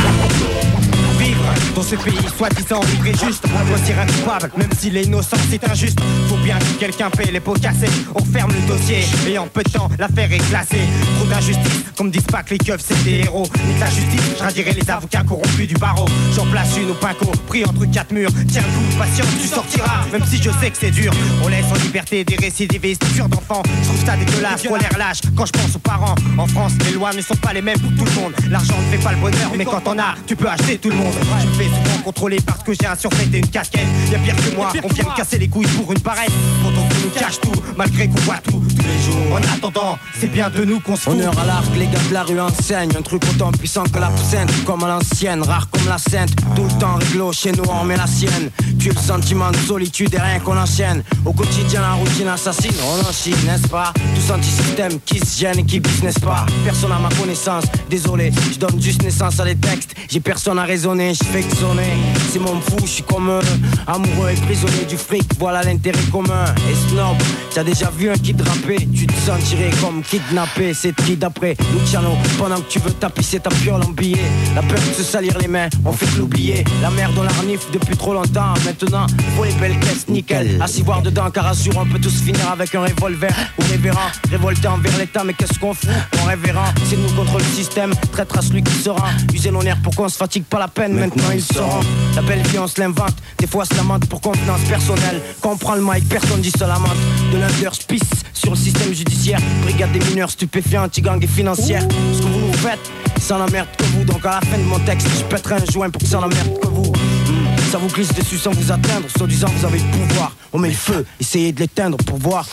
[1.74, 5.98] Dans ce pays soi-disant libre et juste Choisir un coupable même si l'innocence est injuste.
[6.28, 7.90] Faut bien que quelqu'un paye les pots cassés.
[8.14, 10.80] On ferme le dossier et en peu de temps l'affaire est classée.
[11.16, 13.46] Trop d'injustice comme disent pas que les keufs c'est des héros.
[13.66, 16.06] Nique la justice, je radirai les avocats corrompus du barreau.
[16.34, 18.30] J'en place une au pinco, pris entre quatre murs.
[18.50, 20.06] Tiens le patience, tu sortiras.
[20.12, 21.12] Même si je sais que c'est dur
[21.44, 25.20] On laisse en liberté des récidivistes Tueurs d'enfants, je trouve ça dégueulasse Colère lâche.
[25.36, 27.90] Quand je pense aux parents En France les lois ne sont pas les mêmes pour
[27.90, 28.32] tout le monde.
[28.48, 30.96] L'argent ne fait pas le bonheur mais quand on a tu peux acheter tout le
[30.96, 33.86] monde Je me fais souvent contrôler parce que j'ai un survêt et une casquette.
[34.10, 36.30] Y'a pire que moi, on vient me casser les couilles pour une pareille
[36.62, 39.32] Pourtant on nous cache tout, malgré qu'on voit tout tous les jours.
[39.32, 41.12] En attendant, c'est bien de nous qu'on se fout.
[41.12, 42.96] Honneur à l'arc, les gars de la rue enseignent.
[42.96, 46.30] Un truc autant puissant que la sainte Comme à l'ancienne, rare comme la sainte.
[46.56, 48.50] Tout le temps réglo, chez nous on met la sienne.
[48.78, 51.02] Tu le sentiment de solitude et rien qu'on enchaîne.
[51.24, 52.74] Au quotidien la routine assassine.
[52.84, 53.92] On en chie, n'est-ce pas?
[54.14, 56.46] Tous anti-système qui se gêne et qui bise, n'est-ce pas?
[56.64, 59.94] Personne à ma connaissance, désolé Je donne juste naissance à des textes.
[60.08, 61.96] J'ai personne à raisonner, je fais que sonner.
[62.30, 63.40] C'est mon fou, je suis comme eux.
[63.86, 66.44] Amoureux et prisonnier du fric, voilà l'intérêt commun.
[66.70, 67.16] Et snob,
[67.54, 68.76] t'as déjà vu un kid rapper.
[68.94, 70.74] Tu te sentirais comme kidnappé.
[70.74, 74.18] C'est qui d'après Luciano Pendant que tu veux tapisser ta piole en billet.
[74.54, 76.64] La peur de se salir les mains, on fait que l'oublier.
[76.82, 78.54] La merde on la renifle depuis trop longtemps.
[78.64, 79.06] Maintenant,
[79.36, 80.60] faut les belles caisses nickel.
[80.60, 83.32] Assis voir dedans car assure on peut tous finir avec un revolver.
[83.58, 85.90] Ou révérend, révolté envers l'état Mais qu'est-ce qu'on fout?
[86.18, 87.92] Mon révérend, c'est nous contre le système.
[88.12, 89.08] Traître à celui qui sera.
[89.32, 91.80] User nos nerfs pour qu'on se fatigue pas la peine Maintenant ils sauront
[92.16, 93.14] La belle vie on se l'invente.
[93.38, 95.20] Des fois se lamente pour confiance personnelle.
[95.40, 96.96] Prend le mic, personne dit se lamente
[97.32, 98.02] De l'interspice
[98.32, 99.40] sur le système judiciaire.
[99.62, 103.68] Brigade des mineurs stupéfiants, anti-gang et financière Ce que vous nous faites, sans la merde
[103.76, 104.04] que vous.
[104.04, 106.28] Donc à la fin de mon texte, je pèterai un joint pour que ça la
[106.28, 106.92] merde que vous.
[106.92, 109.06] Hmm, Ça vous glisse dessus sans vous atteindre.
[109.16, 110.32] Soi-disant vous avez le pouvoir.
[110.52, 112.46] On met le feu, essayez de l'éteindre pour voir.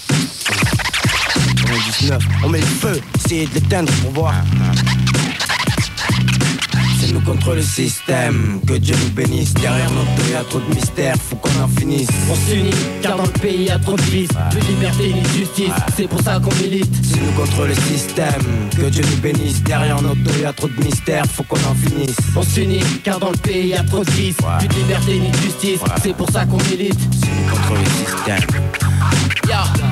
[1.65, 4.34] 99, on met le feu, essayez de l'éteindre pour voir
[7.06, 9.53] c'est nous contre le système, que Dieu nous bénisse.
[9.53, 12.10] Derrière notre dos y a trop de mystères, faut qu'on en finisse.
[12.30, 12.72] On s'unit,
[13.02, 14.30] car dans le pays y a trop de vices.
[14.52, 16.94] Plus de liberté ni de justice, c'est pour ça qu'on milite.
[17.03, 19.61] C'est nous contre le système, que Dieu nous bénisse.
[19.64, 22.18] Derrière notre dos y a trop de mystères, faut qu'on en finisse.
[22.36, 24.38] On s'unit, car dans le pays y a trop de vices.
[24.60, 26.99] Plus de liberté ni de justice, c'est pour ça qu'on milite.
[27.11, 28.74] C'est nous contre le système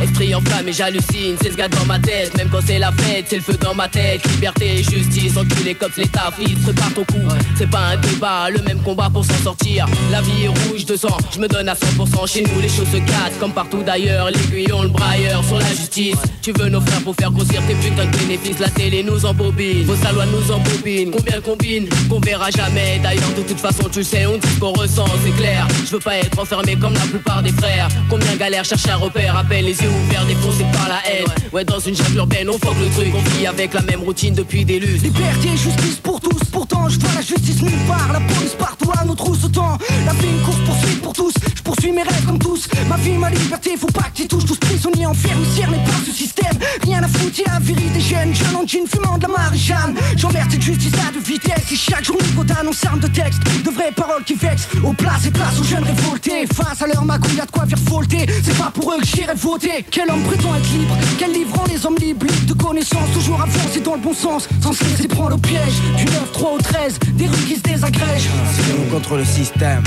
[0.03, 2.35] Esprit en flamme et j'hallucine, c'est ce gars dans ma tête.
[2.38, 4.22] Même quand c'est la fête, c'est le feu dans ma tête.
[4.31, 8.61] Liberté et justice, enculé comme l'état fils Prépare ton coup, c'est pas un débat Le
[8.64, 9.85] même combat pour s'en sortir.
[10.11, 12.90] La vie est rouge de sang, je me donne à 100% Chez nous les choses
[12.91, 14.30] se cassent comme partout d'ailleurs.
[14.30, 16.18] L'aiguillon, le brailleur sur la justice.
[16.41, 18.60] Tu veux nos frères pour faire grossir tes putains de bénéfices.
[18.60, 21.11] La télé nous embobine, vos salois nous embobinent.
[21.11, 22.99] Combien combine, qu'on verra jamais.
[23.02, 25.99] D'ailleurs de toute façon tu le sais, on dit qu'on ressent C'est clair, je veux
[25.99, 27.88] pas être enfermé comme la plupart des frères.
[28.10, 31.25] Combien galère chercher un repère à peine les yeux ouverts défoncés par la haine.
[31.51, 34.34] Ouais dans une jungle urbaine on foque le truc On vit avec la même routine
[34.34, 35.03] depuis des lustres.
[35.03, 38.11] Liberté justice pour tous, pourtant je vois la justice nulle part.
[38.13, 41.34] La police partout à nos trousses autant La vie une course poursuite pour tous.
[41.55, 42.67] Je poursuis mes rêves comme tous.
[42.88, 46.11] Ma vie, ma liberté, faut pas que t'y touches Tous prisonniers enfermés, mais par ce
[46.11, 46.57] système.
[46.84, 49.95] Rien à foutre, y'a la vérité des jeunes Jeunes en jean, fumant de la maréchane
[50.15, 53.69] J'emmerde cette justice à deux vitesses Et chaque jour niveau d'annonce arme de texte De
[53.69, 54.67] vraies paroles qui vexent.
[54.84, 57.80] Aux places et places aux jeunes révoltés Face à leur magouille, y'a de quoi faire
[57.80, 58.25] faulter.
[58.43, 60.97] C'est pas pour eux que j'irai voter Quel homme prétend être libre?
[61.17, 62.25] Quel livre rend les hommes libres?
[62.25, 64.47] Libres de connaissances, toujours avancer dans le bon sens.
[64.61, 67.61] Sans se laisser prendre au piège Du 9, 3 au 13 Des rues qui se
[67.61, 69.83] désagrègent C'est nous contre le système.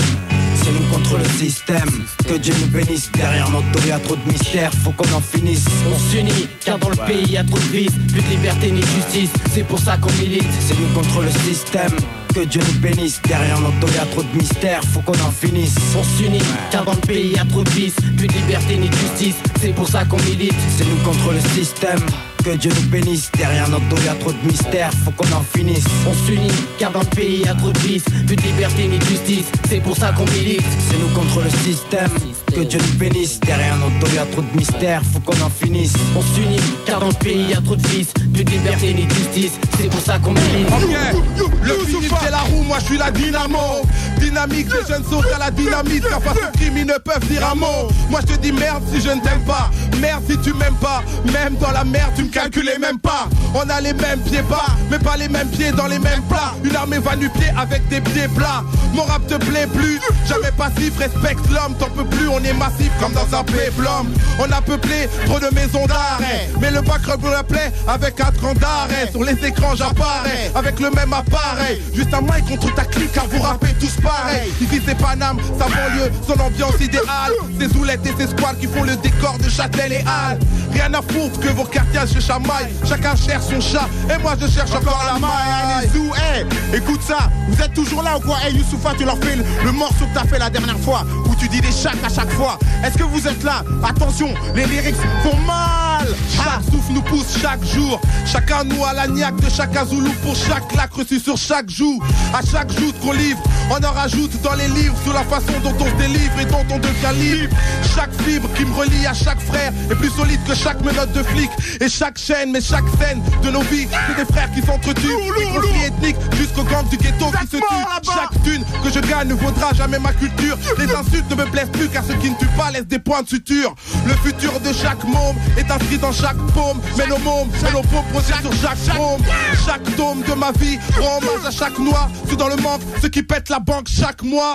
[0.56, 1.88] C'est nous contre le système.
[2.26, 5.20] Que Dieu nous bénisse, derrière notre dos y a trop de mystères, faut qu'on en
[5.20, 5.66] finisse.
[5.92, 8.80] On s'unit, car dans le pays y a trop de vices, plus de liberté ni
[8.80, 10.46] de justice, c'est pour ça qu'on milite.
[10.60, 11.92] C'est nous contre le système.
[12.36, 15.74] Que Dieu nous bénisse, derrière notre dos trop de mystères, faut qu'on en finisse.
[15.98, 18.94] On s'unit, car dans le pays y a trop de plus de liberté ni de
[18.94, 20.52] justice, c'est pour ça qu'on milite.
[20.76, 22.04] C'est nous contre le système.
[22.46, 25.42] Que Dieu nous bénisse, derrière notre dos y a trop de mystères, faut qu'on en
[25.42, 25.82] finisse.
[26.08, 28.98] On s'unit, car dans le pays y a trop de vices, plus de liberté ni
[28.98, 30.62] de justice, c'est pour ça qu'on milite.
[30.88, 32.08] C'est nous contre le système.
[32.54, 35.50] Que Dieu nous bénisse, derrière notre dos y a trop de mystères, faut qu'on en
[35.50, 35.94] finisse.
[36.16, 39.06] On s'unit, car dans le pays y a trop de vices, plus de liberté ni
[39.06, 40.68] de justice, c'est pour ça qu'on milite.
[40.68, 43.82] Ok, le finit c'est la roue, moi je suis la dynamo.
[44.20, 46.08] Dynamique, les jeunes sont à la dynamite.
[46.08, 47.88] Car face au crime, ils ne peuvent dire un mot.
[48.08, 49.70] Moi je te dis merde si je ne t'aime pas.
[50.00, 51.02] Merde si tu m'aimes pas.
[51.32, 53.28] Même dans la merde, tu me calculais même pas.
[53.54, 56.52] On a les mêmes pieds bas Mais pas les mêmes pieds dans les mêmes plats.
[56.62, 58.62] Une armée va nu pied avec des pieds plats.
[58.92, 59.98] Mon rap te plaît plus.
[60.28, 61.74] Jamais passif, respecte l'homme.
[61.78, 64.12] T'en peux plus, on est massif comme dans un péplum.
[64.38, 66.50] On a peuplé trop de maisons d'arrêt.
[66.60, 69.10] Mais le bac me plaît avec un cran d'arrêt.
[69.10, 71.80] Sur les écrans j'apparais Avec le même appareil.
[71.94, 74.50] Juste un mic contre ta clique car vous rappez tous pareil.
[74.60, 77.32] Ici c'est Paname, sa banlieue, son ambiance idéale.
[77.58, 80.40] Ces zoulettes et ces squales qui font le décor de Châtel et Halles.
[80.72, 83.88] Rien à foutre que vos quartiers se chamaillent Chacun cherche son chat.
[84.12, 85.88] Et moi je cherche encore la maille.
[86.16, 88.38] Hey, écoute ça, vous êtes toujours là ou quoi?
[88.44, 91.48] Hey Youssoufa, tu leur fais le, morceau que t'as fait la dernière fois Où tu
[91.48, 92.58] dis des chacs à chaque fois.
[92.84, 93.62] Est-ce que vous êtes là?
[93.88, 95.85] Attention, les lyrics font mal
[96.34, 98.00] Chaque souffle nous pousse chaque jour.
[98.24, 102.02] Chacun nous a la niaque de chaque Azoulou Pour chaque lac reçu sur chaque joue.
[102.34, 105.74] À chaque joute qu'on livre On en rajoute dans les livres Sur la façon dont
[105.78, 107.56] on se délivre et dont on devient libre.
[107.94, 111.22] Chaque fibre qui me relie à chaque frère Est plus solide que chaque menotte de
[111.22, 111.50] flic
[111.80, 115.06] Et chaque chaîne, mais chaque scène de nos vies C'est des frères qui s'entretuent.
[115.06, 117.64] Du conflit ethnique jusqu'au gang du ghetto qui se tue.
[118.04, 120.56] Chaque thune que je gagne ne vaudra jamais ma culture.
[120.78, 123.22] Les insultes ne me plaisent plus car ce qui ne tue pas laisse des points
[123.22, 123.74] de suture.
[124.06, 126.80] Le futur de chaque môme est dans chaque paume.
[126.96, 129.22] Mais nos mômes et nos protègent sur chaque paume.
[129.64, 133.08] Chaque tome de ma vie rend hommage à chaque noir Ceux dans le manque, ceux
[133.08, 134.54] qui pètent la banque chaque mois.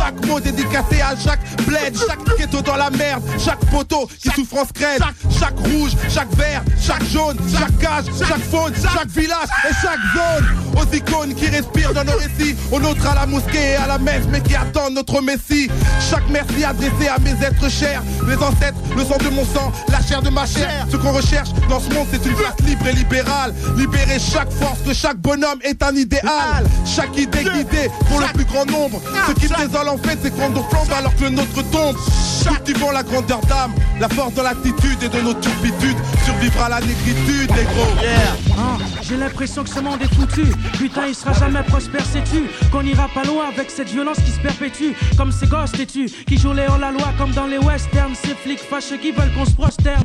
[0.00, 3.22] Chaque mot dédicacé à chaque bled Chaque ghetto dans la merde.
[3.38, 5.00] Chaque poteau qui souffrance crève
[5.38, 10.46] Chaque rouge, chaque vert, chaque jaune Chaque cage, chaque faune, chaque village et chaque zone.
[10.76, 12.56] Aux icônes qui respirent dans nos récits.
[12.70, 15.70] Aux nôtres à la mosquée et à la messe Mais qui attendent notre messie.
[16.10, 18.02] Chaque merci adressé à mes êtres chers.
[18.26, 21.50] Mes ancêtres, le sang de mon sang, la chair de ma chair Ce qu'on recherche
[21.68, 25.58] dans ce monde c'est une place libre et libérale Libérer chaque force que chaque bonhomme
[25.62, 29.88] est un idéal Chaque idée guidée pour le plus grand nombre Ce qui me désole
[29.88, 31.96] en fait c'est qu'on nous flambe alors que le nôtre tombe
[32.46, 36.80] Cultivons la grandeur d'âme La force de l'attitude et de nos turpitudes Survivre à la
[36.80, 37.90] négritude les gros
[38.58, 40.44] Ah, J'ai l'impression que ce monde est foutu.
[40.78, 42.42] Putain, il sera jamais prospère, sais-tu?
[42.70, 44.92] Qu'on ira pas loin avec cette violence qui se perpétue.
[45.16, 48.14] Comme ces gosses têtus qui jouent les hors-la-loi comme dans les westerns.
[48.22, 50.02] Ces flics fâcheux qui veulent qu'on se prosterne.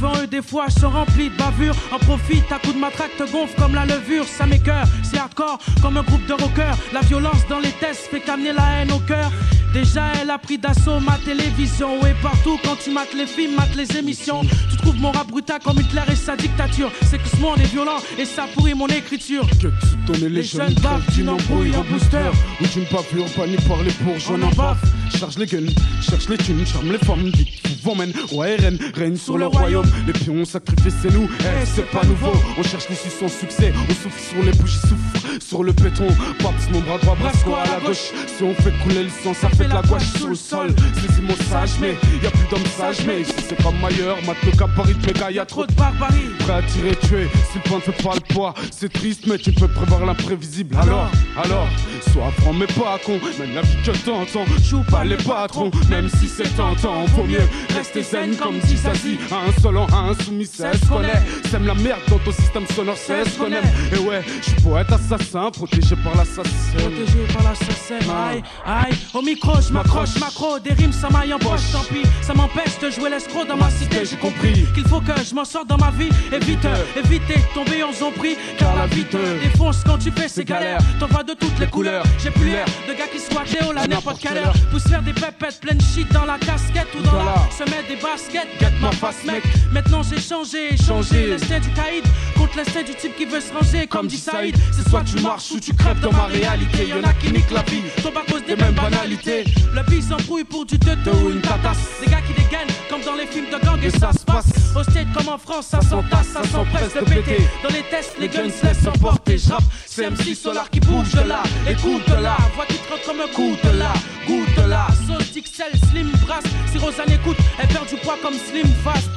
[0.00, 1.76] Devant eux, des fois, sont remplis de bavures.
[1.92, 4.24] En profite, à coups de matraque te gonfle comme la levure.
[4.24, 6.78] Ça m'écœure, c'est hardcore comme un groupe de rockers.
[6.94, 9.30] La violence dans les tests fait qu'amener la haine au cœur.
[9.72, 12.04] Déjà, elle a pris d'assaut ma télévision.
[12.04, 15.60] Et partout, quand tu mates les films, mates les émissions, tu trouves mon rap brutal
[15.62, 16.90] comme Hitler et sa dictature.
[17.02, 19.48] C'est que ce monde est violent et ça pourrit mon écriture.
[19.60, 22.30] Que tu donnes les, jeunes bavent d'une embrouille en booster.
[22.60, 24.78] Ou d'une bavure panique par les bourgeois On en en baf
[25.16, 29.16] Charge les guns, cherche les thunes, charme les femmes Dites vous emmène, ouais RN, règne
[29.16, 29.86] sur le royaume.
[30.06, 32.32] Les pions sacrifiés c'est nous, eh, c'est pas nouveau.
[32.58, 36.06] On cherche l'issue sans succès, on souffle sur les bougies souffle Sur le béton,
[36.38, 38.12] passe mon bras droit, brasse quoi à la gauche.
[38.26, 40.74] Si on fait couler le sang, ça fait de la gouache sur le sol.
[40.94, 44.94] C'est mon sage mais y a plus d'hommes sages Mais c'est comme ailleurs, le gabarit
[44.94, 46.28] de mes gars, y a trop de barbarie.
[46.38, 49.38] Prêt à tirer, tuer, si le point ne fait pas le poids C'est triste mais
[49.38, 50.76] tu peux prévoir l'imprévisible.
[50.80, 51.10] Alors,
[51.42, 51.66] alors,
[52.12, 53.18] sois franc mais pas con.
[53.38, 55.70] Mène la vie que t'entends, joue pas les patrons.
[55.88, 57.42] Même si c'est tentant, vaut mieux
[57.74, 59.18] rester zen comme dit Zazie
[59.48, 61.48] Insolent, insoumis, c'est ce qu'on est.
[61.50, 64.60] Sème la merde dans ton système sonore, c'est ce qu'on aime Et ouais, je suis
[64.62, 66.78] poète assassin, protégé par l'assassin.
[66.78, 67.98] Protégé par l'assassin,
[68.28, 72.02] aïe, aïe Au micro, je m'accroche, macro, des rimes, ça m'aille en poche, tant pis
[72.22, 75.44] Ça m'empêche de jouer l'escroc dans ma cité, j'ai compris Qu'il faut que je m'en
[75.44, 76.08] sorte dans ma vie.
[76.32, 80.44] Évite, évitez de tomber en zombie Car la vie te défonce quand tu fais ces
[80.44, 80.80] galères.
[80.98, 82.04] T'en vois de toutes les couleurs.
[82.22, 84.52] J'ai plus l'air de gars qui squattent au la n'importe quelle heure.
[84.70, 87.96] Pousse faire des pépettes pleines shit dans la casquette ou dans la Se mettre des
[87.96, 89.42] baskets, get ma face mec.
[89.72, 92.04] Maintenant j'ai changé, changé l'instinct du caïd
[92.36, 94.56] Contre l'instinct du type qui veut se ranger comme dit Saïd.
[94.72, 96.88] C'est soit tu marches ou tu crèves dans ma réalité.
[96.88, 99.44] Y'en a qui niquent la vie, tombent à cause des mêmes banalités
[99.74, 103.14] Le bis s'embrouille pour du teuteau ou une tatasse Des gars qui dégainent comme dans
[103.14, 104.50] les films de gang et ça se passe.
[104.76, 107.38] Au state comme en France, ça s'entasse, ça s'empresse de péter.
[107.62, 109.38] Dans les tests, les guns se laissent emporter.
[109.38, 111.42] J'rappe, c'est MC Solar qui bouge de là.
[111.68, 113.92] Écoute là, voix qui te comme un coup de là.
[114.26, 116.44] Goûte là, sauce XL, slim brass.
[116.70, 119.08] Si Rosanne écoute, elle perd du poids comme slim fast.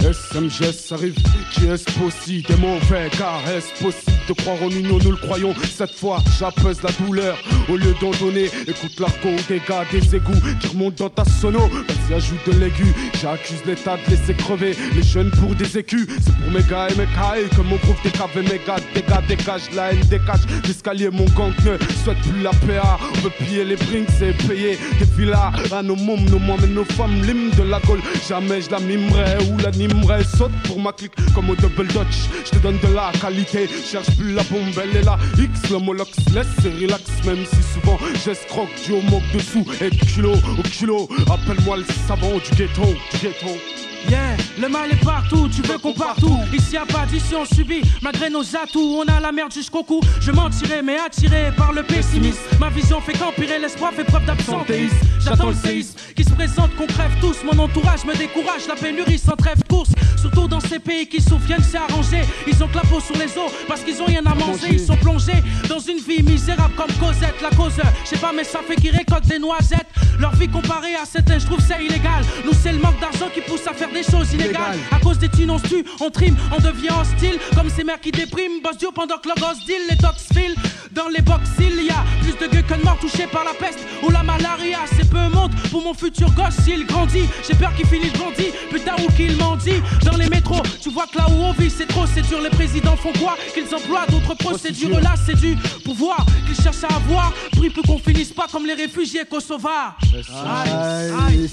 [0.00, 1.14] SMGS arrive,
[1.52, 2.48] qui est possible.
[2.48, 5.54] Des mauvais car est-ce possible de croire en une, nous le croyons.
[5.76, 7.36] Cette fois j'apaise la douleur.
[7.68, 11.60] Au lieu d'en donner Écoute l'argon des gars des égouts qui remontent dans ta sono.
[11.68, 12.86] Vas-y ajoute de l'aigu,
[13.20, 16.94] j'accuse l'état de laisser crever Les jeunes pour des écus, c'est pour mes gars et
[16.96, 21.24] mes cailles Que mon groupe décave mes gars, dégage, dégage la haine dégage L'escalier mon
[21.36, 25.52] gang ne souhaite plus la PA On veut piller les brinks et payer des villas.
[25.72, 28.00] À nos mômes, nos moines et nos femmes, l'hymne de la Gaule.
[28.28, 29.56] Jamais je la mimerai ou
[29.86, 32.28] l'animerai Saute pour ma clique comme au double dutch.
[32.44, 35.18] Je te donne de la qualité, cherche plus la bombe, elle est là.
[35.38, 39.66] X, le molox, laisse et relax Même si souvent j'escroque du moque dessous.
[39.80, 42.82] Et kilo au kilo Appelle-moi le savant du ghetto,
[43.12, 46.38] du ghetto Yeah, le mal est partout, tu veux qu'on partout.
[46.52, 49.00] Ici y'a pas d'ici, on subit, malgré nos atouts.
[49.00, 50.00] On a la merde jusqu'au cou.
[50.20, 52.40] Je mentirai, mais attiré par le pessimisme.
[52.60, 54.96] Ma vision fait qu'empirer, l'espoir fait preuve d'absentéisme.
[55.24, 57.36] J'attends le séisme qui se présente, qu'on crève tous.
[57.44, 59.90] Mon entourage me décourage, la pénurie sans trêve course.
[60.20, 62.22] Surtout dans ces pays qui souviennent c'est arrangé.
[62.46, 64.68] Ils ont que la peau sur les os parce qu'ils ont rien à manger.
[64.72, 67.40] Ils sont plongés dans une vie misérable comme Cosette.
[67.42, 67.72] La cause,
[68.04, 69.86] je sais pas, mais ça fait qu'ils récoltent des noisettes.
[70.18, 72.24] Leur vie comparée à certains, je trouve ça illégal.
[72.44, 74.78] Nous, c'est le manque d'argent qui pousse à faire des choses illégales.
[74.90, 77.38] À cause des thunes, on se tue, on trime, on devient hostile.
[77.54, 79.96] Comme ces mères qui dépriment, boss Dieu pendant que le gosse deal, les
[80.34, 80.56] filent.
[80.94, 83.54] Dans les box, il y a plus de gueux que de morts touchés par la
[83.54, 84.80] peste ou la malaria.
[84.94, 87.24] C'est peu monde pour mon futur gosse s'il grandit.
[87.46, 89.80] J'ai peur qu'il finisse bandit, putain, ou qu'il mendie.
[90.04, 92.40] Dans les métros, tu vois que là où on vit, c'est trop, c'est dur.
[92.42, 95.00] Les présidents font quoi Qu'ils emploient d'autres procédures.
[95.00, 97.32] Là, c'est du pouvoir qu'ils cherchent à avoir.
[97.52, 99.96] Pris plus qu'on finisse pas comme les réfugiés kosovars.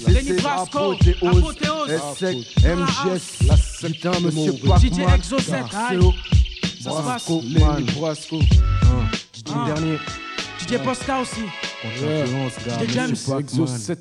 [0.06, 1.90] Lenny Brasco, apothéose.
[2.62, 5.64] MGS, la putain, monsieur DJ Exocet.
[6.84, 8.40] Lenny Brasco.
[9.50, 9.98] DJ dernier.
[10.58, 11.42] DJ Posca aussi.
[11.84, 13.38] DJ James.
[13.38, 13.98] Exocet.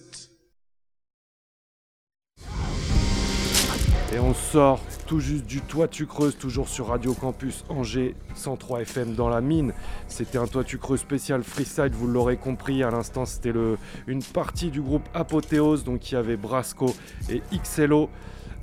[4.13, 8.81] Et on sort tout juste du toit tu creuses, toujours sur Radio Campus Angers 103
[8.81, 9.73] FM dans la mine.
[10.07, 12.83] C'était un toit tu creuses spécial freestyle, vous l'aurez compris.
[12.83, 16.93] À l'instant, c'était le, une partie du groupe Apothéose, donc il y avait Brasco
[17.29, 18.09] et XLO.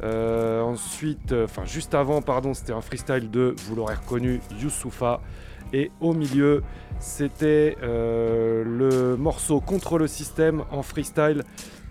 [0.02, 5.20] Euh, ensuite, enfin juste avant, pardon, c'était un freestyle de, vous l'aurez reconnu, Youssoufa.
[5.72, 6.62] Et au milieu,
[7.00, 11.42] c'était euh, le morceau Contre le système en freestyle.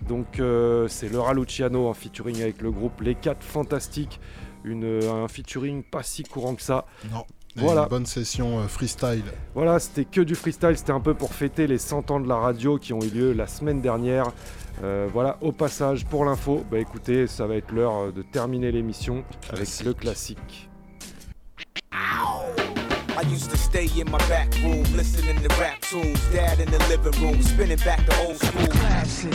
[0.08, 4.20] Donc euh, c'est Laura Luciano en featuring avec le groupe Les 4 Fantastiques.
[4.64, 6.86] Une, un featuring pas si courant que ça.
[7.12, 7.24] Non.
[7.56, 7.84] Voilà.
[7.84, 9.24] Une bonne session euh, freestyle.
[9.54, 10.76] Voilà, c'était que du freestyle.
[10.76, 13.32] C'était un peu pour fêter les 100 ans de la radio qui ont eu lieu
[13.32, 14.30] la semaine dernière.
[14.82, 19.24] Euh, voilà, au passage, pour l'info, bah écoutez, ça va être l'heure de terminer l'émission
[19.50, 20.68] avec le classique.
[23.16, 26.20] I used to stay in my back room, listening to rap tunes.
[26.32, 28.66] Dad in the living room, spinning back the old school.
[28.66, 29.32] Classic.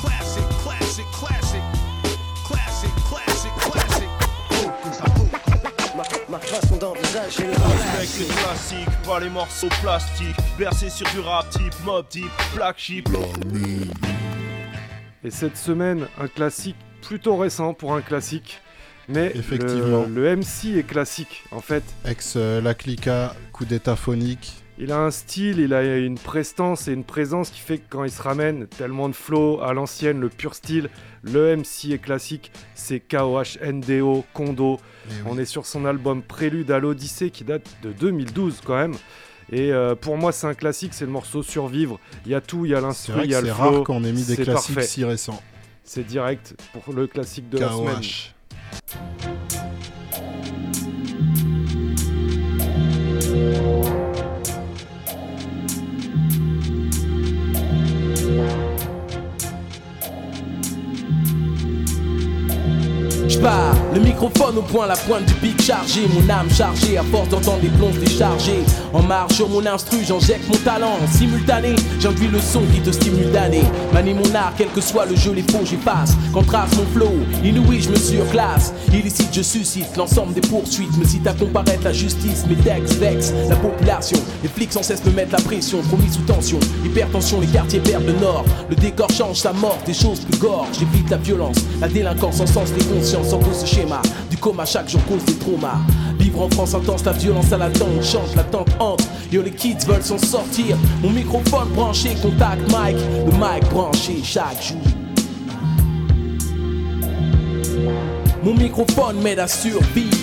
[0.00, 1.62] Classic, classic, classic.
[2.44, 4.08] Classic, classic, classic.
[6.28, 10.36] Ma façon d'envisager le Respecte les classiques, pas les morceaux plastiques.
[10.58, 13.08] Bercé sur du rap type, mob type, black sheep.
[15.22, 16.76] Et cette semaine, un classique
[17.08, 18.60] plutôt récent pour un classique.
[19.08, 20.04] Mais Effectivement.
[20.06, 21.82] Le, le MC est classique en fait.
[22.04, 24.52] Ex euh, La Clica, coup d'état phonique.
[24.78, 28.04] Il a un style, il a une prestance et une présence qui fait que quand
[28.04, 30.90] il se ramène tellement de flow à l'ancienne, le pur style,
[31.22, 34.78] le MC est classique, c'est KOH, NDO, Kondo.
[35.26, 38.94] On est sur son album Prélude à l'Odyssée qui date de 2012 quand même.
[39.50, 41.98] Et euh, pour moi, c'est un classique, c'est le morceau Survivre.
[42.26, 43.70] Il y a tout, il y a C'est l'instru, il y a le c'est flow.
[43.76, 44.86] rare qu'on ait mis des c'est classiques parfait.
[44.88, 45.42] si récents.
[45.90, 48.02] C'est direct pour le classique de la semaine.
[63.26, 67.28] J'pars, le microphone au point, la pointe du pic chargé, mon âme chargée à force
[67.28, 68.62] d'entendre des plonges déchargées.
[68.94, 71.74] En marche sur mon instru, j'injecte mon talent en simultané.
[72.00, 73.64] J'induis le son qui te stimule d'année.
[73.92, 76.14] Manie mon art, quel que soit le jeu, les faux j'efface.
[76.32, 77.12] Contraste mon flow,
[77.44, 78.72] inouï, je me surclasse.
[78.94, 80.96] Illicite, je suscite l'ensemble des poursuites.
[80.96, 84.18] Me cite à comparaître la justice, mes textes vexent la population.
[84.42, 86.60] Les flics sans cesse me mettent la pression, promis sous tension.
[86.82, 88.46] Hypertension, les quartiers perdent le nord.
[88.70, 90.66] Le décor change sa mort, des choses plus gore.
[90.72, 94.00] J'évite la violence, la délinquance, en sens des consciences, en cause ce schéma.
[94.30, 95.34] Du coma chaque jour cause des.
[96.18, 99.04] Vivre en France intense, la violence à la tente, chante, la tente entre.
[99.32, 100.76] Yo, les kids veulent s'en sortir.
[101.02, 104.78] Mon microphone branché, contact mic, le mic branché chaque jour.
[108.42, 110.16] Mon microphone m'aide à survivre.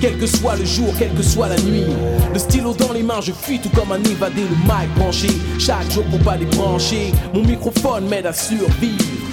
[0.00, 1.84] Quel que soit le jour, quelle que soit la nuit.
[2.32, 5.28] Le stylo dans les mains, je fuis tout comme un évadé, le mic branché.
[5.58, 7.12] Chaque jour pour pas débrancher.
[7.32, 9.25] Mon microphone m'aide à survivre.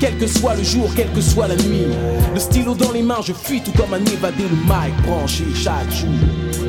[0.00, 1.86] Quel que soit le jour, quelle que soit la nuit.
[2.32, 5.90] Le stylo dans les mains, je fuis tout comme un évadé, le mic branché chaque
[5.90, 6.08] jour.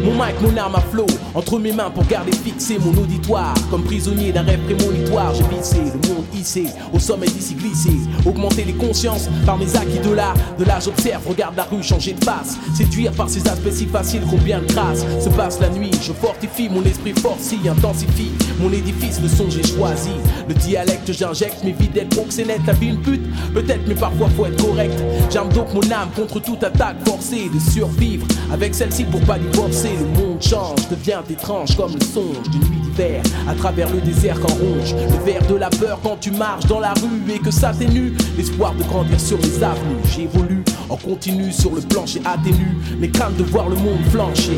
[0.04, 3.54] Mon mic, mon arme à flot, entre mes mains pour garder fixé mon auditoire.
[3.70, 7.92] Comme prisonnier d'un rêve prémonitoire, j'ai vissé le monde hissé, au sommet d'ici glissé.
[8.26, 10.34] Augmenter les consciences par mes acquis de là.
[10.58, 12.58] De là, j'observe, regarde la rue changer de face.
[12.76, 15.92] Séduire par ces aspects si faciles, combien de traces se passe la nuit.
[16.02, 20.12] Je fortifie mon esprit forci, intensifie mon édifice, le son j'ai choisi.
[20.48, 23.19] Le dialecte, j'injecte mes vies d'être proxénète, la vie une pute.
[23.54, 24.94] Peut-être, mais parfois faut être correct.
[25.30, 28.28] J'arme donc mon âme contre toute attaque forcée de survivre.
[28.52, 32.80] Avec celle-ci pour pas divorcer, le monde change, devient étrange comme le songe d'une nuit
[32.84, 33.22] d'hiver.
[33.48, 36.80] À travers le désert qu'en ronge, le verre de la peur quand tu marches dans
[36.80, 40.04] la rue et que s'atténue l'espoir de grandir sur les avenues.
[40.16, 44.58] J'évolue en continu sur le plancher atténue mes craintes de voir le monde flancher.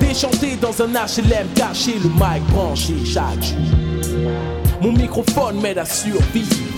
[0.00, 3.54] Déchanté dans un HLM caché, le mic branché chaque.
[4.80, 6.69] Mon microphone m'aide à survivre.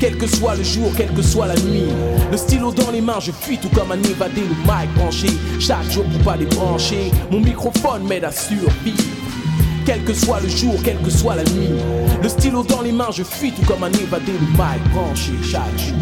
[0.00, 1.88] Quel que soit le jour, quelle que soit la nuit.
[2.30, 5.26] Le stylo dans les mains, je fuis tout comme un évadé, le mic branché.
[5.58, 9.02] Chaque jour pour pas débrancher, mon microphone m'aide à survivre.
[9.84, 11.70] Quel que soit le jour, quelle que soit la nuit.
[12.22, 15.76] Le stylo dans les mains, je fuis tout comme un évadé, le mic branché chaque
[15.78, 15.96] jour.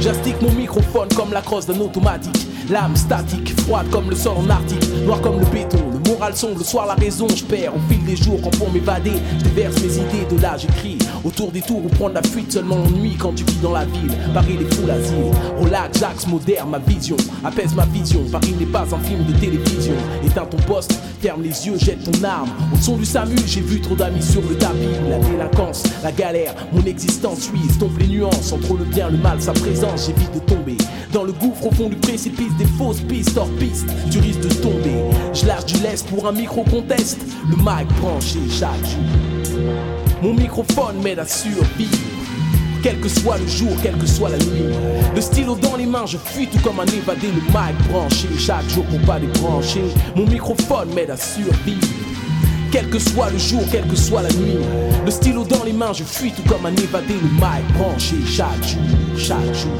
[0.00, 2.46] J'astique mon microphone comme la crosse d'un automatique.
[2.70, 5.84] L'âme statique, froide comme le sol en arctique, noir comme le béton.
[5.92, 8.72] Le moral sombre, le soir la raison, je perds au fil des jours quand pour
[8.72, 10.34] m'évader, je déverse mes idées.
[10.34, 13.44] De là j'écris autour des tours ou prendre la fuite seulement en nuit quand tu
[13.44, 14.12] vis dans la ville.
[14.32, 18.20] Paris les foules asile, relax, j'axe moderne, ma vision apaise ma vision.
[18.30, 19.94] Paris n'est pas un film de télévision.
[20.24, 22.48] Éteins ton poste, ferme les yeux, jette ton arme.
[22.72, 24.88] Au son du SAMU, j'ai vu trop d'amis sur le tapis.
[25.08, 29.40] La délinquance, la galère, mon existence suisse, tombe les nuances entre le bien, le mal,
[29.40, 30.06] sa présence.
[30.06, 30.76] J'évite de tomber
[31.12, 33.86] dans le gouffre au fond du précipice des fausses pistes hors piste.
[34.10, 34.96] Tu risques de tomber.
[35.32, 37.18] Je lâche du laisse pour un micro-contest.
[37.48, 40.13] Le mic branché chaque jour.
[40.24, 41.98] Mon microphone m'aide à survivre.
[42.82, 44.72] Quel que soit le jour, quelle que soit la nuit.
[45.14, 47.26] Le stylo dans les mains, je fuis tout comme un évadé.
[47.26, 49.82] Le mic branché chaque jour pour pas débrancher.
[50.16, 51.86] Mon microphone m'aide à survivre.
[52.72, 54.56] Quel que soit le jour, quelle que soit la nuit.
[55.04, 57.12] Le stylo dans les mains, je fuis tout comme un évadé.
[57.12, 59.72] Le mic branché chaque jour, chaque jour.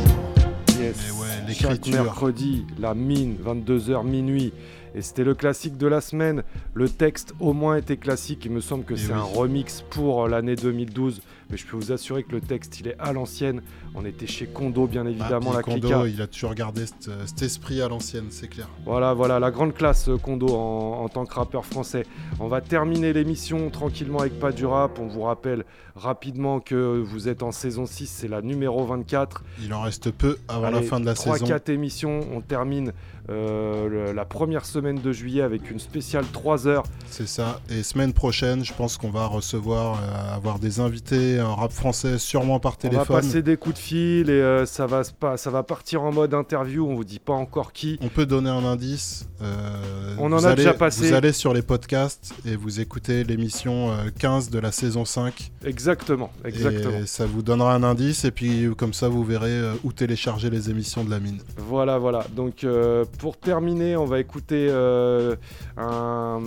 [0.79, 1.15] Yes.
[1.55, 2.05] Chaque l'écriture.
[2.05, 4.53] mercredi, la mine, 22h minuit.
[4.95, 6.45] Et c'était le classique de la semaine.
[6.73, 8.45] Le texte au moins était classique.
[8.45, 9.19] Il me semble que c'est oui.
[9.19, 11.21] un remix pour l'année 2012.
[11.51, 13.63] Mais je peux vous assurer que le texte, il est à l'ancienne.
[13.95, 16.07] On était chez Kondo, bien évidemment, Ah, la Kondo, clica.
[16.09, 18.69] il a toujours gardé cet, cet esprit à l'ancienne, c'est clair.
[18.85, 22.05] Voilà, voilà, la grande classe euh, Kondo en, en tant que rappeur français.
[22.41, 24.99] On va terminer l'émission tranquillement avec pas du rap.
[24.99, 25.65] On vous rappelle
[25.97, 29.45] rapidement que vous êtes en saison 6, c'est la numéro 24.
[29.63, 31.45] Il en reste peu avant la fin de la saison.
[31.47, 32.93] 3-4 émissions, on termine
[33.31, 36.83] euh, le- la première semaine de juillet avec une spéciale 3 heures.
[37.07, 37.61] C'est ça.
[37.71, 42.19] Et semaine prochaine, je pense qu'on va recevoir, euh, avoir des invités en rap français,
[42.19, 43.17] sûrement par On va téléphone.
[43.21, 45.03] passer des coups de fil et euh, ça, va,
[45.37, 46.87] ça va partir en mode interview.
[46.89, 47.99] On vous dit pas encore qui.
[48.03, 49.27] On peut donner un indice.
[49.43, 51.09] euh, On en a allez- déjà passé.
[51.09, 55.51] Vous allez sur les podcasts et vous écoutez l'émission euh, 15 de la saison 5.
[55.65, 56.99] Exactement, exactement.
[56.99, 60.51] Et ça vous donnera un indice et puis comme ça vous verrez euh, où télécharger
[60.51, 61.39] les émissions de la mine.
[61.57, 62.27] Voilà, voilà.
[62.35, 65.37] Donc euh, pour terminer, on va écouter euh,
[65.77, 66.41] un.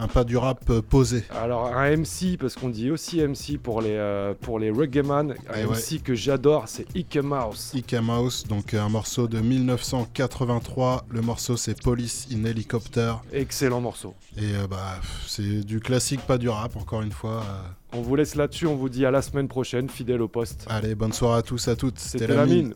[0.00, 1.24] Un pas du rap euh, posé.
[1.30, 5.64] Alors un MC, parce qu'on dit aussi MC pour les, euh, pour les un Eh
[5.64, 7.72] MC que j'adore, c'est Ike Mouse.
[7.74, 11.04] Ike Mouse, donc euh, un morceau de 1983.
[11.10, 13.14] Le morceau c'est Police in Helicopter.
[13.32, 14.14] Excellent morceau.
[14.36, 17.42] Et euh, bah c'est du classique, pas du rap encore une fois.
[17.42, 17.98] euh.
[17.98, 20.64] On vous laisse là-dessus, on vous dit à la semaine prochaine, fidèle au poste.
[20.68, 21.98] Allez, bonne soirée à tous, à toutes.
[21.98, 22.74] C'était la mine.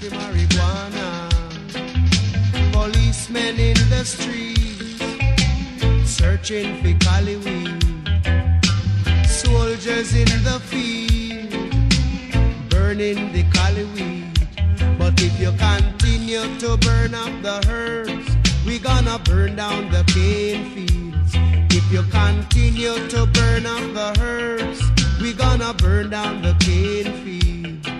[0.00, 1.28] The marijuana.
[2.72, 5.02] Policemen in the streets.
[6.08, 7.82] Searching for Cali weed.
[9.26, 11.50] Soldiers in the field.
[12.70, 14.38] Burning the Cali weed.
[14.98, 20.70] But if you continue to burn up the herbs, we gonna burn down the cane
[20.74, 21.32] fields.
[21.74, 24.80] If you continue to burn up the herbs,
[25.20, 27.97] we gonna burn down the cane fields.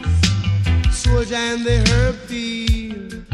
[1.30, 3.24] And the herb field,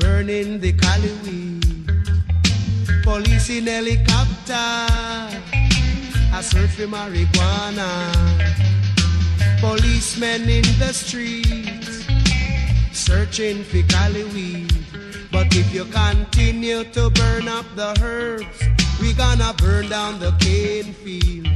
[0.00, 1.86] burning the cali weed.
[3.04, 4.54] Police in helicopter,
[6.32, 7.88] I search for marijuana.
[9.60, 12.06] Policemen in the streets,
[12.92, 14.72] searching for cali weed.
[15.30, 18.60] But if you continue to burn up the herbs,
[19.00, 21.46] we gonna burn down the cane field.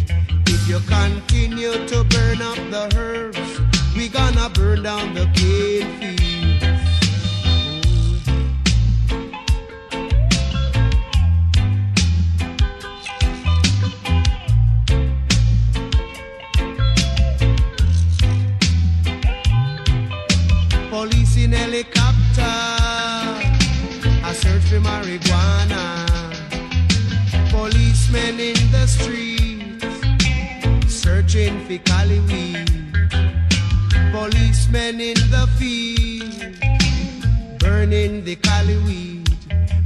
[0.46, 6.18] If you continue to burn up the herbs, we gonna burn down the cane field.
[20.90, 22.42] Police in helicopter,
[24.24, 25.84] I search for marijuana.
[27.50, 29.86] Policemen in the streets,
[30.92, 32.81] searching for cali weed.
[34.22, 36.54] Policemen in the field,
[37.58, 39.28] burning the cali weed.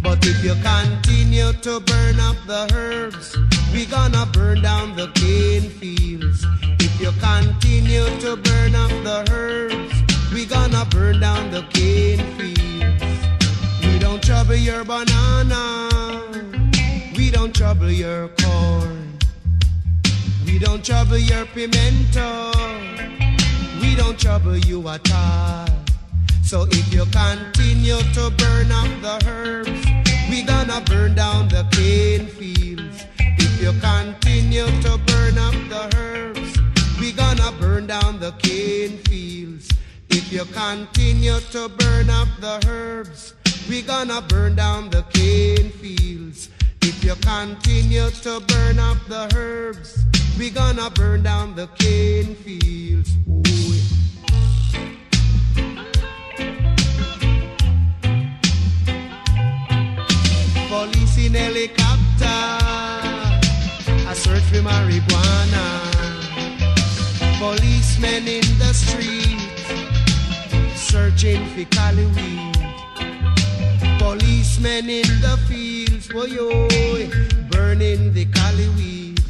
[0.03, 3.35] But if you continue to burn up the herbs,
[3.73, 6.45] we gonna burn down the cane fields.
[6.79, 9.95] If you continue to burn up the herbs,
[10.35, 13.19] we gonna burn down the cane fields.
[13.87, 16.21] We don't trouble your banana.
[17.17, 19.17] We don't trouble your corn.
[20.45, 22.53] We don't trouble your pimento.
[23.97, 25.67] Don't trouble you at all.
[26.45, 29.87] So if you continue to burn up the herbs,
[30.31, 33.05] we gonna burn down the cane fields.
[33.19, 36.59] If you continue to burn up the herbs,
[37.01, 39.69] we gonna burn down the cane fields.
[40.11, 43.35] If you continue to burn up the herbs,
[43.69, 46.51] we gonna burn down the cane fields.
[46.89, 50.05] If you continue to burn up the herbs,
[50.39, 53.11] we gonna burn down the cane fields.
[60.69, 62.39] Police in helicopter,
[64.07, 65.67] I search for marijuana.
[67.41, 69.41] Policemen in the street,
[70.77, 72.56] searching for cali weed.
[74.07, 76.69] Policemen in the fields, boy, oh,
[77.51, 79.21] burning the cali weed.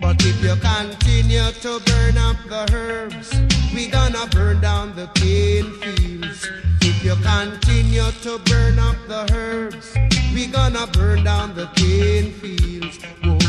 [0.00, 3.30] But if you continue to burn up the herbs,
[3.72, 6.44] we gonna burn down the cane fields.
[6.80, 9.94] If you continue to burn up the herbs,
[10.34, 12.98] we gonna burn down the cane fields.
[13.22, 13.45] Whoa.